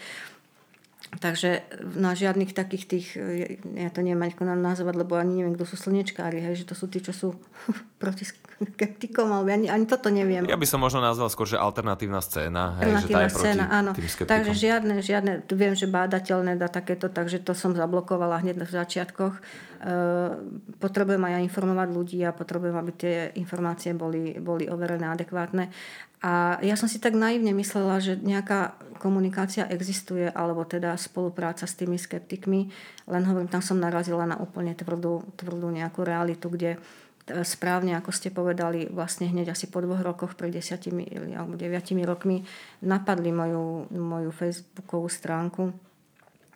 Takže 1.20 1.62
na 1.94 2.16
žiadnych 2.16 2.56
takých 2.56 2.84
tých, 2.90 3.06
ja 3.76 3.90
to 3.90 4.02
neviem 4.02 4.26
ako 4.26 4.46
nazvať, 4.46 4.94
lebo 4.98 5.14
ani 5.14 5.42
neviem, 5.42 5.54
kto 5.54 5.66
sú 5.68 5.76
slnečkári, 5.78 6.42
hej, 6.42 6.64
že 6.64 6.68
to 6.70 6.74
sú 6.74 6.90
tí, 6.90 6.98
čo 6.98 7.14
sú 7.14 7.28
proti 8.02 8.26
skeptikom, 8.26 9.30
alebo 9.30 9.50
ani, 9.50 9.66
ani 9.66 9.86
toto 9.86 10.10
neviem. 10.10 10.46
Ja 10.46 10.58
by 10.58 10.66
som 10.66 10.82
možno 10.82 11.02
nazval 11.02 11.30
skôr, 11.30 11.46
že 11.46 11.58
alternatívna 11.58 12.22
scéna. 12.22 12.78
Hej, 12.78 12.98
alternatívna 12.98 13.00
že 13.00 13.06
tá 13.08 13.20
je 13.20 13.30
scéna, 13.34 13.64
áno. 13.70 13.90
Takže 14.26 14.52
žiadne, 14.54 14.94
žiadne, 15.02 15.32
viem, 15.54 15.74
že 15.74 15.86
bádateľné 15.90 16.58
dá 16.58 16.70
takéto, 16.70 17.10
takže 17.10 17.42
to 17.42 17.52
som 17.54 17.74
zablokovala 17.74 18.42
hneď 18.42 18.62
v 18.62 18.72
začiatkoch. 18.72 19.34
E, 19.74 19.94
potrebujem 20.78 21.20
aj 21.20 21.44
informovať 21.44 21.88
ľudí 21.90 22.18
a 22.22 22.30
potrebujem, 22.30 22.76
aby 22.78 22.92
tie 22.94 23.16
informácie 23.36 23.90
boli, 23.92 24.38
boli 24.38 24.70
overené 24.70 25.10
adekvátne. 25.10 25.68
A 26.24 26.56
ja 26.64 26.78
som 26.78 26.88
si 26.88 27.02
tak 27.02 27.12
naivne 27.12 27.52
myslela, 27.52 28.00
že 28.00 28.16
nejaká 28.16 28.80
komunikácia 28.96 29.68
existuje, 29.68 30.24
alebo 30.30 30.64
teda 30.64 30.96
spolupráca 30.96 31.68
s 31.68 31.76
tými 31.76 32.00
skeptikmi, 32.00 32.72
len 33.10 33.22
hovorím, 33.28 33.52
tam 33.52 33.60
som 33.60 33.76
narazila 33.76 34.24
na 34.24 34.40
úplne 34.40 34.72
tvrdú, 34.72 35.36
tvrdú 35.36 35.68
nejakú 35.68 36.00
realitu, 36.00 36.48
kde 36.48 36.76
e, 36.76 36.78
správne, 37.44 37.98
ako 37.98 38.10
ste 38.14 38.32
povedali, 38.32 38.88
vlastne 38.88 39.28
hneď 39.28 39.52
asi 39.52 39.68
po 39.68 39.84
dvoch 39.84 40.00
rokoch, 40.00 40.32
pred 40.32 40.54
desiatimi 40.54 41.04
alebo 41.36 41.60
deviatimi 41.60 42.06
rokmi, 42.06 42.40
napadli 42.80 43.28
moju, 43.28 43.92
moju 43.92 44.30
facebookovú 44.32 45.10
stránku 45.12 45.93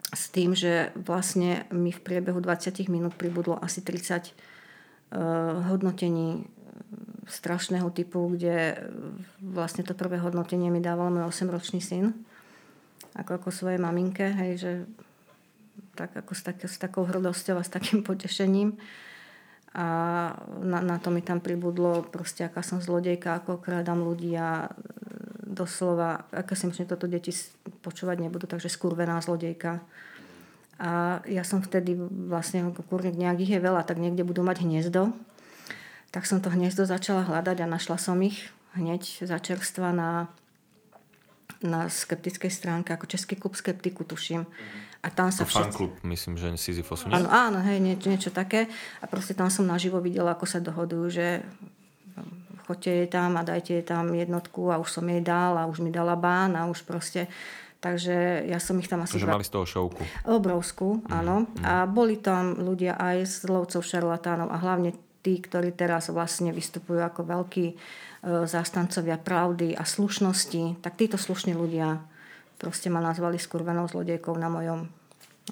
s 0.09 0.33
tým, 0.33 0.57
že 0.57 0.95
vlastne 0.97 1.69
mi 1.69 1.93
v 1.93 2.01
priebehu 2.01 2.41
20 2.41 2.89
minút 2.89 3.13
pribudlo 3.13 3.61
asi 3.61 3.85
30 3.85 3.93
uh, 3.93 4.21
e, 4.25 4.33
hodnotení 5.69 6.49
strašného 7.29 7.93
typu, 7.93 8.33
kde 8.33 8.89
vlastne 9.45 9.85
to 9.85 9.93
prvé 9.93 10.17
hodnotenie 10.17 10.73
mi 10.73 10.81
dával 10.81 11.13
môj 11.13 11.29
8-ročný 11.29 11.85
syn, 11.85 12.17
ako 13.13 13.37
ako 13.37 13.49
svojej 13.53 13.77
maminke, 13.77 14.33
hej, 14.33 14.53
že 14.57 14.73
tak 15.93 16.17
ako 16.17 16.33
s, 16.33 16.41
tak, 16.41 16.57
s 16.65 16.77
takou 16.81 17.05
hrdosťou 17.05 17.61
a 17.61 17.67
s 17.67 17.69
takým 17.69 18.01
potešením. 18.09 18.81
A 19.77 19.87
na, 20.65 20.81
na 20.81 20.97
to 20.97 21.13
mi 21.13 21.21
tam 21.21 21.45
pribudlo 21.45 22.01
proste, 22.09 22.49
aká 22.49 22.65
som 22.65 22.81
zlodejka, 22.81 23.45
ako 23.45 23.61
krádam 23.61 24.01
ľudí 24.01 24.33
a 24.33 24.73
doslova, 25.59 26.31
aké 26.31 26.55
si 26.55 26.71
myslím, 26.71 26.87
toto 26.87 27.11
deti 27.11 27.35
počúvať 27.83 28.23
nebudú, 28.23 28.47
takže 28.47 28.71
skurvená 28.71 29.19
zlodejka. 29.19 29.83
A 30.79 31.19
ja 31.27 31.43
som 31.43 31.59
vtedy 31.59 31.99
vlastne, 32.31 32.71
kurník 32.87 33.19
nejak 33.19 33.43
ich 33.43 33.51
je 33.51 33.59
veľa, 33.59 33.83
tak 33.83 33.99
niekde 33.99 34.23
budú 34.23 34.47
mať 34.47 34.63
hniezdo 34.63 35.11
tak 36.11 36.25
som 36.25 36.41
to 36.41 36.49
hniezdo 36.49 36.89
začala 36.89 37.25
hľadať 37.29 37.65
a 37.65 37.67
našla 37.69 38.01
som 38.01 38.17
ich 38.25 38.49
hneď 38.77 39.29
za 39.29 39.37
čerstva 39.37 39.93
na, 39.93 40.33
na 41.61 41.93
skeptickej 41.93 42.49
stránke, 42.49 42.97
ako 42.97 43.11
Český 43.11 43.37
klub 43.37 43.57
skeptiku, 43.57 44.05
tuším. 44.09 44.49
A 44.99 45.09
tam 45.15 45.31
sa 45.31 45.47
všetci... 45.47 45.77
klub, 45.79 45.95
myslím, 46.03 46.35
že 46.35 46.59
Sisyphos. 46.59 47.07
Áno, 47.07 47.31
áno, 47.31 47.63
hej, 47.63 47.79
niečo, 47.79 48.11
niečo 48.11 48.31
také. 48.35 48.67
A 48.99 49.07
proste 49.07 49.37
tam 49.37 49.47
som 49.47 49.69
naživo 49.69 50.03
videla, 50.03 50.35
ako 50.35 50.47
sa 50.49 50.59
dohodujú, 50.59 51.07
že 51.13 51.27
chodte 52.69 52.93
jej 52.93 53.09
tam 53.09 53.41
a 53.41 53.43
dajte 53.43 53.81
jej 53.81 53.85
tam 53.89 54.13
jednotku 54.13 54.69
a 54.69 54.77
už 54.77 55.01
som 55.01 55.05
jej 55.09 55.25
dal 55.25 55.57
a 55.57 55.65
už 55.65 55.81
mi 55.81 55.89
dala 55.89 56.21
bán 56.21 56.53
a 56.53 56.69
už 56.69 56.85
proste 56.85 57.25
Takže 57.79 58.43
ja 58.51 58.59
som 58.59 58.75
ich 58.83 58.91
tam 58.91 59.07
asi... 59.07 59.23
Takže 59.23 59.31
mali 59.31 59.47
z 59.47 59.55
toho 59.55 59.63
šovku. 59.63 60.03
Obrovskú, 60.27 60.99
áno. 61.07 61.47
Mm, 61.47 61.63
mm. 61.63 61.63
A 61.63 61.75
boli 61.87 62.19
tam 62.19 62.59
ľudia 62.59 62.99
aj 62.99 63.23
z 63.23 63.35
lovcov 63.47 63.87
šarlatánov 63.87 64.51
a 64.51 64.59
hlavne 64.59 64.99
tí, 65.23 65.39
ktorí 65.39 65.79
teraz 65.79 66.11
vlastne 66.11 66.51
vystupujú 66.51 66.99
ako 66.99 67.23
veľkí 67.23 67.67
e, 67.71 67.75
zástancovia 68.51 69.15
pravdy 69.15 69.79
a 69.79 69.87
slušnosti, 69.87 70.83
tak 70.83 70.99
títo 70.99 71.15
slušní 71.15 71.55
ľudia 71.55 72.03
proste 72.59 72.91
ma 72.91 72.99
nazvali 72.99 73.39
skurvenou 73.39 73.87
zlodejkou 73.87 74.35
na 74.35 74.51
mojom 74.51 74.91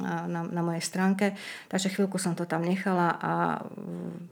na, 0.02 0.44
na 0.44 0.62
mojej 0.62 0.82
stránke. 0.84 1.36
Takže 1.68 1.92
chvíľku 1.92 2.20
som 2.20 2.36
to 2.36 2.44
tam 2.44 2.62
nechala 2.62 3.16
a 3.16 3.32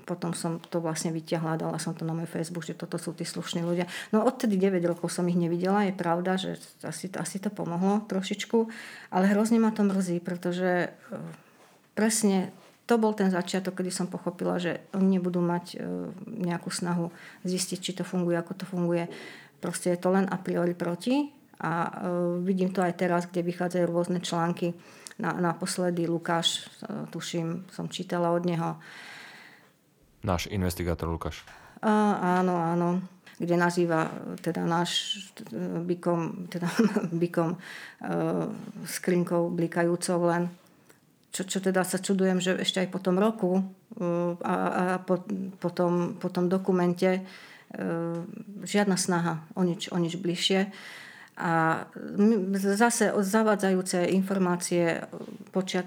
potom 0.04 0.36
som 0.36 0.60
to 0.60 0.80
vlastne 0.80 1.10
vyťahla, 1.10 1.60
dala 1.60 1.78
som 1.80 1.96
to 1.96 2.04
na 2.04 2.12
môj 2.12 2.28
Facebook, 2.28 2.64
že 2.64 2.76
toto 2.76 3.00
sú 3.00 3.16
tí 3.16 3.24
slušní 3.24 3.64
ľudia. 3.64 3.88
No 4.12 4.24
odtedy 4.24 4.56
9 4.56 4.80
rokov 4.84 5.12
som 5.12 5.24
ich 5.28 5.38
nevidela, 5.38 5.88
je 5.88 5.94
pravda, 5.96 6.36
že 6.36 6.60
asi, 6.84 7.08
asi 7.14 7.36
to 7.40 7.48
pomohlo 7.48 8.04
trošičku, 8.06 8.68
ale 9.12 9.30
hrozne 9.32 9.58
ma 9.58 9.72
to 9.72 9.86
mrzí, 9.86 10.20
pretože 10.20 10.88
e, 10.88 11.18
presne 11.96 12.52
to 12.84 13.00
bol 13.00 13.16
ten 13.16 13.32
začiatok, 13.32 13.80
kedy 13.80 13.88
som 13.88 14.06
pochopila, 14.12 14.60
že 14.60 14.84
oni 14.92 15.16
nebudú 15.16 15.40
mať 15.40 15.64
e, 15.72 15.76
nejakú 16.28 16.68
snahu 16.68 17.08
zistiť, 17.48 17.78
či 17.80 17.92
to 17.96 18.04
funguje, 18.04 18.36
ako 18.36 18.52
to 18.60 18.64
funguje. 18.68 19.08
Proste 19.64 19.96
je 19.96 19.98
to 20.00 20.12
len 20.12 20.28
a 20.28 20.36
priori 20.36 20.76
proti 20.76 21.32
a 21.64 21.72
e, 21.88 21.90
vidím 22.44 22.68
to 22.76 22.84
aj 22.84 22.92
teraz, 23.00 23.24
kde 23.24 23.40
vychádzajú 23.48 23.84
rôzne 23.88 24.20
články. 24.20 24.76
Na, 25.14 25.30
naposledy 25.38 26.10
Lukáš, 26.10 26.66
e, 26.82 27.06
tuším, 27.10 27.70
som 27.70 27.86
čítala 27.86 28.34
od 28.34 28.42
neho. 28.42 28.76
Náš 30.26 30.50
investigátor 30.50 31.06
Lukáš. 31.06 31.46
A, 31.82 32.18
áno, 32.40 32.56
áno 32.58 32.90
kde 33.34 33.58
nazýva 33.58 34.14
teda 34.46 34.62
náš 34.62 35.18
bykom, 35.82 36.46
teda 36.46 36.70
bykom 37.26 37.58
skrinkou 38.86 39.50
blikajúcou 39.50 40.22
len 40.30 40.54
čo, 41.34 41.42
čo 41.42 41.58
teda 41.58 41.82
sa 41.82 41.98
čudujem, 41.98 42.38
že 42.38 42.54
ešte 42.62 42.78
aj 42.78 42.88
po 42.94 43.02
tom 43.02 43.18
roku 43.18 43.58
uh, 43.58 44.38
a, 44.38 44.54
a 44.54 44.82
po, 45.02 45.18
po, 45.58 45.68
tom, 45.74 46.14
po 46.14 46.30
tom 46.30 46.46
dokumente 46.46 47.26
uh, 47.26 48.22
žiadna 48.62 48.94
snaha 48.94 49.42
o 49.58 49.66
nič, 49.66 49.90
o 49.90 49.98
nič 49.98 50.14
bližšie. 50.14 50.70
A 51.36 51.84
zase 52.54 53.12
zavádzajúce 53.18 54.04
informácie 54.04 55.02
počiat, 55.50 55.86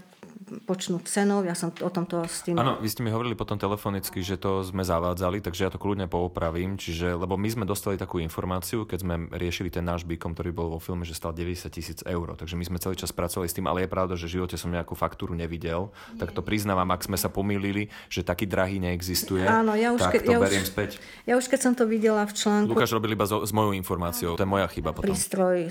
počnú 0.64 1.04
cenou, 1.04 1.44
ja 1.44 1.52
som 1.52 1.70
o 1.70 1.92
tomto 1.92 2.24
s 2.24 2.48
tým... 2.48 2.56
Áno, 2.56 2.80
vy 2.80 2.88
ste 2.88 3.04
mi 3.04 3.12
hovorili 3.12 3.36
potom 3.36 3.60
telefonicky, 3.60 4.24
že 4.24 4.40
to 4.40 4.64
sme 4.64 4.82
zavádzali, 4.82 5.44
takže 5.44 5.68
ja 5.68 5.72
to 5.72 5.80
kľudne 5.80 6.08
poopravím, 6.08 6.80
čiže, 6.80 7.20
lebo 7.20 7.36
my 7.36 7.50
sme 7.52 7.66
dostali 7.68 8.00
takú 8.00 8.24
informáciu, 8.24 8.88
keď 8.88 9.00
sme 9.04 9.16
riešili 9.36 9.68
ten 9.68 9.84
náš 9.84 10.08
Bikom, 10.08 10.32
ktorý 10.32 10.56
bol 10.56 10.68
vo 10.72 10.80
filme, 10.80 11.04
že 11.04 11.12
stal 11.12 11.36
90 11.36 11.68
tisíc 11.68 12.00
eur, 12.08 12.40
takže 12.40 12.56
my 12.56 12.64
sme 12.64 12.78
celý 12.80 12.96
čas 12.96 13.12
pracovali 13.12 13.48
s 13.52 13.56
tým, 13.60 13.68
ale 13.68 13.84
je 13.84 13.90
pravda, 13.92 14.16
že 14.16 14.32
v 14.32 14.40
živote 14.40 14.56
som 14.56 14.72
nejakú 14.72 14.96
faktúru 14.96 15.36
nevidel, 15.36 15.92
Nie. 16.16 16.24
tak 16.24 16.32
to 16.32 16.40
priznávam, 16.40 16.88
ak 16.96 17.04
sme 17.04 17.20
sa 17.20 17.28
pomýlili, 17.28 17.92
že 18.08 18.24
taký 18.24 18.48
drahý 18.48 18.80
neexistuje, 18.80 19.44
Áno, 19.44 19.76
ja 19.76 19.92
už 19.92 20.00
tak 20.00 20.24
ke, 20.24 20.32
to 20.32 20.32
ja 20.32 20.40
beriem 20.40 20.64
už, 20.64 20.72
späť. 20.72 20.90
Ja 21.28 21.36
už 21.36 21.52
keď 21.52 21.60
som 21.60 21.74
to 21.76 21.84
videla 21.84 22.24
v 22.24 22.34
článku... 22.34 22.72
Lukáš 22.72 22.96
robil 22.96 23.20
iba 23.20 23.28
so, 23.28 23.44
s 23.44 23.52
mojou 23.52 23.76
informáciou, 23.76 24.40
to 24.40 24.44
je 24.44 24.50
moja 24.50 24.68
chyba 24.72 24.96
potom. 24.96 25.12
Prístroj 25.12 25.68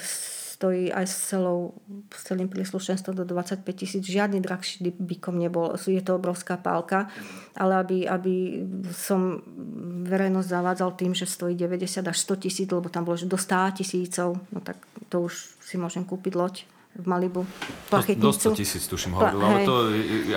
stojí 0.57 0.89
aj 0.89 1.05
s, 1.05 1.37
celou, 1.37 1.77
s 2.09 2.25
celým 2.25 2.49
príslušenstvom 2.49 3.13
do 3.13 3.29
25 3.29 3.61
tisíc. 3.77 4.01
Žiadny 4.09 4.41
drahší 4.41 4.89
bykom 4.97 5.37
nebol. 5.37 5.77
Je 5.77 6.01
to 6.01 6.17
obrovská 6.17 6.57
pálka. 6.57 7.13
Ale 7.53 7.77
aby, 7.85 8.09
aby 8.09 8.65
som 8.89 9.45
verejnosť 10.09 10.49
zavádzal 10.49 10.91
tým, 10.97 11.13
že 11.13 11.29
stojí 11.29 11.53
90 11.53 12.09
až 12.09 12.17
100 12.25 12.49
tisíc, 12.49 12.69
lebo 12.73 12.89
tam 12.89 13.05
bolo 13.05 13.21
do 13.21 13.37
100 13.37 13.85
tisícov, 13.85 14.41
no 14.49 14.59
tak 14.65 14.81
to 15.13 15.29
už 15.29 15.61
si 15.61 15.77
môžem 15.77 16.09
kúpiť 16.09 16.33
loď 16.33 16.55
v 16.97 17.05
Malibu. 17.05 17.45
Plachetnicu. 17.93 18.25
Do 18.25 18.57
100 18.57 18.61
tisíc 18.61 18.83
tuším 18.89 19.13
hovoril, 19.21 19.41
ale 19.45 19.61
to 19.69 19.75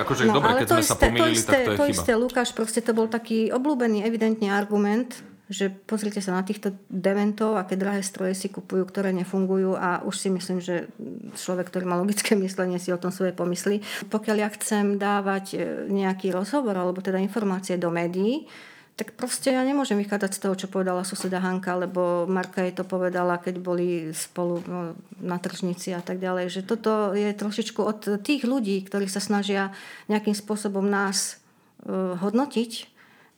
akože 0.04 0.22
no, 0.28 0.36
dobre, 0.36 0.50
keď 0.60 0.66
sme 0.68 0.82
isté, 0.84 0.92
sa 0.92 0.96
pomýlili, 1.00 1.32
to 1.32 1.40
isté, 1.40 1.48
tak 1.48 1.56
to 1.56 1.72
je 1.72 1.76
to 1.76 1.84
chyba. 1.88 1.96
isté, 1.96 2.12
Lukáš, 2.12 2.48
proste 2.52 2.80
to 2.84 2.92
bol 2.92 3.06
taký 3.08 3.38
obľúbený 3.48 4.04
evidentne 4.04 4.52
argument, 4.52 5.16
že 5.50 5.66
pozrite 5.66 6.22
sa 6.22 6.38
na 6.38 6.46
týchto 6.46 6.70
dementov, 6.86 7.58
aké 7.58 7.74
drahé 7.74 8.06
stroje 8.06 8.38
si 8.38 8.46
kupujú, 8.46 8.86
ktoré 8.86 9.10
nefungujú 9.10 9.74
a 9.74 9.98
už 10.06 10.14
si 10.14 10.28
myslím, 10.30 10.62
že 10.62 10.86
človek, 11.34 11.66
ktorý 11.74 11.90
má 11.90 11.98
logické 11.98 12.38
myslenie, 12.38 12.78
si 12.78 12.94
o 12.94 13.02
tom 13.02 13.10
svoje 13.10 13.34
pomyslí. 13.34 13.82
Pokiaľ 14.06 14.36
ja 14.38 14.48
chcem 14.54 14.94
dávať 14.94 15.44
e, 15.52 15.58
nejaký 15.90 16.30
rozhovor 16.30 16.78
alebo 16.78 17.02
teda 17.02 17.18
informácie 17.18 17.74
do 17.74 17.90
médií, 17.90 18.46
tak 18.94 19.16
proste 19.16 19.56
ja 19.56 19.64
nemôžem 19.64 19.96
vychádzať 19.96 20.30
z 20.36 20.42
toho, 20.44 20.54
čo 20.54 20.68
povedala 20.68 21.08
suseda 21.08 21.40
Hanka, 21.40 21.72
lebo 21.72 22.28
Marka 22.28 22.60
jej 22.60 22.76
to 22.76 22.84
povedala, 22.84 23.40
keď 23.40 23.56
boli 23.56 24.12
spolu 24.12 24.60
no, 24.68 24.92
na 25.24 25.40
tržnici 25.40 25.96
a 25.96 26.04
tak 26.04 26.20
ďalej. 26.20 26.52
Že 26.52 26.62
toto 26.68 26.92
je 27.16 27.32
trošičku 27.32 27.80
od 27.80 28.20
tých 28.20 28.44
ľudí, 28.44 28.76
ktorí 28.84 29.08
sa 29.08 29.24
snažia 29.24 29.72
nejakým 30.12 30.36
spôsobom 30.36 30.84
nás 30.84 31.40
uh, 31.88 32.12
hodnotiť, 32.20 32.89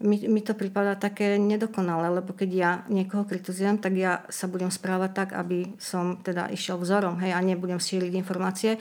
mi, 0.02 0.18
mi 0.26 0.42
to 0.42 0.52
prípada 0.58 0.98
také 0.98 1.38
nedokonalé, 1.38 2.10
lebo 2.10 2.34
keď 2.34 2.50
ja 2.50 2.70
niekoho 2.90 3.22
kritizujem, 3.22 3.78
tak 3.78 3.94
ja 3.94 4.26
sa 4.28 4.50
budem 4.50 4.68
správať 4.68 5.10
tak, 5.14 5.28
aby 5.38 5.78
som 5.78 6.18
teda 6.20 6.50
išiel 6.50 6.76
vzorom 6.82 7.22
hej, 7.22 7.32
a 7.32 7.40
nebudem 7.40 7.78
šíriť 7.78 8.12
informácie. 8.18 8.76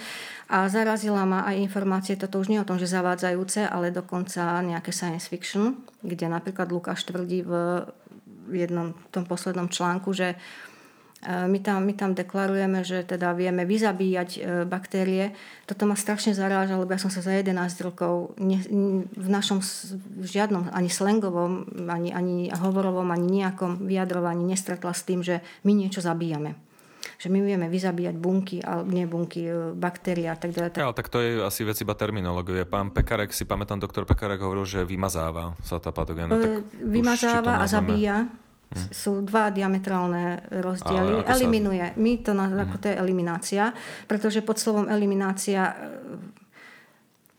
A 0.50 0.68
zarazila 0.68 1.24
ma 1.24 1.46
aj 1.46 1.62
informácie, 1.62 2.18
toto 2.18 2.42
už 2.42 2.50
nie 2.50 2.60
o 2.60 2.68
tom, 2.68 2.82
že 2.82 2.90
zavádzajúce, 2.90 3.70
ale 3.70 3.94
dokonca 3.94 4.60
nejaké 4.66 4.90
science 4.90 5.30
fiction, 5.30 5.86
kde 6.02 6.28
napríklad 6.28 6.68
Lukáš 6.74 7.06
tvrdí 7.08 7.46
v 7.46 7.86
jednom 8.52 8.98
tom 9.14 9.24
poslednom 9.24 9.72
článku, 9.72 10.12
že 10.12 10.36
E, 10.36 10.71
my 11.22 11.60
tam, 11.62 11.86
my 11.86 11.94
tam 11.94 12.18
deklarujeme, 12.18 12.82
že 12.82 13.06
teda 13.06 13.38
vieme 13.38 13.62
vyzabíjať 13.62 14.30
e, 14.34 14.40
baktérie. 14.66 15.38
Toto 15.70 15.86
ma 15.86 15.94
strašne 15.94 16.34
zaráža, 16.34 16.82
lebo 16.82 16.90
ja 16.90 16.98
som 16.98 17.14
sa 17.14 17.22
za 17.22 17.38
11 17.38 17.54
rokov 17.86 18.34
ne, 18.42 18.58
v 19.06 19.30
našom 19.30 19.62
v 20.18 20.26
žiadnom 20.26 20.74
ani 20.74 20.90
slangovom, 20.90 21.70
ani, 21.86 22.10
ani 22.10 22.50
hovorovom, 22.50 23.06
ani 23.14 23.46
nejakom 23.46 23.86
vyjadrovaní 23.86 24.42
nestretla 24.50 24.98
s 24.98 25.06
tým, 25.06 25.22
že 25.22 25.46
my 25.62 25.78
niečo 25.78 26.02
zabíjame 26.02 26.58
že 27.22 27.30
my 27.30 27.38
vieme 27.42 27.70
vyzabíjať 27.70 28.18
bunky, 28.18 28.66
ale 28.66 28.82
nie 28.90 29.06
bunky, 29.06 29.46
e, 29.46 29.78
baktérie 29.78 30.26
a 30.26 30.34
tak 30.34 30.58
ďalej. 30.58 30.74
Ja, 30.74 30.90
ale 30.90 30.98
tak 30.98 31.14
to 31.14 31.22
je 31.22 31.38
asi 31.46 31.62
vec 31.62 31.78
iba 31.78 31.94
terminológie. 31.94 32.66
Pán 32.66 32.90
Pekarek, 32.90 33.30
si 33.30 33.46
pamätám, 33.46 33.78
doktor 33.78 34.10
Pekarek 34.10 34.42
hovoril, 34.42 34.66
že 34.66 34.82
vymazáva 34.82 35.54
sa 35.62 35.78
tá 35.78 35.94
patogéna. 35.94 36.34
Tak 36.34 36.82
vymazáva 36.82 37.62
a 37.62 37.66
zabíja 37.70 38.26
sú 38.92 39.20
dva 39.28 39.52
diametrálne 39.52 40.48
rozdiely. 40.48 41.28
Eliminuje. 41.28 41.92
My 42.00 42.12
to, 42.24 42.32
na, 42.32 42.48
ako 42.48 42.76
to 42.80 42.86
je 42.88 42.96
eliminácia, 42.96 43.64
pretože 44.08 44.40
pod 44.40 44.56
slovom 44.56 44.88
eliminácia 44.88 45.76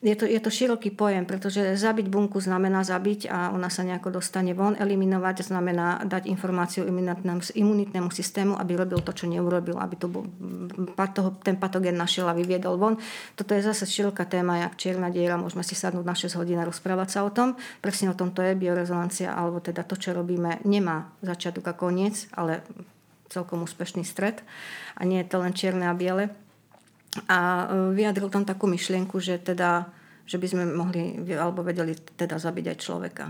je 0.03 0.18
to, 0.18 0.26
je 0.26 0.40
to 0.42 0.50
široký 0.50 0.90
pojem, 0.90 1.22
pretože 1.22 1.78
zabiť 1.78 2.11
bunku 2.11 2.42
znamená 2.42 2.82
zabiť 2.82 3.30
a 3.30 3.55
ona 3.55 3.70
sa 3.70 3.86
nejako 3.86 4.18
dostane 4.18 4.50
von. 4.50 4.74
Eliminovať 4.74 5.46
znamená 5.46 6.03
dať 6.03 6.26
informáciu 6.26 6.82
imunitnému 7.55 8.11
systému, 8.11 8.59
aby 8.59 8.74
robil 8.74 8.98
to, 9.07 9.14
čo 9.14 9.30
neurobil, 9.30 9.78
aby 9.78 9.94
to 9.94 10.11
bol, 10.11 10.26
toho, 11.14 11.38
ten 11.46 11.55
patogen 11.55 11.94
našiel 11.94 12.26
a 12.26 12.34
vyviedol 12.34 12.82
von. 12.82 12.98
Toto 13.38 13.55
je 13.55 13.62
zase 13.62 13.86
široká 13.86 14.26
téma, 14.26 14.66
jak 14.66 14.74
čierna 14.74 15.07
diera, 15.07 15.38
môžeme 15.38 15.62
si 15.62 15.78
sadnúť 15.78 16.03
na 16.03 16.18
6 16.18 16.34
hodín 16.34 16.59
a 16.59 16.66
rozprávať 16.66 17.09
sa 17.14 17.20
o 17.22 17.30
tom. 17.30 17.55
Presne 17.78 18.11
o 18.11 18.18
tom 18.18 18.34
to 18.34 18.42
je 18.42 18.59
biorezonancia, 18.59 19.30
alebo 19.30 19.62
teda 19.62 19.86
to, 19.86 19.94
čo 19.94 20.11
robíme, 20.11 20.66
nemá 20.66 21.14
začiatok 21.22 21.70
a 21.70 21.78
koniec, 21.78 22.26
ale 22.34 22.66
celkom 23.30 23.62
úspešný 23.62 24.03
stred. 24.03 24.42
A 24.98 25.07
nie 25.07 25.22
je 25.22 25.30
to 25.30 25.38
len 25.38 25.55
čierne 25.55 25.86
a 25.86 25.94
biele 25.94 26.34
a 27.28 27.38
e, 27.38 27.64
vyjadril 27.92 28.32
tam 28.32 28.48
takú 28.48 28.64
myšlienku, 28.68 29.20
že 29.20 29.36
teda 29.36 29.92
že 30.22 30.38
by 30.38 30.46
sme 30.46 30.62
mohli 30.64 31.18
alebo 31.34 31.66
vedeli 31.66 31.98
teda 31.98 32.38
zabiť 32.38 32.72
aj 32.72 32.78
človeka. 32.78 33.26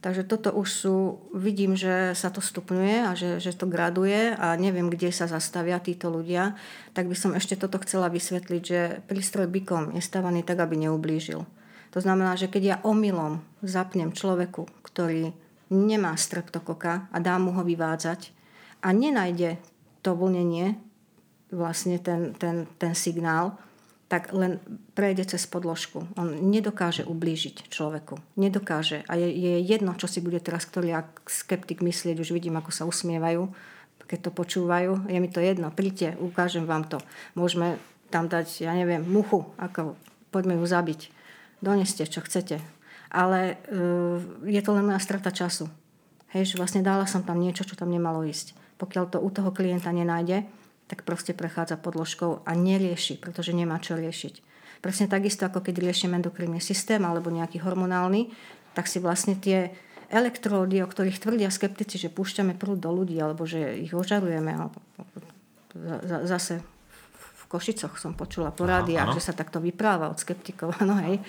Takže 0.00 0.24
toto 0.24 0.48
už 0.56 0.68
sú, 0.72 0.96
vidím, 1.36 1.76
že 1.76 2.16
sa 2.16 2.32
to 2.32 2.40
stupňuje 2.40 2.96
a 3.04 3.12
že, 3.12 3.36
že 3.36 3.52
to 3.52 3.68
graduje 3.68 4.32
a 4.32 4.56
neviem, 4.56 4.88
kde 4.88 5.12
sa 5.12 5.28
zastavia 5.28 5.76
títo 5.76 6.08
ľudia, 6.08 6.56
tak 6.96 7.04
by 7.04 7.12
som 7.12 7.36
ešte 7.36 7.60
toto 7.60 7.76
chcela 7.84 8.08
vysvetliť, 8.08 8.62
že 8.64 9.04
prístroj 9.04 9.44
bykom 9.44 9.92
je 9.92 10.00
stavaný 10.00 10.40
tak, 10.40 10.64
aby 10.64 10.88
neublížil. 10.88 11.44
To 11.92 11.98
znamená, 12.00 12.32
že 12.40 12.48
keď 12.48 12.62
ja 12.64 12.76
omylom 12.80 13.44
zapnem 13.60 14.08
človeku, 14.16 14.72
ktorý 14.80 15.36
nemá 15.68 16.16
streptokoka 16.16 17.12
a 17.12 17.16
dám 17.20 17.44
mu 17.44 17.50
ho 17.52 17.60
vyvádzať 17.60 18.32
a 18.80 18.96
nenájde 18.96 19.60
to 20.00 20.16
vlnenie, 20.16 20.80
vlastne 21.50 21.98
ten, 21.98 22.34
ten, 22.38 22.66
ten 22.78 22.94
signál, 22.94 23.58
tak 24.10 24.34
len 24.34 24.58
prejde 24.98 25.22
cez 25.22 25.46
podložku. 25.46 26.02
On 26.18 26.26
nedokáže 26.26 27.06
ublížiť 27.06 27.70
človeku. 27.70 28.18
Nedokáže. 28.34 29.06
A 29.06 29.14
je, 29.14 29.30
je 29.30 29.62
jedno, 29.62 29.94
čo 29.94 30.10
si 30.10 30.18
bude 30.18 30.42
teraz 30.42 30.66
ktorý 30.66 30.98
skeptik 31.30 31.78
myslieť. 31.78 32.18
Už 32.18 32.34
vidím, 32.34 32.58
ako 32.58 32.74
sa 32.74 32.82
usmievajú, 32.90 33.46
keď 34.10 34.18
to 34.26 34.30
počúvajú. 34.34 35.06
Je 35.06 35.18
mi 35.22 35.30
to 35.30 35.38
jedno. 35.38 35.70
Príďte, 35.70 36.18
ukážem 36.18 36.66
vám 36.66 36.90
to. 36.90 36.98
Môžeme 37.38 37.78
tam 38.10 38.26
dať, 38.26 38.66
ja 38.66 38.74
neviem, 38.74 39.06
muchu. 39.06 39.46
Ako, 39.62 39.94
poďme 40.34 40.58
ju 40.58 40.66
zabiť. 40.66 41.14
Doneste, 41.62 42.02
čo 42.02 42.18
chcete. 42.18 42.58
Ale 43.14 43.62
uh, 43.70 44.18
je 44.42 44.58
to 44.58 44.74
len 44.74 44.90
moja 44.90 44.98
strata 44.98 45.30
času. 45.30 45.70
Hej, 46.34 46.54
že 46.54 46.58
vlastne 46.58 46.82
dala 46.82 47.06
som 47.06 47.22
tam 47.22 47.38
niečo, 47.38 47.62
čo 47.62 47.78
tam 47.78 47.94
nemalo 47.94 48.26
ísť. 48.26 48.58
Pokiaľ 48.82 49.04
to 49.06 49.18
u 49.22 49.30
toho 49.30 49.54
klienta 49.54 49.94
nenájde, 49.94 50.46
tak 50.90 51.06
proste 51.06 51.30
prechádza 51.30 51.78
podložkou 51.78 52.42
a 52.42 52.50
nerieši, 52.58 53.22
pretože 53.22 53.54
nemá 53.54 53.78
čo 53.78 53.94
riešiť. 53.94 54.42
Presne 54.82 55.06
takisto, 55.06 55.46
ako 55.46 55.62
keď 55.62 55.86
riešime 55.86 56.18
endokrinný 56.18 56.58
systém 56.58 56.98
alebo 57.06 57.30
nejaký 57.30 57.62
hormonálny, 57.62 58.34
tak 58.74 58.90
si 58.90 58.98
vlastne 58.98 59.38
tie 59.38 59.70
elektródy, 60.10 60.82
o 60.82 60.90
ktorých 60.90 61.22
tvrdia 61.22 61.54
skeptici, 61.54 61.94
že 61.94 62.10
púšťame 62.10 62.58
prúd 62.58 62.82
do 62.82 62.90
ľudí 62.90 63.14
alebo 63.22 63.46
že 63.46 63.78
ich 63.78 63.94
ožarujeme. 63.94 64.50
Alebo 64.50 64.82
zase 66.26 66.58
v 67.14 67.42
Košicoch 67.46 67.94
som 67.94 68.18
počula 68.18 68.50
po 68.50 68.66
rádiách, 68.66 69.14
že 69.14 69.30
sa 69.30 69.32
takto 69.36 69.62
vypráva 69.62 70.10
od 70.10 70.18
skeptikov. 70.18 70.74
No 70.88 70.98
hej. 70.98 71.22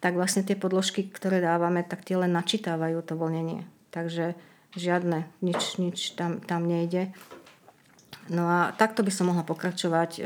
Tak 0.00 0.16
vlastne 0.16 0.40
tie 0.40 0.56
podložky, 0.56 1.12
ktoré 1.12 1.44
dávame, 1.44 1.84
tak 1.84 2.08
tie 2.08 2.16
len 2.16 2.32
načítávajú 2.32 3.04
to 3.04 3.20
voľnenie. 3.20 3.68
Takže 3.92 4.32
žiadne, 4.72 5.28
nič, 5.44 5.76
nič 5.76 6.16
tam, 6.16 6.40
tam 6.40 6.64
nejde. 6.64 7.12
No 8.30 8.46
a 8.46 8.70
takto 8.70 9.02
by 9.02 9.10
som 9.10 9.26
mohla 9.26 9.42
pokračovať. 9.42 10.10
E, 10.16 10.20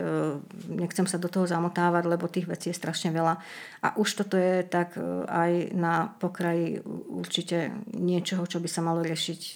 nechcem 0.68 1.08
sa 1.08 1.16
do 1.16 1.32
toho 1.32 1.48
zamotávať, 1.48 2.04
lebo 2.04 2.28
tých 2.28 2.44
vecí 2.44 2.68
je 2.68 2.76
strašne 2.76 3.08
veľa. 3.08 3.40
A 3.80 3.96
už 3.96 4.08
toto 4.20 4.36
je 4.36 4.60
tak 4.68 5.00
e, 5.00 5.02
aj 5.24 5.72
na 5.72 6.12
pokraji 6.20 6.84
určite 7.08 7.72
niečoho, 7.96 8.44
čo 8.44 8.60
by 8.60 8.68
sa 8.68 8.84
malo 8.84 9.00
riešiť 9.00 9.40
e, 9.40 9.52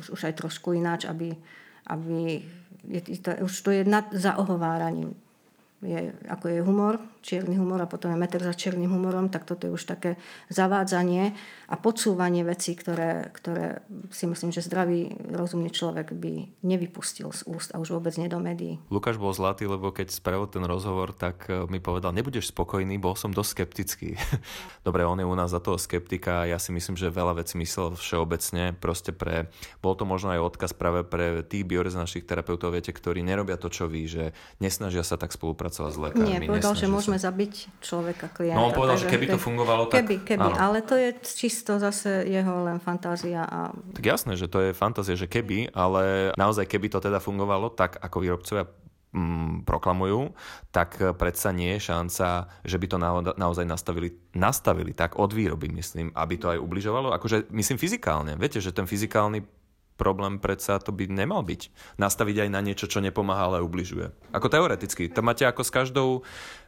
už, 0.00 0.16
už 0.16 0.20
aj 0.32 0.34
trošku 0.40 0.72
ináč, 0.72 1.04
aby, 1.04 1.36
aby 1.92 2.40
je, 2.88 3.20
to, 3.20 3.36
už 3.44 3.52
to 3.52 3.70
je 3.70 3.84
nad 3.84 4.08
zaohováraním 4.16 5.12
je, 5.84 6.12
ako 6.28 6.48
je 6.48 6.60
humor, 6.64 6.94
čierny 7.24 7.56
humor 7.56 7.80
a 7.80 7.88
potom 7.88 8.12
je 8.12 8.20
meter 8.20 8.44
za 8.44 8.52
čiernym 8.52 8.92
humorom, 8.92 9.32
tak 9.32 9.48
toto 9.48 9.64
je 9.64 9.72
už 9.72 9.88
také 9.88 10.20
zavádzanie 10.52 11.32
a 11.72 11.74
podsúvanie 11.80 12.44
vecí, 12.44 12.76
ktoré, 12.76 13.32
ktoré 13.32 13.80
si 14.12 14.28
myslím, 14.28 14.52
že 14.52 14.60
zdravý, 14.60 15.16
rozumný 15.32 15.72
človek 15.72 16.12
by 16.12 16.60
nevypustil 16.60 17.32
z 17.32 17.48
úst 17.48 17.72
a 17.72 17.80
už 17.80 17.96
vôbec 17.96 18.12
nie 18.20 18.28
do 18.28 18.36
médií. 18.38 18.76
Lukáš 18.92 19.16
bol 19.16 19.32
zlatý, 19.32 19.64
lebo 19.64 19.88
keď 19.88 20.12
spravil 20.12 20.46
ten 20.46 20.62
rozhovor, 20.68 21.16
tak 21.16 21.48
e, 21.48 21.64
mi 21.72 21.80
povedal, 21.80 22.12
nebudeš 22.12 22.52
spokojný, 22.52 23.00
bol 23.00 23.16
som 23.16 23.32
dosť 23.32 23.50
skeptický. 23.56 24.10
Dobre, 24.86 25.08
on 25.08 25.16
je 25.16 25.26
u 25.26 25.34
nás 25.34 25.50
za 25.50 25.64
toho 25.64 25.80
skeptika, 25.80 26.44
ja 26.44 26.60
si 26.60 26.70
myslím, 26.76 27.00
že 27.00 27.08
veľa 27.08 27.40
vecí 27.40 27.56
myslel 27.56 27.96
všeobecne, 27.96 28.76
proste 28.76 29.16
pre, 29.16 29.48
bol 29.80 29.96
to 29.96 30.04
možno 30.04 30.36
aj 30.36 30.54
odkaz 30.54 30.76
práve 30.76 31.02
pre 31.08 31.40
tých 31.40 31.64
biorezonačných 31.64 32.28
terapeutov, 32.28 32.76
viete, 32.76 32.92
ktorí 32.92 33.24
nerobia 33.24 33.56
to, 33.56 33.72
čo 33.72 33.88
vy, 33.88 34.04
že 34.04 34.24
nesnažia 34.60 35.00
sa 35.00 35.16
tak 35.16 35.32
spolupracovať 35.32 35.54
spolupracovať 35.54 35.92
s 35.94 35.98
lekármi. 35.98 36.44
Nie, 36.44 36.50
povedal, 36.50 36.74
že 36.74 36.86
môžeme 36.90 37.13
môžeme 37.14 37.30
zabiť 37.30 37.54
človeka, 37.78 38.26
klienta. 38.34 38.58
No 38.58 38.70
on 38.70 38.74
povedal, 38.74 38.98
že 38.98 39.06
keby 39.06 39.26
to 39.30 39.38
fungovalo, 39.38 39.86
tak... 39.86 40.02
Keby, 40.02 40.16
keby, 40.26 40.50
áno. 40.50 40.58
ale 40.58 40.78
to 40.82 40.98
je 40.98 41.14
čisto 41.22 41.78
zase 41.78 42.26
jeho 42.26 42.66
len 42.66 42.82
fantázia. 42.82 43.46
A... 43.46 43.70
Tak 43.94 44.04
jasné, 44.04 44.34
že 44.34 44.50
to 44.50 44.58
je 44.60 44.70
fantázia, 44.74 45.14
že 45.14 45.30
keby, 45.30 45.70
ale 45.70 46.34
naozaj 46.34 46.66
keby 46.66 46.90
to 46.90 46.98
teda 46.98 47.22
fungovalo, 47.22 47.70
tak 47.70 48.02
ako 48.02 48.16
výrobcovia 48.18 48.66
mm, 49.14 49.62
proklamujú, 49.62 50.34
tak 50.74 50.98
predsa 51.14 51.54
nie 51.54 51.78
je 51.78 51.86
šanca, 51.94 52.50
že 52.66 52.76
by 52.82 52.86
to 52.90 52.96
naozaj 53.38 53.64
nastavili, 53.64 54.10
nastavili 54.34 54.90
tak 54.90 55.14
od 55.14 55.30
výroby, 55.30 55.70
myslím, 55.70 56.10
aby 56.18 56.34
to 56.34 56.50
aj 56.50 56.58
ubližovalo. 56.58 57.14
Akože 57.14 57.46
myslím 57.54 57.78
fyzikálne. 57.78 58.34
Viete, 58.34 58.58
že 58.58 58.74
ten 58.74 58.90
fyzikálny 58.90 59.63
problém 59.94 60.42
predsa 60.42 60.82
to 60.82 60.90
by 60.90 61.06
nemal 61.06 61.46
byť. 61.46 61.70
Nastaviť 61.98 62.46
aj 62.46 62.48
na 62.50 62.60
niečo, 62.60 62.90
čo 62.90 62.98
nepomáha, 62.98 63.50
ale 63.50 63.62
ubližuje. 63.62 64.10
Ako 64.34 64.50
teoreticky. 64.50 65.06
To 65.14 65.22
máte 65.22 65.46
ako 65.46 65.62
s 65.62 65.70
každou, 65.70 66.08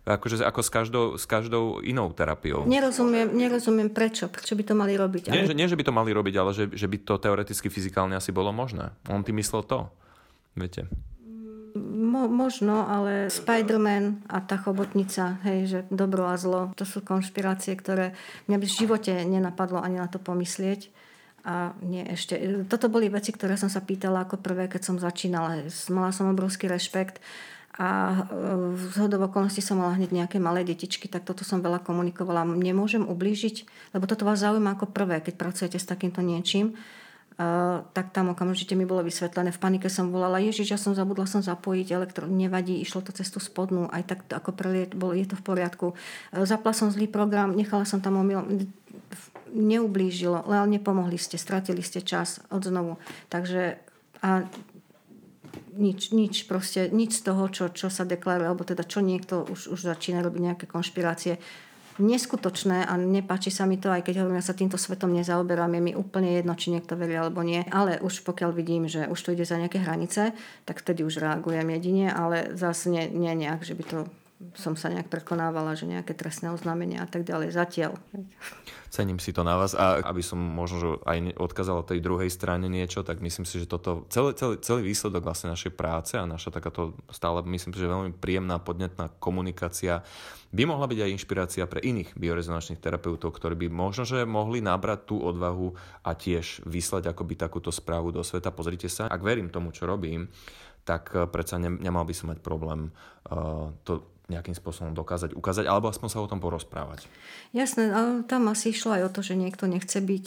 akože 0.07 0.47
ako 0.47 0.61
s 0.63 0.71
každou, 0.71 1.05
s 1.19 1.25
každou 1.27 1.83
inou 1.83 2.15
terapiou. 2.15 2.63
Nerozumiem, 2.65 3.35
nerozumiem 3.35 3.91
prečo. 3.91 4.31
Prečo 4.31 4.55
by 4.55 4.63
to 4.63 4.75
mali 4.79 4.95
robiť. 4.95 5.35
Nie, 5.35 5.43
ale... 5.43 5.51
že, 5.51 5.59
nie, 5.59 5.67
že 5.67 5.79
by 5.79 5.85
to 5.91 5.97
mali 5.97 6.11
robiť, 6.15 6.35
ale 6.39 6.51
že, 6.55 6.65
že 6.71 6.87
by 6.87 6.97
to 7.03 7.15
teoreticky, 7.19 7.67
fyzikálne 7.67 8.15
asi 8.15 8.31
bolo 8.31 8.55
možné. 8.55 8.95
On 9.11 9.27
tým 9.27 9.43
myslel 9.43 9.67
to. 9.67 9.91
Viete. 10.55 10.87
Mo, 11.77 12.25
možno, 12.25 12.89
ale 12.89 13.29
Spider-Man 13.29 14.25
a 14.33 14.41
tá 14.41 14.57
chobotnica, 14.57 15.37
hej, 15.45 15.61
že 15.69 15.79
dobro 15.93 16.25
a 16.25 16.41
zlo, 16.41 16.73
to 16.73 16.89
sú 16.89 17.05
konšpirácie, 17.05 17.77
ktoré 17.77 18.17
mňa 18.49 18.57
by 18.57 18.65
v 18.65 18.79
živote 18.81 19.13
nenapadlo 19.29 19.85
ani 19.85 20.01
na 20.01 20.09
to 20.09 20.17
pomyslieť 20.17 20.89
a 21.47 21.71
nie 21.79 22.03
ešte. 22.03 22.35
Toto 22.67 22.91
boli 22.91 23.07
veci, 23.07 23.31
ktoré 23.31 23.55
som 23.55 23.71
sa 23.71 23.79
pýtala 23.79 24.27
ako 24.27 24.43
prvé, 24.43 24.67
keď 24.67 24.83
som 24.83 24.97
začínala. 24.99 25.63
Mala 25.95 26.11
som 26.11 26.27
obrovský 26.27 26.67
rešpekt 26.67 27.23
a 27.79 28.25
z 28.75 28.97
hodov 28.99 29.31
okolností 29.31 29.63
som 29.63 29.79
mala 29.79 29.95
hneď 29.95 30.11
nejaké 30.11 30.43
malé 30.43 30.67
detičky, 30.67 31.07
tak 31.07 31.29
toto 31.29 31.47
som 31.47 31.63
veľa 31.63 31.85
komunikovala. 31.87 32.43
Nemôžem 32.43 33.07
ublížiť, 33.07 33.63
lebo 33.95 34.11
toto 34.11 34.27
vás 34.27 34.43
zaujíma 34.43 34.75
ako 34.75 34.91
prvé, 34.91 35.23
keď 35.23 35.35
pracujete 35.39 35.79
s 35.79 35.87
takýmto 35.87 36.19
niečím. 36.19 36.75
Uh, 37.37 37.85
tak 37.93 38.17
tam 38.17 38.33
okamžite 38.33 38.73
mi 38.73 38.89
bolo 38.89 39.05
vysvetlené. 39.05 39.53
V 39.53 39.61
panike 39.61 39.93
som 39.93 40.09
volala, 40.09 40.41
Ježiš, 40.41 40.73
ja 40.73 40.81
som 40.81 40.97
zabudla 40.97 41.29
som 41.29 41.45
zapojiť 41.45 41.93
elektro, 41.93 42.25
nevadí, 42.25 42.81
išlo 42.81 43.05
to 43.05 43.13
cez 43.13 43.29
tú 43.29 43.45
spodnú, 43.45 43.93
aj 43.93 44.03
tak 44.09 44.21
ako 44.33 44.57
preliet, 44.57 44.97
bolo, 44.97 45.13
je 45.13 45.29
to 45.29 45.37
v 45.37 45.45
poriadku. 45.45 45.93
Uh, 46.33 46.49
zapla 46.49 46.73
som 46.73 46.89
zlý 46.89 47.13
program, 47.13 47.53
nechala 47.53 47.85
som 47.85 48.01
tam 48.01 48.17
omyl 48.25 48.41
neublížilo, 49.53 50.47
ale 50.47 50.79
nepomohli 50.79 51.19
ste, 51.19 51.39
stratili 51.39 51.83
ste 51.85 52.03
čas 52.03 52.43
od 52.51 52.67
znovu. 52.67 52.99
Takže 53.31 53.79
a 54.25 54.49
nič, 55.77 56.11
nič, 56.11 56.49
proste, 56.49 56.89
nič 56.89 57.21
z 57.21 57.23
toho, 57.31 57.47
čo, 57.53 57.69
čo 57.69 57.93
sa 57.93 58.09
deklaruje, 58.09 58.49
alebo 58.49 58.65
teda 58.65 58.83
čo 58.83 59.05
niekto 59.05 59.45
už, 59.45 59.77
už 59.77 59.81
začína 59.85 60.25
robiť 60.25 60.41
nejaké 60.41 60.65
konšpirácie, 60.65 61.37
neskutočné 61.97 62.85
a 62.85 62.93
nepáči 63.01 63.49
sa 63.49 63.65
mi 63.65 63.81
to, 63.81 63.89
aj 63.89 64.05
keď 64.05 64.21
hovorím, 64.21 64.41
ja 64.41 64.45
sa 64.45 64.57
týmto 64.57 64.77
svetom 64.77 65.17
nezaoberám, 65.17 65.73
je 65.77 65.81
mi 65.81 65.93
úplne 65.97 66.37
jedno, 66.37 66.53
či 66.53 66.73
niekto 66.73 66.93
verí 66.93 67.17
alebo 67.17 67.41
nie. 67.41 67.65
Ale 67.73 68.01
už 68.05 68.21
pokiaľ 68.21 68.53
vidím, 68.53 68.85
že 68.85 69.09
už 69.09 69.17
to 69.17 69.33
ide 69.33 69.49
za 69.49 69.57
nejaké 69.57 69.81
hranice, 69.81 70.37
tak 70.69 70.85
vtedy 70.85 71.09
už 71.09 71.25
reagujem 71.25 71.73
jedine, 71.73 72.13
ale 72.13 72.53
zase 72.53 72.93
nie, 72.93 73.09
nie 73.09 73.33
nejak, 73.33 73.65
že 73.65 73.73
by 73.73 73.85
to 73.89 73.99
som 74.53 74.77
sa 74.77 74.93
nejak 74.93 75.09
prekonávala, 75.09 75.73
že 75.73 75.89
nejaké 75.89 76.13
trestné 76.13 76.53
oznámenia 76.53 77.01
a 77.01 77.09
tak 77.09 77.25
ďalej. 77.25 77.57
Zatiaľ. 77.57 77.97
Cením 78.93 79.17
si 79.17 79.33
to 79.33 79.41
na 79.41 79.57
vás 79.57 79.73
a 79.73 80.05
aby 80.05 80.21
som 80.21 80.37
možno 80.37 80.77
že 80.77 80.89
aj 81.09 81.41
odkázala 81.41 81.89
tej 81.89 82.05
druhej 82.05 82.29
strane 82.29 82.69
niečo, 82.69 83.01
tak 83.01 83.25
myslím 83.25 83.49
si, 83.49 83.65
že 83.65 83.67
toto, 83.69 84.05
celý, 84.13 84.37
celý, 84.37 84.61
celý 84.61 84.81
výsledok 84.93 85.25
vlastne 85.25 85.57
našej 85.57 85.73
práce 85.73 86.21
a 86.21 86.29
naša 86.29 86.53
takáto 86.53 86.93
stále, 87.09 87.41
myslím 87.49 87.73
si, 87.73 87.81
že 87.81 87.89
veľmi 87.89 88.13
príjemná, 88.21 88.61
podnetná 88.61 89.09
komunikácia 89.17 90.05
by 90.53 90.63
mohla 90.69 90.85
byť 90.85 90.99
aj 91.01 91.13
inšpirácia 91.17 91.65
pre 91.65 91.81
iných 91.81 92.13
biorezonančných 92.17 92.81
terapeutov, 92.81 93.33
ktorí 93.33 93.67
by 93.67 93.69
možno, 93.73 94.05
že 94.05 94.29
mohli 94.29 94.61
nabrať 94.61 95.13
tú 95.13 95.17
odvahu 95.21 95.73
a 96.05 96.13
tiež 96.13 96.65
vyslať 96.69 97.13
akoby 97.13 97.41
takúto 97.41 97.73
správu 97.73 98.13
do 98.13 98.21
sveta. 98.21 98.53
Pozrite 98.53 98.89
sa, 98.89 99.09
ak 99.09 99.21
verím 99.21 99.49
tomu, 99.49 99.73
čo 99.73 99.89
robím, 99.89 100.29
tak 100.87 101.11
eh, 101.13 101.27
predsa 101.27 101.59
nemal 101.59 102.07
by 102.07 102.15
som 102.15 102.31
mať 102.31 102.39
problém 102.41 102.95
uh, 103.29 103.75
to 103.83 104.16
nejakým 104.27 104.55
spôsobom 104.59 104.91
dokázať 104.93 105.35
ukázať, 105.39 105.71
alebo 105.71 105.91
aspoň 105.91 106.09
sa 106.11 106.19
o 106.23 106.31
tom 106.31 106.43
porozprávať. 106.43 107.07
Jasné, 107.55 107.91
ale 107.95 108.27
tam 108.27 108.51
asi 108.51 108.75
išlo 108.75 108.99
aj 108.99 109.03
o 109.07 109.13
to, 109.13 109.21
že 109.23 109.39
niekto 109.39 109.71
nechce 109.71 109.99
byť 110.03 110.27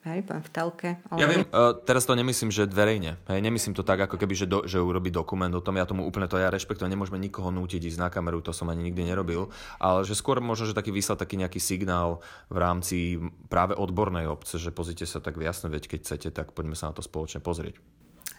Hej, 0.00 0.24
v 0.32 0.48
telke. 0.48 0.96
Ale... 1.12 1.18
Ja 1.20 1.26
viem, 1.28 1.44
uh, 1.52 1.76
teraz 1.76 2.08
to 2.08 2.16
nemyslím, 2.16 2.48
že 2.48 2.64
verejne. 2.64 3.20
Hej, 3.28 3.44
nemyslím 3.44 3.76
to 3.76 3.84
tak, 3.84 4.00
ako 4.00 4.16
keby, 4.16 4.32
že, 4.32 4.48
do, 4.48 4.64
že 4.64 4.80
urobí 4.80 5.12
dokument 5.12 5.52
o 5.52 5.60
tom. 5.60 5.76
Ja 5.76 5.84
tomu 5.84 6.08
úplne 6.08 6.24
to 6.24 6.40
ja 6.40 6.48
rešpektujem. 6.48 6.88
Nemôžeme 6.88 7.20
nikoho 7.20 7.52
nútiť 7.52 7.84
ísť 7.84 8.00
na 8.00 8.08
kameru, 8.08 8.40
to 8.40 8.56
som 8.56 8.72
ani 8.72 8.80
nikdy 8.80 9.04
nerobil. 9.04 9.52
Ale 9.76 10.08
že 10.08 10.16
skôr 10.16 10.40
možno, 10.40 10.64
že 10.64 10.72
taký 10.72 10.88
vyslať 10.88 11.20
taký 11.20 11.36
nejaký 11.36 11.60
signál 11.60 12.24
v 12.48 12.56
rámci 12.56 13.20
práve 13.52 13.76
odbornej 13.76 14.24
obce, 14.24 14.56
že 14.56 14.72
pozrite 14.72 15.04
sa 15.04 15.20
tak 15.20 15.36
jasne, 15.36 15.68
veď 15.68 15.84
keď 15.84 16.00
chcete, 16.00 16.28
tak 16.32 16.56
poďme 16.56 16.80
sa 16.80 16.88
na 16.88 16.96
to 16.96 17.04
spoločne 17.04 17.44
pozrieť. 17.44 17.76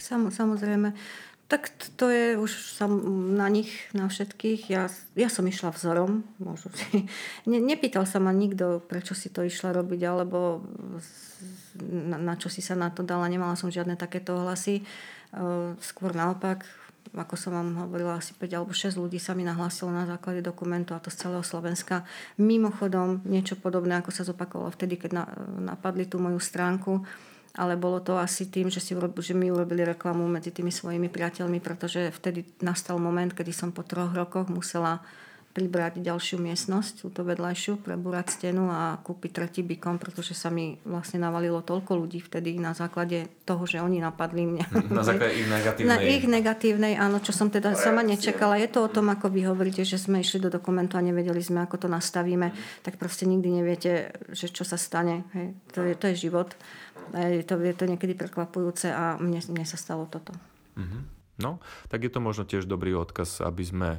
Sam, 0.01 0.33
samozrejme. 0.33 0.97
Tak 1.51 1.67
to 1.99 2.07
je 2.07 2.39
už 2.39 2.47
sam 2.79 2.95
na 3.35 3.51
nich, 3.51 3.67
na 3.91 4.07
všetkých. 4.07 4.71
Ja, 4.71 4.87
ja 5.19 5.27
som 5.27 5.43
išla 5.43 5.75
vzorom. 5.75 6.23
Možno 6.39 6.71
si, 6.71 7.03
ne, 7.51 7.59
nepýtal 7.59 8.07
sa 8.07 8.23
ma 8.23 8.31
nikto, 8.31 8.79
prečo 8.79 9.11
si 9.11 9.27
to 9.27 9.43
išla 9.43 9.75
robiť, 9.75 9.99
alebo 10.07 10.63
na, 11.83 12.15
na 12.15 12.39
čo 12.39 12.47
si 12.47 12.63
sa 12.63 12.79
na 12.79 12.87
to 12.87 13.03
dala. 13.03 13.27
Nemala 13.27 13.59
som 13.59 13.67
žiadne 13.67 13.99
takéto 13.99 14.39
hlasy. 14.47 14.79
E, 14.79 14.83
skôr 15.83 16.15
naopak, 16.15 16.63
ako 17.11 17.35
som 17.35 17.51
vám 17.51 17.83
hovorila, 17.83 18.23
asi 18.23 18.31
5 18.31 18.47
alebo 18.55 18.71
6 18.71 18.95
ľudí 18.95 19.19
sa 19.19 19.35
mi 19.35 19.43
nahlásilo 19.43 19.91
na 19.91 20.07
základe 20.07 20.39
dokumentu 20.39 20.95
a 20.95 21.03
to 21.03 21.11
z 21.11 21.27
celého 21.27 21.43
Slovenska. 21.43 22.07
Mimochodom, 22.39 23.27
niečo 23.27 23.59
podobné, 23.59 23.99
ako 23.99 24.15
sa 24.15 24.23
zopakovalo 24.23 24.71
vtedy, 24.71 24.95
keď 24.95 25.11
na, 25.11 25.23
napadli 25.75 26.07
tú 26.07 26.15
moju 26.15 26.39
stránku 26.39 27.03
ale 27.55 27.75
bolo 27.75 27.99
to 27.99 28.15
asi 28.15 28.47
tým, 28.47 28.71
že, 28.71 28.79
si, 28.79 28.95
že 28.95 29.33
mi 29.35 29.51
urobili 29.51 29.83
reklamu 29.83 30.23
medzi 30.27 30.55
tými 30.55 30.71
svojimi 30.71 31.11
priateľmi, 31.11 31.59
pretože 31.59 32.11
vtedy 32.15 32.47
nastal 32.63 32.95
moment, 32.95 33.31
kedy 33.31 33.51
som 33.51 33.75
po 33.75 33.83
troch 33.83 34.15
rokoch 34.15 34.47
musela 34.47 35.03
pribrať 35.51 35.99
ďalšiu 35.99 36.39
miestnosť, 36.39 37.03
túto 37.03 37.27
vedľajšiu, 37.27 37.83
prebúrať 37.83 38.39
stenu 38.39 38.71
a 38.71 38.95
kúpiť 39.03 39.31
tretí 39.35 39.61
bykom, 39.67 39.99
pretože 39.99 40.31
sa 40.31 40.47
mi 40.47 40.79
vlastne 40.87 41.19
navalilo 41.19 41.59
toľko 41.59 41.91
ľudí 41.99 42.23
vtedy 42.23 42.55
na 42.55 42.71
základe 42.71 43.27
toho, 43.43 43.67
že 43.67 43.83
oni 43.83 43.99
napadli 43.99 44.47
mňa. 44.47 44.65
Na 44.87 45.03
základe 45.03 45.35
ich 45.35 45.47
negatívnej. 45.51 45.91
Na 45.91 45.97
ich 45.99 46.23
negatívnej, 46.23 46.93
áno, 46.95 47.19
čo 47.19 47.35
som 47.35 47.51
teda 47.51 47.75
sama 47.75 47.99
nečakala. 47.99 48.55
Je 48.63 48.71
to 48.71 48.87
o 48.87 48.89
tom, 48.89 49.11
ako 49.11 49.27
vy 49.27 49.43
hovoríte, 49.43 49.83
že 49.83 49.99
sme 49.99 50.23
išli 50.23 50.39
do 50.39 50.47
dokumentu 50.47 50.95
a 50.95 51.03
nevedeli 51.03 51.43
sme, 51.43 51.67
ako 51.67 51.83
to 51.83 51.87
nastavíme, 51.91 52.55
tak 52.79 52.95
proste 52.95 53.27
nikdy 53.27 53.59
neviete, 53.59 54.15
že 54.31 54.47
čo 54.47 54.63
sa 54.63 54.79
stane. 54.79 55.27
Hej. 55.35 55.51
To, 55.75 55.83
je, 55.83 55.93
to 55.99 56.05
je 56.15 56.31
život. 56.31 56.47
Je 57.13 57.43
to, 57.43 57.59
je 57.59 57.75
to 57.75 57.85
niekedy 57.89 58.15
prekvapujúce 58.15 58.87
a 58.91 59.19
mne, 59.19 59.41
mne 59.51 59.65
sa 59.67 59.75
stalo 59.75 60.07
toto. 60.07 60.31
Mm-hmm. 60.79 61.01
No, 61.41 61.57
tak 61.89 62.05
je 62.05 62.11
to 62.13 62.21
možno 62.21 62.45
tiež 62.45 62.69
dobrý 62.69 62.93
odkaz, 62.93 63.41
aby 63.41 63.63
sme 63.65 63.89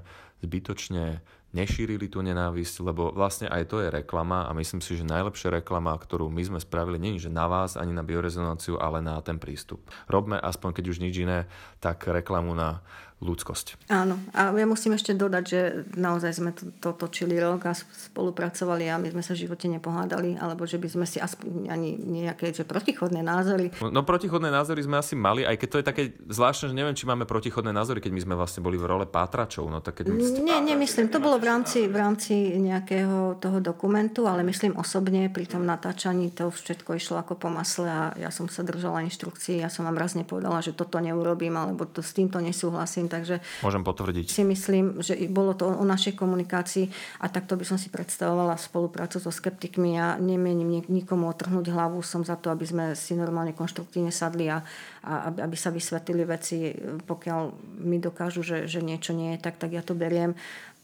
zbytočne 0.43 1.23
nešírili 1.53 2.09
tú 2.09 2.25
nenávisť, 2.25 2.81
lebo 2.81 3.13
vlastne 3.13 3.47
aj 3.47 3.69
to 3.69 3.85
je 3.85 3.93
reklama 3.93 4.49
a 4.49 4.57
myslím 4.57 4.81
si, 4.81 4.97
že 4.97 5.05
najlepšia 5.05 5.63
reklama, 5.63 5.93
ktorú 5.93 6.33
my 6.33 6.43
sme 6.43 6.59
spravili, 6.59 6.97
nie 6.97 7.21
je 7.21 7.29
že 7.29 7.31
na 7.31 7.45
vás 7.45 7.77
ani 7.77 7.93
na 7.93 8.01
biorezonanciu, 8.01 8.81
ale 8.81 9.05
na 9.05 9.21
ten 9.21 9.37
prístup. 9.37 9.85
Robme 10.09 10.41
aspoň, 10.41 10.81
keď 10.81 10.85
už 10.89 10.99
nič 11.05 11.15
iné, 11.21 11.45
tak 11.79 12.09
reklamu 12.09 12.57
na 12.57 12.81
ľudskosť. 13.23 13.87
Áno, 13.87 14.19
a 14.35 14.51
ja 14.51 14.67
musím 14.67 14.99
ešte 14.99 15.15
dodať, 15.15 15.45
že 15.47 15.61
naozaj 15.95 16.33
sme 16.35 16.51
to, 16.51 16.75
to 16.83 16.91
točili 16.99 17.39
rok 17.39 17.71
a 17.71 17.73
spolupracovali 17.79 18.91
a 18.91 18.99
my 18.99 19.15
sme 19.15 19.23
sa 19.23 19.39
v 19.39 19.47
živote 19.47 19.71
nepohádali, 19.71 20.35
alebo 20.35 20.67
že 20.67 20.83
by 20.83 20.89
sme 20.91 21.07
si 21.07 21.23
aspoň 21.23 21.71
ani 21.71 21.95
nejaké 21.95 22.51
že 22.51 22.67
protichodné 22.67 23.23
názory. 23.23 23.71
No 23.79 24.03
protichodné 24.03 24.51
názory 24.51 24.83
sme 24.83 24.99
asi 24.99 25.15
mali, 25.15 25.47
aj 25.47 25.55
keď 25.55 25.69
to 25.71 25.79
je 25.79 25.87
také 25.87 26.03
zvláštne, 26.27 26.75
že 26.75 26.77
neviem, 26.77 26.99
či 26.99 27.07
máme 27.07 27.23
protichodné 27.23 27.71
názory, 27.71 28.03
keď 28.03 28.13
my 28.13 28.21
sme 28.27 28.35
vlastne 28.35 28.61
boli 28.61 28.75
v 28.75 28.91
role 28.91 29.07
pátračov. 29.07 29.71
No, 29.71 29.79
tak 29.79 30.03
keď... 30.03 30.11
Nie, 30.33 30.65
nemyslím, 30.65 31.13
to 31.13 31.21
bolo 31.21 31.37
v 31.37 31.45
rámci, 31.45 31.85
v 31.85 31.97
rámci 31.97 32.57
nejakého 32.57 33.37
toho 33.37 33.59
dokumentu, 33.61 34.25
ale 34.25 34.41
myslím 34.47 34.81
osobne 34.81 35.29
pri 35.29 35.45
tom 35.45 35.69
natáčaní 35.69 36.33
to 36.33 36.49
všetko 36.49 36.97
išlo 36.97 37.21
ako 37.21 37.37
po 37.37 37.53
masle 37.53 37.85
a 37.85 38.03
ja 38.17 38.33
som 38.33 38.49
sa 38.49 38.65
držala 38.65 39.05
inštrukcií, 39.05 39.61
ja 39.61 39.69
som 39.69 39.85
vám 39.85 40.01
raz 40.01 40.17
nepovedala, 40.17 40.65
že 40.65 40.73
toto 40.73 40.97
neurobím, 41.03 41.53
alebo 41.61 41.85
to, 41.85 42.01
s 42.01 42.17
týmto 42.17 42.41
nesúhlasím 42.41 43.13
takže 43.13 43.45
Môžem 43.61 43.85
potvrdiť. 43.85 44.33
si 44.33 44.43
myslím, 44.47 45.05
že 45.05 45.19
bolo 45.29 45.53
to 45.53 45.69
o 45.69 45.85
našej 45.85 46.17
komunikácii 46.17 46.89
a 47.21 47.29
takto 47.29 47.61
by 47.61 47.69
som 47.69 47.77
si 47.77 47.93
predstavovala 47.93 48.57
spoluprácu 48.57 49.21
so 49.21 49.29
skeptikmi. 49.29 49.99
Ja 49.99 50.17
nemienim 50.17 50.81
nikomu 50.89 51.29
otrhnúť 51.29 51.69
hlavu, 51.69 52.01
som 52.01 52.25
za 52.25 52.41
to, 52.41 52.49
aby 52.49 52.65
sme 52.65 52.85
si 52.97 53.13
normálne 53.13 53.53
konštruktívne 53.53 54.15
sadli 54.15 54.49
a, 54.49 54.65
a 55.03 55.35
aby 55.35 55.57
sa 55.59 55.75
vysvetlili 55.75 56.23
veci, 56.23 56.71
pokiaľ 57.07 57.41
mi 57.83 57.99
dokážu, 57.99 58.47
že, 58.47 58.71
že 58.71 58.79
niečo 58.79 59.11
nie 59.11 59.35
je 59.35 59.43
tak, 59.43 59.59
tak 59.59 59.75
ja 59.75 59.83
to 59.83 59.99
beriem 59.99 60.39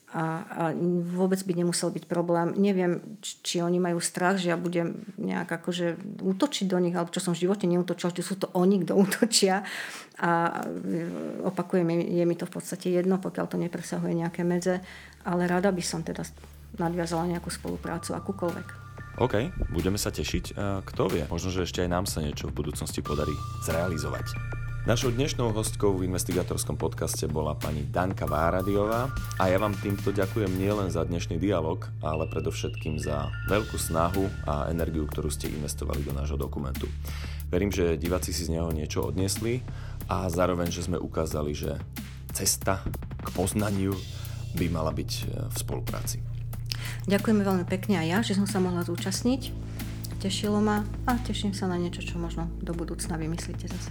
a, 0.08 0.24
a 0.48 0.62
vôbec 1.12 1.36
by 1.44 1.52
nemusel 1.52 1.92
byť 1.92 2.08
problém. 2.08 2.56
Neviem, 2.56 3.20
či 3.20 3.60
oni 3.60 3.76
majú 3.76 4.00
strach, 4.00 4.40
že 4.40 4.48
ja 4.48 4.56
budem 4.56 5.04
nejak 5.20 5.60
akože 5.60 6.00
útočiť 6.24 6.64
do 6.64 6.80
nich, 6.80 6.96
alebo 6.96 7.12
čo 7.12 7.20
som 7.20 7.36
v 7.36 7.44
živote 7.44 7.68
neútočila, 7.68 8.16
že 8.16 8.24
sú 8.24 8.40
to 8.40 8.48
oni, 8.56 8.80
kto 8.88 8.96
útočia. 8.96 9.68
A 10.16 10.64
opakujem, 11.44 12.08
je 12.08 12.24
mi 12.24 12.34
to 12.40 12.48
v 12.48 12.54
podstate 12.56 12.88
jedno, 12.88 13.20
pokiaľ 13.20 13.46
to 13.52 13.60
nepresahuje 13.60 14.16
nejaké 14.16 14.48
medze, 14.48 14.80
ale 15.28 15.44
rada 15.44 15.68
by 15.68 15.84
som 15.84 16.00
teda 16.00 16.24
nadviazala 16.80 17.28
nejakú 17.28 17.52
spoluprácu, 17.52 18.16
akúkoľvek. 18.16 18.87
OK, 19.18 19.50
budeme 19.74 19.98
sa 19.98 20.14
tešiť. 20.14 20.54
Kto 20.86 21.10
vie, 21.10 21.26
možno, 21.26 21.50
že 21.50 21.66
ešte 21.66 21.82
aj 21.82 21.90
nám 21.90 22.06
sa 22.06 22.22
niečo 22.22 22.46
v 22.54 22.62
budúcnosti 22.62 23.02
podarí 23.02 23.34
zrealizovať. 23.66 24.30
Našou 24.86 25.10
dnešnou 25.10 25.50
hostkou 25.50 25.98
v 25.98 26.06
investigatorskom 26.06 26.78
podcaste 26.78 27.26
bola 27.26 27.58
pani 27.58 27.82
Danka 27.82 28.30
Váradiová 28.30 29.10
a 29.42 29.50
ja 29.50 29.58
vám 29.58 29.74
týmto 29.74 30.14
ďakujem 30.14 30.54
nielen 30.54 30.94
za 30.94 31.02
dnešný 31.02 31.34
dialog, 31.34 31.82
ale 31.98 32.30
predovšetkým 32.30 33.02
za 33.02 33.26
veľkú 33.50 33.74
snahu 33.74 34.46
a 34.46 34.70
energiu, 34.70 35.10
ktorú 35.10 35.34
ste 35.34 35.50
investovali 35.50 36.06
do 36.06 36.14
nášho 36.14 36.38
dokumentu. 36.38 36.86
Verím, 37.50 37.74
že 37.74 37.98
diváci 37.98 38.30
si 38.30 38.46
z 38.46 38.54
neho 38.54 38.70
niečo 38.70 39.02
odniesli 39.02 39.66
a 40.06 40.30
zároveň, 40.30 40.70
že 40.70 40.86
sme 40.86 40.94
ukázali, 40.94 41.58
že 41.58 41.74
cesta 42.30 42.86
k 43.18 43.28
poznaniu 43.34 43.98
by 44.54 44.66
mala 44.70 44.94
byť 44.94 45.10
e, 45.10 45.22
v 45.50 45.56
spolupráci. 45.58 46.27
Ďakujeme 47.08 47.40
veľmi 47.40 47.64
pekne 47.64 48.04
aj 48.04 48.06
ja, 48.06 48.18
že 48.20 48.36
som 48.36 48.44
sa 48.44 48.60
mohla 48.60 48.84
zúčastniť. 48.84 49.48
Tešilo 50.20 50.60
ma 50.60 50.84
a 51.08 51.16
teším 51.16 51.56
sa 51.56 51.64
na 51.64 51.80
niečo, 51.80 52.04
čo 52.04 52.20
možno 52.20 52.52
do 52.60 52.76
budúcna 52.76 53.16
vymyslíte 53.16 53.64
zase. 53.64 53.90